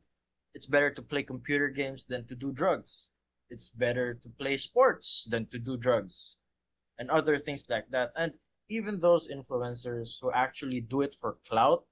it's 0.54 0.66
better 0.66 0.90
to 0.90 1.02
play 1.02 1.22
computer 1.22 1.68
games 1.68 2.06
than 2.06 2.26
to 2.26 2.34
do 2.34 2.52
drugs. 2.52 3.10
It's 3.50 3.70
better 3.70 4.14
to 4.14 4.28
play 4.30 4.56
sports 4.56 5.26
than 5.30 5.46
to 5.46 5.58
do 5.58 5.76
drugs 5.76 6.36
and 6.98 7.10
other 7.10 7.38
things 7.38 7.64
like 7.68 7.88
that. 7.90 8.12
And 8.16 8.32
even 8.68 9.00
those 9.00 9.28
influencers 9.28 10.18
who 10.20 10.32
actually 10.32 10.80
do 10.80 11.02
it 11.02 11.16
for 11.20 11.38
clout, 11.48 11.84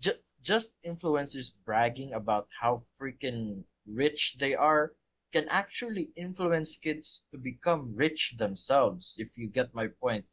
ju- 0.00 0.22
just 0.42 0.76
influencers 0.84 1.52
bragging 1.64 2.14
about 2.14 2.48
how 2.60 2.84
freaking 3.00 3.64
rich 3.86 4.36
they 4.38 4.54
are 4.54 4.94
can 5.32 5.48
actually 5.48 6.10
influence 6.16 6.76
kids 6.78 7.26
to 7.30 7.38
become 7.38 7.94
rich 7.94 8.36
themselves, 8.38 9.16
if 9.18 9.36
you 9.36 9.48
get 9.48 9.74
my 9.74 9.88
point. 10.00 10.24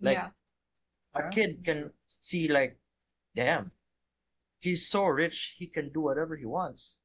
Like, 0.00 0.18
yeah. 0.18 0.30
a 1.14 1.22
Yeah, 1.22 1.30
kid 1.30 1.64
can 1.64 1.92
see, 2.08 2.48
like, 2.48 2.78
damn, 3.34 3.72
he's 4.58 4.88
so 4.88 5.06
rich, 5.06 5.56
he 5.58 5.66
can 5.66 5.92
do 5.92 6.00
whatever 6.00 6.36
he 6.36 6.44
wants. 6.44 7.00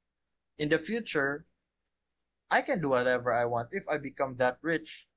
In 0.58 0.70
the 0.70 0.80
future, 0.80 1.46
I 2.52 2.62
can 2.62 2.82
do 2.82 2.90
whatever 2.90 3.32
I 3.32 3.46
want 3.46 3.70
if 3.72 3.88
I 3.88 3.98
become 3.98 4.36
that 4.38 4.58
rich. 4.62 5.08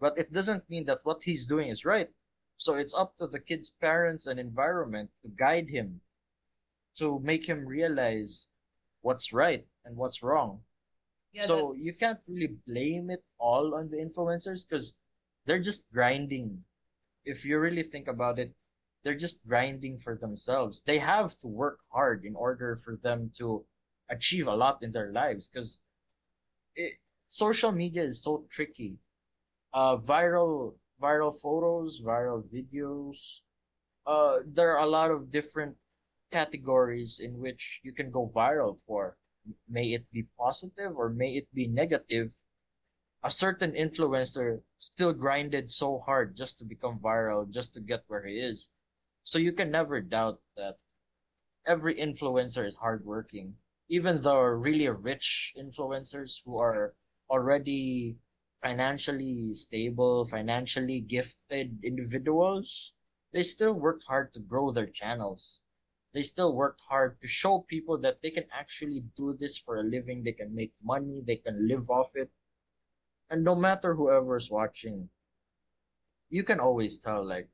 But 0.00 0.18
it 0.18 0.32
doesn't 0.32 0.68
mean 0.68 0.84
that 0.86 1.00
what 1.04 1.22
he's 1.22 1.46
doing 1.46 1.68
is 1.68 1.84
right. 1.84 2.08
So 2.56 2.74
it's 2.74 2.94
up 2.94 3.16
to 3.18 3.26
the 3.26 3.40
kid's 3.40 3.70
parents 3.70 4.26
and 4.26 4.38
environment 4.38 5.10
to 5.22 5.28
guide 5.28 5.68
him, 5.70 6.00
to 6.96 7.18
make 7.20 7.46
him 7.48 7.66
realize 7.66 8.48
what's 9.00 9.32
right 9.32 9.66
and 9.84 9.96
what's 9.96 10.22
wrong. 10.22 10.60
Yeah, 11.34 11.42
so 11.42 11.56
that's- 11.56 11.84
you 11.84 11.94
can't 11.94 12.20
really 12.26 12.46
blame 12.66 13.10
it 13.10 13.22
all 13.38 13.74
on 13.74 13.90
the 13.90 13.98
influencers 13.98 14.66
because 14.66 14.96
they're 15.44 15.60
just 15.60 15.92
grinding. 15.92 16.64
If 17.24 17.44
you 17.44 17.58
really 17.58 17.82
think 17.82 18.08
about 18.08 18.38
it, 18.38 18.54
they're 19.02 19.16
just 19.16 19.46
grinding 19.46 20.00
for 20.00 20.16
themselves. 20.16 20.82
They 20.82 20.98
have 20.98 21.36
to 21.40 21.48
work 21.48 21.80
hard 21.90 22.24
in 22.24 22.36
order 22.36 22.76
for 22.76 22.96
them 22.96 23.30
to 23.38 23.66
achieve 24.08 24.48
a 24.48 24.56
lot 24.56 24.82
in 24.82 24.92
their 24.92 25.12
lives 25.12 25.48
because 25.50 25.80
social 27.28 27.72
media 27.72 28.02
is 28.04 28.22
so 28.22 28.46
tricky. 28.48 28.98
Uh, 29.74 29.96
viral 29.98 30.76
viral 31.02 31.32
photos, 31.40 32.00
viral 32.02 32.42
videos. 32.48 33.42
Uh, 34.06 34.40
there 34.46 34.72
are 34.76 34.84
a 34.84 34.90
lot 34.90 35.10
of 35.10 35.30
different 35.30 35.76
categories 36.32 37.20
in 37.20 37.38
which 37.40 37.80
you 37.84 37.92
can 37.92 38.10
go 38.10 38.30
viral 38.34 38.78
for. 38.86 39.16
May 39.68 39.92
it 39.92 40.10
be 40.10 40.24
positive 40.38 40.96
or 40.96 41.10
may 41.10 41.36
it 41.36 41.52
be 41.54 41.66
negative. 41.66 42.32
A 43.22 43.30
certain 43.30 43.72
influencer 43.72 44.62
still 44.78 45.12
grinded 45.12 45.70
so 45.70 45.98
hard 45.98 46.36
just 46.36 46.58
to 46.58 46.64
become 46.64 46.98
viral, 47.00 47.50
just 47.50 47.74
to 47.74 47.80
get 47.80 48.04
where 48.06 48.24
he 48.24 48.38
is. 48.38 48.70
So 49.24 49.38
you 49.38 49.52
can 49.52 49.70
never 49.70 50.00
doubt 50.00 50.40
that 50.56 50.78
every 51.66 51.96
influencer 51.96 52.66
is 52.66 52.76
hardworking. 52.76 53.56
Even 53.88 54.22
the 54.22 54.36
really 54.36 54.88
rich 54.88 55.54
influencers 55.58 56.42
who 56.44 56.58
are 56.58 56.94
already 57.28 58.16
financially 58.62 59.54
stable, 59.54 60.24
financially 60.24 61.00
gifted 61.00 61.78
individuals, 61.84 62.94
they 63.32 63.42
still 63.42 63.74
work 63.74 64.02
hard 64.06 64.32
to 64.32 64.40
grow 64.40 64.70
their 64.70 64.86
channels. 64.86 65.62
They 66.14 66.22
still 66.22 66.54
worked 66.56 66.80
hard 66.80 67.20
to 67.20 67.28
show 67.28 67.60
people 67.60 67.98
that 67.98 68.22
they 68.22 68.30
can 68.30 68.46
actually 68.52 69.02
do 69.16 69.34
this 69.34 69.58
for 69.58 69.76
a 69.76 69.84
living, 69.84 70.24
they 70.24 70.32
can 70.32 70.54
make 70.54 70.74
money, 70.82 71.20
they 71.20 71.36
can 71.36 71.68
live 71.68 71.90
off 71.90 72.16
it. 72.16 72.32
And 73.28 73.44
no 73.44 73.54
matter 73.54 73.94
whoever's 73.94 74.50
watching, 74.50 75.10
you 76.30 76.44
can 76.44 76.60
always 76.60 76.98
tell 76.98 77.24
like 77.24 77.48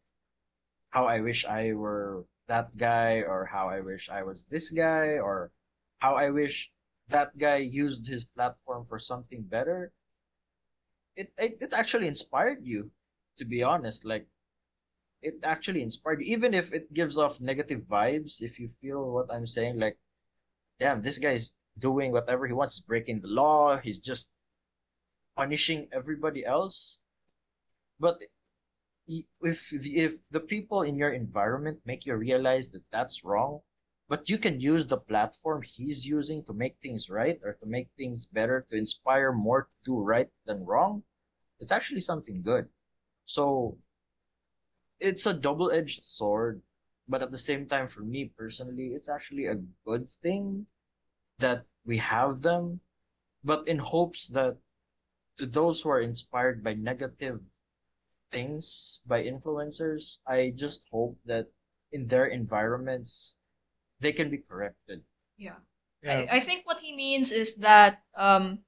how 0.91 1.07
I 1.07 1.21
wish 1.21 1.45
I 1.45 1.73
were 1.75 2.27
that 2.49 2.77
guy 2.77 3.23
or 3.23 3.47
how 3.47 3.69
I 3.69 3.81
wish 3.81 4.09
I 4.11 4.23
was 4.23 4.45
this 4.47 4.71
guy 4.71 5.19
or 5.19 5.53
how 6.01 6.17
I 6.17 6.31
wish 6.31 6.73
that 7.09 7.37
guy 7.39 7.57
used 7.57 8.07
his 8.07 8.25
platform 8.25 8.87
for 8.87 8.99
something 8.99 9.43
better. 9.45 9.93
It 11.15 11.33
it, 11.39 11.63
it 11.63 11.73
actually 11.73 12.09
inspired 12.09 12.67
you, 12.67 12.91
to 13.37 13.45
be 13.45 13.63
honest. 13.63 14.05
Like 14.05 14.27
it 15.23 15.35
actually 15.43 15.83
inspired 15.83 16.21
you, 16.21 16.33
even 16.35 16.55
if 16.55 16.73
it 16.73 16.93
gives 16.93 17.19
off 17.19 17.41
negative 17.41 17.83
vibes. 17.83 18.43
If 18.43 18.59
you 18.59 18.69
feel 18.81 19.11
what 19.11 19.33
I'm 19.33 19.47
saying, 19.47 19.79
like, 19.79 19.99
damn, 20.79 21.03
this 21.03 21.19
guy's 21.19 21.53
doing 21.79 22.13
whatever 22.13 22.47
he 22.47 22.53
wants, 22.53 22.81
breaking 22.81 23.21
the 23.21 23.29
law, 23.29 23.77
he's 23.79 23.99
just 23.99 24.31
punishing 25.37 25.89
everybody 25.93 26.45
else. 26.45 26.99
But 27.99 28.23
if 29.07 29.73
if 29.73 30.15
the 30.31 30.41
people 30.41 30.83
in 30.83 30.97
your 30.97 31.11
environment 31.11 31.81
make 31.85 32.07
you 32.07 32.15
realize 32.15 32.71
that 32.71 32.85
that's 32.93 33.25
wrong, 33.25 33.61
but 34.09 34.29
you 34.31 34.39
can 34.39 34.61
use 34.61 34.87
the 34.87 34.99
platform 34.99 35.63
he's 35.63 36.07
using 36.07 36.45
to 36.45 36.53
make 36.53 36.77
things 36.83 37.11
right 37.11 37.39
or 37.45 37.55
to 37.55 37.67
make 37.67 37.89
things 37.97 38.27
better, 38.27 38.67
to 38.71 38.77
inspire 38.77 39.33
more 39.33 39.63
to 39.63 39.71
do 39.85 39.99
right 40.01 40.29
than 40.47 40.65
wrong, 40.65 41.03
it's 41.59 41.73
actually 41.73 42.01
something 42.01 42.43
good. 42.43 42.69
So 43.25 43.79
it's 45.01 45.27
a 45.27 45.35
double-edged 45.35 46.05
sword, 46.05 46.63
but 47.09 47.23
at 47.23 47.31
the 47.31 47.39
same 47.39 47.67
time, 47.67 47.89
for 47.89 48.03
me 48.03 48.31
personally, 48.37 48.93
it's 48.95 49.09
actually 49.09 49.47
a 49.47 49.63
good 49.85 50.11
thing 50.23 50.67
that 51.39 51.65
we 51.85 51.97
have 51.97 52.43
them, 52.43 52.81
but 53.43 53.67
in 53.67 53.79
hopes 53.79 54.29
that 54.29 54.57
to 55.39 55.47
those 55.47 55.81
who 55.81 55.89
are 55.89 56.01
inspired 56.01 56.63
by 56.63 56.75
negative 56.75 57.41
things 58.31 59.01
by 59.07 59.25
influencers, 59.25 60.19
I 60.27 60.53
just 60.55 60.87
hope 60.93 61.19
that 61.25 61.47
in 61.93 62.07
their 62.07 62.27
environments 62.27 63.37
they 64.01 64.13
can 64.13 64.31
be 64.31 64.39
corrected. 64.39 65.03
Yeah. 65.37 65.57
Yeah. 66.03 66.27
I, 66.31 66.37
I 66.37 66.41
think 66.41 66.67
what 66.67 66.81
he 66.81 66.95
means 66.95 67.33
is 67.33 67.57
that 67.57 68.03
um, 68.15 68.61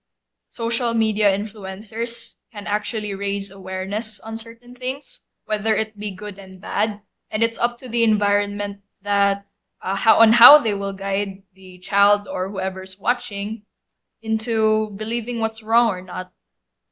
social 0.48 0.94
media 0.94 1.36
influencers 1.36 2.34
can 2.52 2.66
actually 2.66 3.14
raise 3.14 3.50
awareness 3.50 4.20
on 4.20 4.36
certain 4.36 4.74
things, 4.74 5.20
whether 5.46 5.74
it 5.74 5.98
be 5.98 6.10
good 6.10 6.38
and 6.38 6.60
bad, 6.60 7.00
and 7.30 7.42
it's 7.42 7.58
up 7.58 7.78
to 7.78 7.88
the 7.88 8.02
environment 8.04 8.80
that 9.02 9.46
uh, 9.80 9.94
how 9.96 10.16
on 10.18 10.32
how 10.34 10.58
they 10.58 10.74
will 10.74 10.92
guide 10.92 11.42
the 11.54 11.78
child 11.78 12.28
or 12.28 12.48
whoever's 12.50 12.98
watching 12.98 13.62
into 14.22 14.90
believing 14.96 15.40
what's 15.40 15.62
wrong 15.62 15.88
or 15.90 16.02
not. 16.02 16.32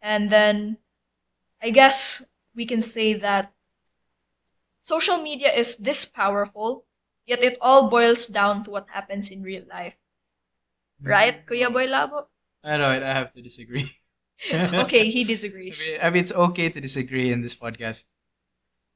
And 0.03 0.31
then 0.31 0.79
I 1.63 1.71
guess 1.71 2.27
we 2.55 2.67
can 2.67 2.83
say 2.83 3.15
that 3.15 3.53
social 4.81 5.19
media 5.23 5.53
is 5.55 5.77
this 5.77 6.05
powerful, 6.05 6.85
yet 7.25 7.43
it 7.43 7.57
all 7.61 7.89
boils 7.89 8.27
down 8.27 8.65
to 8.65 8.71
what 8.71 8.89
happens 8.91 9.31
in 9.31 9.43
real 9.43 9.65
life. 9.71 9.95
Right, 11.05 11.47
Kuya 11.47 11.73
Boy 11.73 11.87
Labo? 11.89 12.27
I 12.65 12.77
know 12.77 12.93
it. 12.93 13.03
I 13.03 13.13
have 13.15 13.33
to 13.35 13.43
disagree. 13.43 13.91
okay, 14.53 15.11
he 15.11 15.25
I 15.25 15.25
disagrees. 15.25 15.89
mean, 15.91 16.01
I 16.03 16.11
mean, 16.11 16.23
it's 16.23 16.33
okay 16.33 16.69
to 16.71 16.81
disagree 16.81 17.33
in 17.33 17.41
this 17.41 17.55
podcast. 17.55 18.07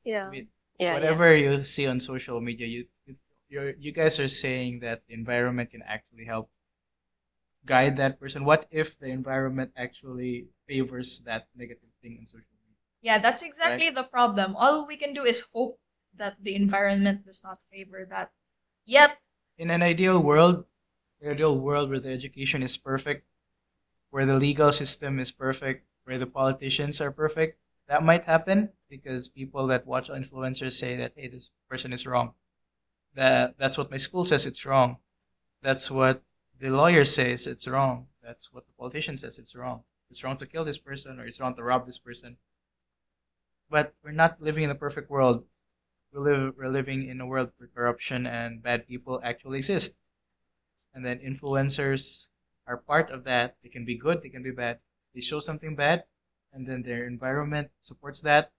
Yeah. 0.04 0.26
I 0.26 0.30
mean, 0.30 0.48
Yeah. 0.78 0.94
whatever 0.94 1.34
you 1.34 1.64
see 1.64 1.86
on 1.86 2.00
social 2.00 2.40
media, 2.40 2.66
you 2.66 2.86
you 3.48 3.74
you 3.78 3.92
guys 3.92 4.18
are 4.20 4.28
saying 4.28 4.80
that 4.80 5.02
the 5.06 5.14
environment 5.14 5.70
can 5.70 5.82
actually 5.82 6.24
help 6.24 6.50
guide 7.64 7.96
that 7.96 8.18
person. 8.20 8.44
What 8.44 8.66
if 8.70 8.98
the 8.98 9.06
environment 9.08 9.72
actually 9.76 10.48
favors 10.66 11.20
that 11.20 11.48
negative 11.54 11.88
thing 12.02 12.18
on 12.20 12.26
social 12.26 12.46
media? 12.62 12.76
Yeah, 13.02 13.18
that's 13.18 13.42
exactly 13.42 13.90
the 13.90 14.04
problem. 14.04 14.56
All 14.56 14.86
we 14.86 14.96
can 14.96 15.12
do 15.14 15.24
is 15.24 15.40
hope 15.52 15.78
that 16.14 16.36
the 16.42 16.54
environment 16.54 17.24
does 17.24 17.42
not 17.44 17.58
favor 17.70 18.06
that. 18.10 18.32
Yet, 18.86 19.18
In 19.58 19.70
an 19.70 19.82
ideal 19.82 20.22
world, 20.22 20.64
an 21.20 21.30
ideal 21.32 21.58
world 21.58 21.90
where 21.90 22.00
the 22.00 22.10
education 22.10 22.62
is 22.62 22.76
perfect, 22.76 23.26
where 24.10 24.26
the 24.26 24.36
legal 24.38 24.72
system 24.72 25.18
is 25.20 25.32
perfect, 25.32 25.86
where 26.04 26.18
the 26.18 26.26
politicians 26.26 27.00
are 27.00 27.12
perfect, 27.12 27.58
that 27.88 28.02
might 28.02 28.24
happen 28.24 28.70
because 28.88 29.28
people 29.28 29.66
that 29.66 29.86
watch 29.86 30.08
influencers 30.08 30.72
say 30.72 30.96
that 30.96 31.12
hey, 31.16 31.28
this 31.28 31.50
person 31.68 31.92
is 31.92 32.06
wrong. 32.06 32.34
That 33.14 33.56
that's 33.58 33.78
what 33.78 33.90
my 33.90 33.96
school 33.96 34.24
says 34.24 34.46
it's 34.46 34.64
wrong. 34.66 34.98
That's 35.62 35.90
what 35.90 36.22
the 36.58 36.70
lawyer 36.70 37.04
says 37.04 37.46
it's 37.46 37.68
wrong. 37.68 38.06
That's 38.22 38.52
what 38.52 38.66
the 38.66 38.72
politician 38.72 39.18
says 39.18 39.38
it's 39.38 39.54
wrong. 39.54 39.84
It's 40.10 40.22
wrong 40.24 40.36
to 40.38 40.46
kill 40.46 40.64
this 40.64 40.78
person 40.78 41.18
or 41.18 41.26
it's 41.26 41.40
wrong 41.40 41.54
to 41.56 41.62
rob 41.62 41.86
this 41.86 41.98
person. 41.98 42.36
But 43.68 43.94
we're 44.02 44.12
not 44.12 44.40
living 44.40 44.64
in 44.64 44.70
a 44.70 44.74
perfect 44.74 45.10
world. 45.10 45.44
We 46.12 46.20
live, 46.20 46.54
we're 46.56 46.68
living 46.68 47.08
in 47.08 47.20
a 47.20 47.26
world 47.26 47.50
where 47.56 47.68
corruption 47.74 48.26
and 48.26 48.62
bad 48.62 48.86
people 48.86 49.20
actually 49.24 49.58
exist. 49.58 49.96
And 50.94 51.04
then 51.04 51.18
influencers 51.18 52.30
are 52.66 52.76
part 52.76 53.10
of 53.10 53.24
that. 53.24 53.56
They 53.62 53.68
can 53.68 53.84
be 53.84 53.96
good, 53.96 54.22
they 54.22 54.28
can 54.28 54.42
be 54.42 54.52
bad. 54.52 54.78
They 55.14 55.20
show 55.20 55.40
something 55.40 55.76
bad, 55.76 56.04
and 56.54 56.66
then 56.66 56.82
their 56.82 57.06
environment 57.06 57.70
supports 57.82 58.22
that. 58.22 58.52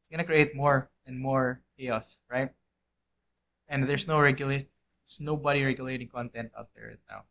It's 0.00 0.10
gonna 0.10 0.24
create 0.24 0.54
more 0.56 0.90
and 1.06 1.18
more 1.18 1.60
chaos, 1.78 2.22
right? 2.30 2.50
And 3.68 3.84
there's 3.84 4.06
no 4.08 4.20
regulate, 4.20 4.68
there's 5.04 5.20
nobody 5.20 5.64
regulating 5.64 6.08
content 6.08 6.52
out 6.56 6.70
there 6.74 6.88
right 6.88 7.04
now. 7.10 7.24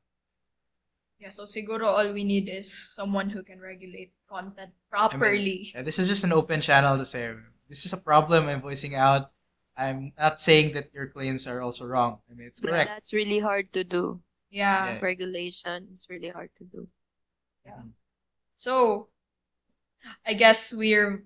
yeah, 1.19 1.29
so 1.29 1.43
siguro 1.43 1.87
all 1.87 2.11
we 2.13 2.23
need 2.23 2.49
is 2.49 2.67
someone 2.71 3.29
who 3.29 3.41
can 3.43 3.59
regulate 3.59 4.11
content 4.29 4.71
properly. 4.91 5.71
Yeah, 5.73 5.81
this 5.81 5.97
is 5.99 6.07
just 6.07 6.23
an 6.23 6.33
open 6.33 6.61
channel 6.61 6.97
to 6.97 7.05
say 7.05 7.33
this 7.69 7.85
is 7.85 7.93
a 7.93 7.97
problem 7.97 8.47
I'm 8.47 8.61
voicing 8.61 8.95
out. 8.95 9.31
I'm 9.77 10.13
not 10.17 10.39
saying 10.39 10.73
that 10.73 10.93
your 10.93 11.07
claims 11.07 11.47
are 11.47 11.61
also 11.61 11.85
wrong. 11.85 12.19
I 12.29 12.33
mean, 12.35 12.47
it's 12.47 12.59
But 12.61 12.71
correct. 12.71 12.89
that's 12.89 13.13
really 13.13 13.39
hard 13.39 13.71
to 13.73 13.83
do. 13.83 14.21
Yeah. 14.51 14.95
Yeah. 14.95 14.99
Regulation 15.01 15.89
is 15.91 16.07
really 16.09 16.29
hard 16.29 16.49
to 16.55 16.63
do. 16.63 16.87
Yeah. 17.65 17.71
Mm-hmm. 17.79 17.89
So, 18.55 19.09
I 20.25 20.33
guess 20.33 20.73
we're 20.73 21.23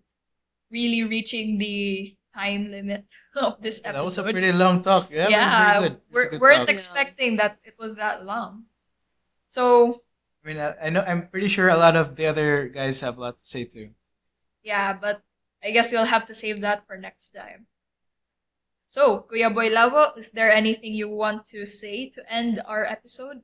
really 0.71 1.03
reaching 1.03 1.57
the 1.57 2.15
time 2.34 2.69
limit 2.71 3.05
of 3.36 3.61
this 3.61 3.80
episode. 3.84 3.93
That 3.97 4.05
was 4.05 4.17
a 4.17 4.23
pretty 4.23 4.51
long 4.51 4.82
talk. 4.82 5.09
Yeah, 5.11 5.27
yeah. 5.30 5.89
We're, 6.11 6.38
weren't 6.39 6.67
talk. 6.67 6.69
expecting 6.69 7.38
that 7.38 7.57
it 7.63 7.75
was 7.80 7.95
that 7.95 8.23
long. 8.25 8.65
So, 9.47 10.01
I 10.43 10.47
mean, 10.47 10.57
I, 10.59 10.75
I 10.84 10.89
know. 10.89 11.01
I'm 11.01 11.27
pretty 11.27 11.47
sure 11.47 11.69
a 11.69 11.77
lot 11.77 11.95
of 11.95 12.15
the 12.15 12.27
other 12.27 12.69
guys 12.69 13.01
have 13.01 13.17
a 13.17 13.21
lot 13.21 13.39
to 13.39 13.45
say 13.45 13.65
too. 13.65 13.89
yeah, 14.63 14.93
but 14.93 15.21
I 15.63 15.71
guess 15.71 15.91
you'll 15.91 16.05
have 16.05 16.25
to 16.27 16.34
save 16.34 16.61
that 16.61 16.86
for 16.88 16.97
next 16.97 17.32
time. 17.32 17.67
So, 18.88 19.25
Kuya 19.30 19.53
Boy 19.53 19.69
Labo, 19.69 20.17
is 20.17 20.32
there 20.32 20.51
anything 20.51 20.93
you 20.93 21.09
want 21.09 21.45
to 21.47 21.65
say 21.65 22.09
to 22.09 22.21
end 22.32 22.61
our 22.65 22.86
episode? 22.86 23.41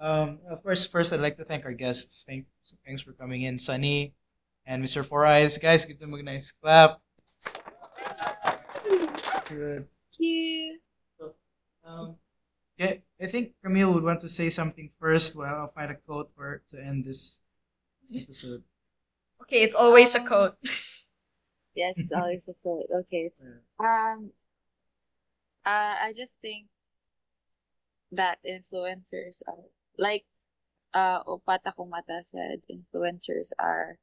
Um, 0.00 0.38
of 0.48 0.62
course, 0.62 0.86
first 0.86 1.12
I'd 1.12 1.20
like 1.20 1.36
to 1.36 1.44
thank 1.44 1.64
our 1.64 1.72
guests. 1.72 2.24
Thank, 2.26 2.46
thanks 2.86 3.02
for 3.02 3.12
coming 3.12 3.42
in, 3.42 3.58
Sunny 3.58 4.14
and 4.66 4.82
Mr. 4.82 5.04
Four 5.04 5.26
Eyes. 5.26 5.58
Guys, 5.58 5.84
give 5.84 5.98
them 5.98 6.14
a 6.14 6.22
nice 6.22 6.52
clap. 6.52 7.00
Good. 9.48 9.86
Thank 10.12 10.20
you. 10.20 10.78
Um, 11.84 12.16
yeah, 12.76 12.94
I 13.20 13.26
think 13.26 13.52
Camille 13.64 13.92
would 13.94 14.04
want 14.04 14.20
to 14.20 14.28
say 14.28 14.50
something 14.50 14.90
first. 15.00 15.34
While 15.36 15.54
I'll 15.54 15.72
find 15.72 15.90
a 15.90 15.94
quote 15.96 16.30
for 16.36 16.62
to 16.68 16.80
end 16.80 17.04
this 17.04 17.42
episode. 18.14 18.62
Okay, 19.42 19.62
it's 19.62 19.74
always 19.74 20.14
a 20.14 20.20
Um, 20.20 20.26
quote. 20.26 20.56
Yes, 21.74 21.98
it's 21.98 22.12
always 22.12 22.48
a 22.48 22.54
quote. 22.62 22.86
Okay. 23.00 23.32
Yeah. 23.40 24.12
Um, 24.12 24.30
uh, 25.64 25.96
I 26.02 26.12
just 26.14 26.36
think 26.40 26.66
that 28.12 28.38
influencers 28.46 29.42
are 29.48 29.64
like 29.98 30.24
uh 30.94 31.22
Opata 31.24 31.74
Kumata 31.76 32.22
said, 32.22 32.62
influencers 32.70 33.52
are 33.58 33.98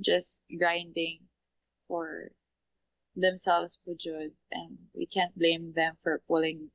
just 0.00 0.42
grinding 0.58 1.20
for 1.88 2.30
themselves 3.14 3.78
good, 3.84 4.32
and 4.50 4.78
we 4.94 5.06
can't 5.06 5.36
blame 5.36 5.72
them 5.74 5.94
for 6.00 6.22
pulling 6.26 6.70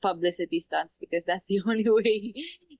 publicity 0.00 0.60
stunts 0.60 0.98
because 0.98 1.24
that's 1.24 1.46
the 1.46 1.60
only 1.66 1.84
way 1.88 2.32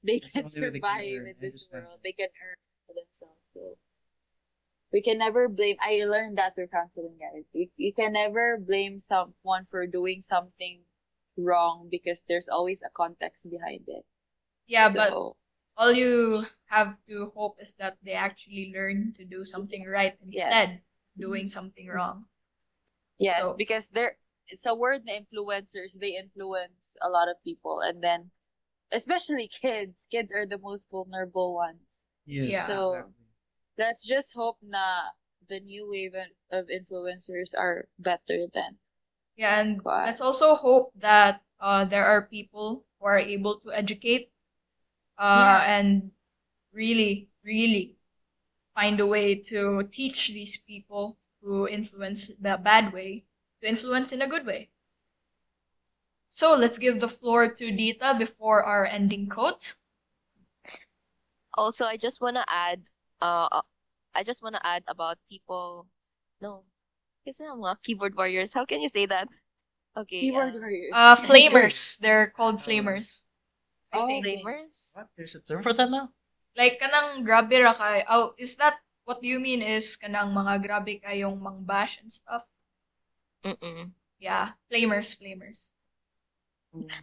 they 0.05 0.19
That's 0.19 0.33
can 0.33 0.45
only 0.45 0.61
way 0.61 0.71
they 0.71 0.81
can 0.81 0.83
survive 0.83 1.27
in 1.27 1.35
this 1.41 1.69
world. 1.73 1.99
They 2.05 2.13
can 2.13 2.29
earn 2.29 2.57
for 2.87 2.95
themselves. 2.95 3.41
So 3.55 3.77
we 4.93 5.03
can 5.03 5.19
never 5.19 5.49
blame. 5.49 5.77
I 5.81 6.05
learned 6.05 6.39
that 6.39 6.55
through 6.55 6.69
counseling, 6.69 7.19
guys. 7.21 7.45
You, 7.53 7.69
you 7.77 7.93
can 7.93 8.13
never 8.13 8.59
blame 8.59 8.99
someone 8.99 9.67
for 9.67 9.87
doing 9.87 10.21
something 10.21 10.81
wrong 11.37 11.89
because 11.91 12.25
there's 12.29 12.49
always 12.49 12.83
a 12.83 12.91
context 12.91 13.51
behind 13.51 13.83
it. 13.87 14.05
Yeah, 14.69 14.87
but 14.93 15.11
all 15.77 15.93
you 15.93 16.45
have 16.69 16.95
to 17.09 17.33
hope 17.35 17.57
is 17.61 17.73
that 17.81 17.97
they 18.05 18.13
actually 18.13 18.71
learn 18.77 19.13
to 19.17 19.25
do 19.25 19.45
something 19.45 19.89
right 19.89 20.15
instead 20.23 20.71
of 20.71 20.81
doing 21.19 21.49
something 21.49 21.89
wrong. 21.89 22.27
yeah, 23.19 23.41
so- 23.41 23.55
because 23.59 23.89
there 23.91 24.15
it's 24.49 24.65
a 24.65 24.75
word 24.75 25.05
na 25.05 25.13
influencers, 25.19 25.99
they 25.99 26.17
influence 26.17 26.97
a 27.03 27.09
lot 27.11 27.29
of 27.29 27.37
people. 27.45 27.81
And 27.85 28.01
then, 28.01 28.31
especially 28.93 29.49
kids, 29.49 30.07
kids 30.09 30.33
are 30.33 30.47
the 30.47 30.57
most 30.57 30.89
vulnerable 30.89 31.53
ones. 31.53 32.07
Yes. 32.25 32.53
Yeah. 32.53 32.67
So- 32.67 32.93
exactly. 32.93 33.15
Let's 33.79 34.03
just 34.07 34.35
hope 34.35 34.59
na 34.63 35.15
the 35.49 35.61
new 35.61 35.87
wave 35.89 36.17
of 36.51 36.67
influencers 36.67 37.55
are 37.57 37.87
better 37.99 38.49
than. 38.51 38.79
Yeah, 39.37 39.61
and 39.61 39.79
Wow. 39.83 40.03
let's 40.05 40.21
also 40.21 40.57
hope 40.59 40.91
that 40.99 41.43
uh, 41.61 41.85
there 41.87 42.05
are 42.05 42.27
people 42.27 42.87
who 42.99 43.07
are 43.07 43.19
able 43.23 43.61
to 43.63 43.71
educate 43.71 44.33
uh, 45.19 45.61
Yes. 45.61 45.69
and 45.69 46.11
really, 46.73 47.29
really 47.45 47.97
find 48.75 49.01
a 49.01 49.07
way 49.07 49.35
to 49.35 49.83
teach 49.93 50.29
these 50.29 50.57
people 50.59 51.19
who 51.43 51.69
influence 51.69 52.35
the 52.37 52.57
bad 52.59 52.93
way 52.93 53.25
to 53.63 53.69
influence 53.69 54.13
in 54.13 54.23
a 54.23 54.29
good 54.29 54.47
way. 54.47 54.71
So 56.31 56.55
let's 56.55 56.79
give 56.79 57.01
the 57.01 57.09
floor 57.09 57.53
to 57.55 57.71
Dita 57.71 58.15
before 58.19 58.63
our 58.65 58.87
ending 58.87 59.29
quote. 59.29 59.77
Also, 61.55 61.85
I 61.87 61.97
just 61.97 62.21
wanna 62.21 62.45
add, 62.49 62.83
uh, 63.21 63.63
I 64.15 64.23
just 64.23 64.43
wanna 64.43 64.61
add 64.63 64.85
about 64.87 65.19
people. 65.29 65.87
No, 66.41 66.65
kasi 67.27 67.45
ang 67.45 67.61
mga 67.61 67.83
keyboard 67.83 68.17
warriors. 68.17 68.55
How 68.55 68.65
can 68.65 68.81
you 68.81 68.89
say 68.89 69.07
that? 69.07 69.29
Okay. 69.97 70.29
Keyboard 70.29 70.55
uh, 70.55 70.59
warriors. 70.59 70.93
Uh, 70.95 71.17
flamers. 71.17 71.99
They're 72.03 72.29
called 72.31 72.61
flamers. 72.63 73.28
Oh, 73.93 74.09
flamers. 74.09 74.93
What? 74.95 75.09
There's 75.17 75.35
a 75.35 75.41
term 75.41 75.63
for 75.63 75.73
that 75.73 75.91
now? 75.91 76.11
Like, 76.57 76.81
kanang 76.83 77.25
grabe 77.25 77.57
ra 77.63 77.73
kay, 77.73 78.05
oh, 78.09 78.35
is 78.39 78.57
that, 78.57 78.83
what 79.05 79.23
do 79.23 79.29
you 79.29 79.39
mean 79.39 79.63
is 79.63 79.97
kanang 79.97 80.35
mga 80.35 80.67
grabe 80.67 81.01
kayong 81.01 81.41
mangbash 81.41 82.01
and 82.03 82.13
stuff? 82.13 82.43
Mm-mm. 83.45 83.93
Yeah, 84.19 84.59
flamers, 84.71 85.15
flamers. 85.15 85.73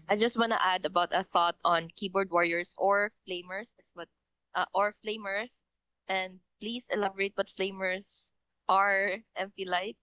I 0.08 0.16
just 0.16 0.38
wanna 0.38 0.60
add 0.62 0.86
about 0.86 1.10
a 1.12 1.24
thought 1.24 1.56
on 1.64 1.90
keyboard 1.96 2.30
warriors 2.30 2.76
or 2.78 3.12
flamers, 3.28 3.74
is 3.80 3.90
what, 3.94 4.10
uh, 4.54 4.66
or 4.74 4.94
flamers, 4.94 5.64
and 6.08 6.40
please 6.60 6.88
elaborate 6.94 7.34
what 7.36 7.50
flamers 7.50 8.32
are. 8.70 9.24
MP 9.38 9.66
Light. 9.66 9.98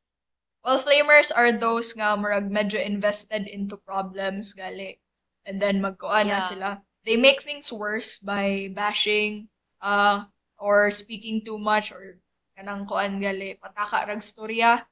Well, 0.65 0.79
flamers 0.79 1.35
are 1.35 1.51
those 1.51 1.91
nga 1.99 2.15
murag 2.15 2.47
medyo 2.47 2.79
invested 2.79 3.51
into 3.51 3.77
problems 3.77 4.55
gali. 4.55 5.02
And 5.47 5.59
then 5.61 5.83
magkuan 5.83 6.31
na 6.31 6.39
Yeah. 6.39 6.41
sila. 6.41 6.71
They 7.05 7.17
make 7.19 7.43
things 7.43 7.73
worse 7.73 8.19
by 8.23 8.71
bashing 8.75 9.51
uh 9.83 10.31
or 10.59 10.91
speaking 10.95 11.43
too 11.43 11.59
much 11.59 11.91
or 11.91 12.23
kanang 12.55 12.87
kuan 12.87 13.19
gali 13.19 13.59
pataka 13.59 14.07
rag 14.07 14.23
storya. 14.23 14.87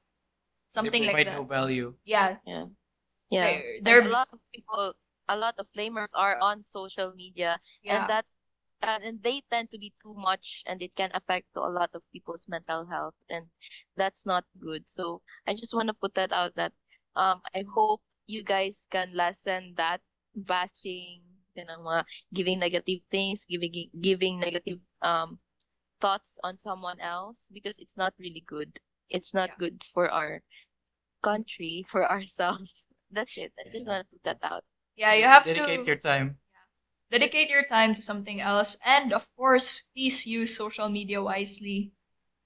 Something 0.68 1.06
they 1.06 1.06
like 1.06 1.14
provide 1.22 1.30
that. 1.30 1.38
no 1.38 1.46
value. 1.46 1.94
Yeah. 2.04 2.42
Yeah. 2.46 2.66
They're, 3.30 3.62
And 3.78 3.86
they're 3.86 4.06
a 4.06 4.10
lot 4.10 4.28
of 4.32 4.40
people, 4.54 4.94
a 5.28 5.36
lot 5.36 5.54
of 5.58 5.66
flamers 5.70 6.10
are 6.14 6.38
on 6.42 6.62
social 6.66 7.14
media, 7.14 7.60
yeah. 7.82 8.02
and 8.02 8.10
that, 8.10 8.26
and, 8.82 9.04
and 9.04 9.16
they 9.22 9.42
tend 9.50 9.70
to 9.70 9.78
be 9.78 9.94
too 10.02 10.14
much, 10.18 10.62
and 10.66 10.82
it 10.82 10.94
can 10.96 11.10
affect 11.14 11.46
to 11.54 11.60
a 11.62 11.70
lot 11.70 11.90
of 11.94 12.02
people's 12.12 12.46
mental 12.48 12.86
health, 12.90 13.14
and 13.30 13.46
that's 13.96 14.26
not 14.26 14.44
good. 14.58 14.90
So 14.90 15.22
I 15.46 15.54
just 15.54 15.74
want 15.74 15.88
to 15.88 15.94
put 15.94 16.14
that 16.14 16.32
out 16.32 16.56
that 16.56 16.72
um 17.14 17.42
I 17.54 17.62
hope 17.74 18.02
you 18.26 18.42
guys 18.42 18.86
can 18.90 19.14
lessen 19.14 19.74
that 19.76 20.00
bashing, 20.36 21.22
ganang 21.56 21.82
mga 21.84 22.04
giving 22.34 22.58
negative 22.60 23.00
things, 23.10 23.46
giving 23.46 23.72
giving 24.00 24.40
negative 24.40 24.80
um 25.02 25.38
thoughts 26.00 26.38
on 26.44 26.58
someone 26.58 27.00
else 27.00 27.48
because 27.52 27.78
it's 27.78 27.96
not 27.96 28.14
really 28.18 28.44
good. 28.46 28.80
It's 29.10 29.34
not 29.34 29.50
Yeah. 29.50 29.56
good 29.58 29.84
for 29.84 30.10
our 30.10 30.42
country, 31.22 31.84
for 31.86 32.04
ourselves. 32.10 32.86
That's 33.10 33.36
it. 33.36 33.52
I 33.58 33.68
just 33.70 33.86
want 33.86 34.06
to 34.06 34.10
put 34.12 34.24
that 34.24 34.38
out. 34.42 34.64
yeah, 34.96 35.14
you 35.14 35.24
have 35.24 35.44
Dedicate 35.44 35.54
to 35.54 35.62
dedicate 35.64 35.86
your 35.86 35.96
time. 35.96 36.38
Yeah. 36.54 37.18
dedicate 37.18 37.50
your 37.50 37.64
time 37.64 37.94
to 37.94 38.02
something 38.02 38.40
else 38.40 38.78
and 38.84 39.12
of 39.12 39.26
course 39.36 39.82
please 39.94 40.26
use 40.26 40.56
social 40.56 40.88
media 40.88 41.22
wisely 41.22 41.92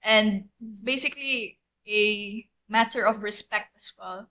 and 0.02 0.48
it's 0.60 0.80
basically 0.80 1.58
a 1.88 2.48
matter 2.68 3.06
of 3.06 3.22
respect 3.22 3.70
as 3.76 3.92
well 3.98 4.28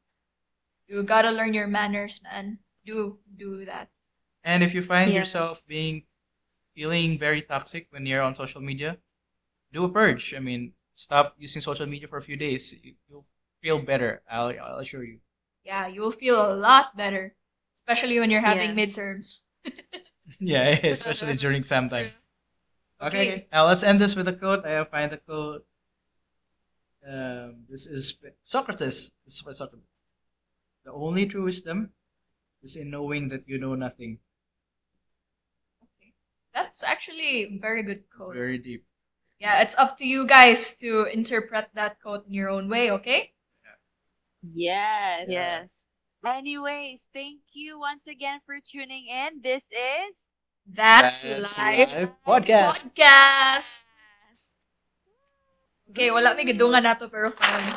you 0.87 1.03
gotta 1.03 1.31
learn 1.31 1.53
your 1.53 1.67
manners 1.67 2.21
man 2.23 2.59
do 2.85 3.19
do 3.37 3.65
that 3.65 3.89
And 4.43 4.63
if 4.63 4.73
you 4.73 4.81
find 4.81 5.11
Yes. 5.11 5.17
yourself 5.17 5.61
being 5.67 6.03
feeling 6.75 7.19
very 7.19 7.41
toxic 7.43 7.87
when 7.91 8.05
you're 8.05 8.21
on 8.23 8.35
social 8.35 8.61
media, 8.61 8.97
do 9.73 9.85
a 9.85 9.89
purge. 9.89 10.33
I 10.35 10.39
mean, 10.39 10.73
stop 10.93 11.35
using 11.39 11.61
social 11.61 11.85
media 11.87 12.07
for 12.07 12.17
a 12.17 12.21
few 12.21 12.37
days. 12.37 12.73
You- 12.83 12.95
You'll 13.09 13.25
feel 13.61 13.79
better. 13.79 14.21
I'll, 14.29 14.51
I'll 14.59 14.79
assure 14.79 15.03
you. 15.05 15.19
yeah 15.65 15.87
you'll 15.87 16.11
feel 16.11 16.37
a 16.39 16.53
lot 16.55 16.95
better 16.97 17.35
especially 17.75 18.19
when 18.19 18.29
you're 18.31 18.41
having 18.45 18.75
Yes. 18.75 18.79
midterms 18.79 19.27
Yeah, 20.39 20.63
especially 20.83 21.35
during 21.41 21.57
exam 21.57 21.89
time. 21.89 22.11
Okay, 23.01 23.07
Okay. 23.07 23.31
okay. 23.31 23.47
Now 23.51 23.65
let's 23.67 23.83
end 23.83 23.99
this 24.01 24.15
with 24.15 24.27
a 24.27 24.33
quote. 24.33 24.65
I 24.65 24.71
have 24.71 24.89
find 24.89 25.11
the 25.11 25.17
quote. 25.17 25.65
Um, 27.07 27.65
this 27.69 27.85
is 27.85 28.17
Socrates. 28.43 29.11
This 29.25 29.35
is 29.35 29.41
for 29.41 29.53
Socrates. 29.53 30.01
The 30.85 30.91
only 30.93 31.25
true 31.27 31.43
wisdom 31.43 31.93
is 32.63 32.75
in 32.79 32.89
knowing 32.89 33.27
that 33.29 33.43
you 33.47 33.59
know 33.59 33.75
nothing. 33.75 34.17
Okay. 35.83 36.13
that's 36.55 36.83
actually 36.83 37.43
a 37.43 37.59
very 37.59 37.83
good 37.83 38.03
It's 38.07 38.31
very 38.33 38.57
deep. 38.57 38.85
yeah 39.39 39.59
it's 39.61 39.75
up 39.75 39.97
to 39.99 40.05
you 40.07 40.23
guys 40.25 40.75
to 40.79 41.05
interpret 41.11 41.67
that 41.75 41.99
quote 42.01 42.23
in 42.27 42.33
your 42.33 42.49
own 42.49 42.69
way 42.71 42.89
okay 42.91 43.31
Yes. 44.43 45.31
Yes. 45.31 45.87
Anyways, 46.19 47.07
thank 47.15 47.39
you 47.55 47.79
once 47.79 48.07
again 48.11 48.43
for 48.43 48.59
tuning 48.59 49.07
in. 49.07 49.39
This 49.39 49.71
is 49.71 50.27
that's, 50.67 51.23
That's 51.23 51.55
life 51.55 51.91
Life 51.95 52.11
Podcast. 52.27 52.91
podcast 52.91 53.87
okay 55.91 56.11
wala 56.11 56.35
may 56.35 56.43
gadungan 56.43 56.83
nato 56.83 57.07
pero 57.07 57.31
fine 57.31 57.71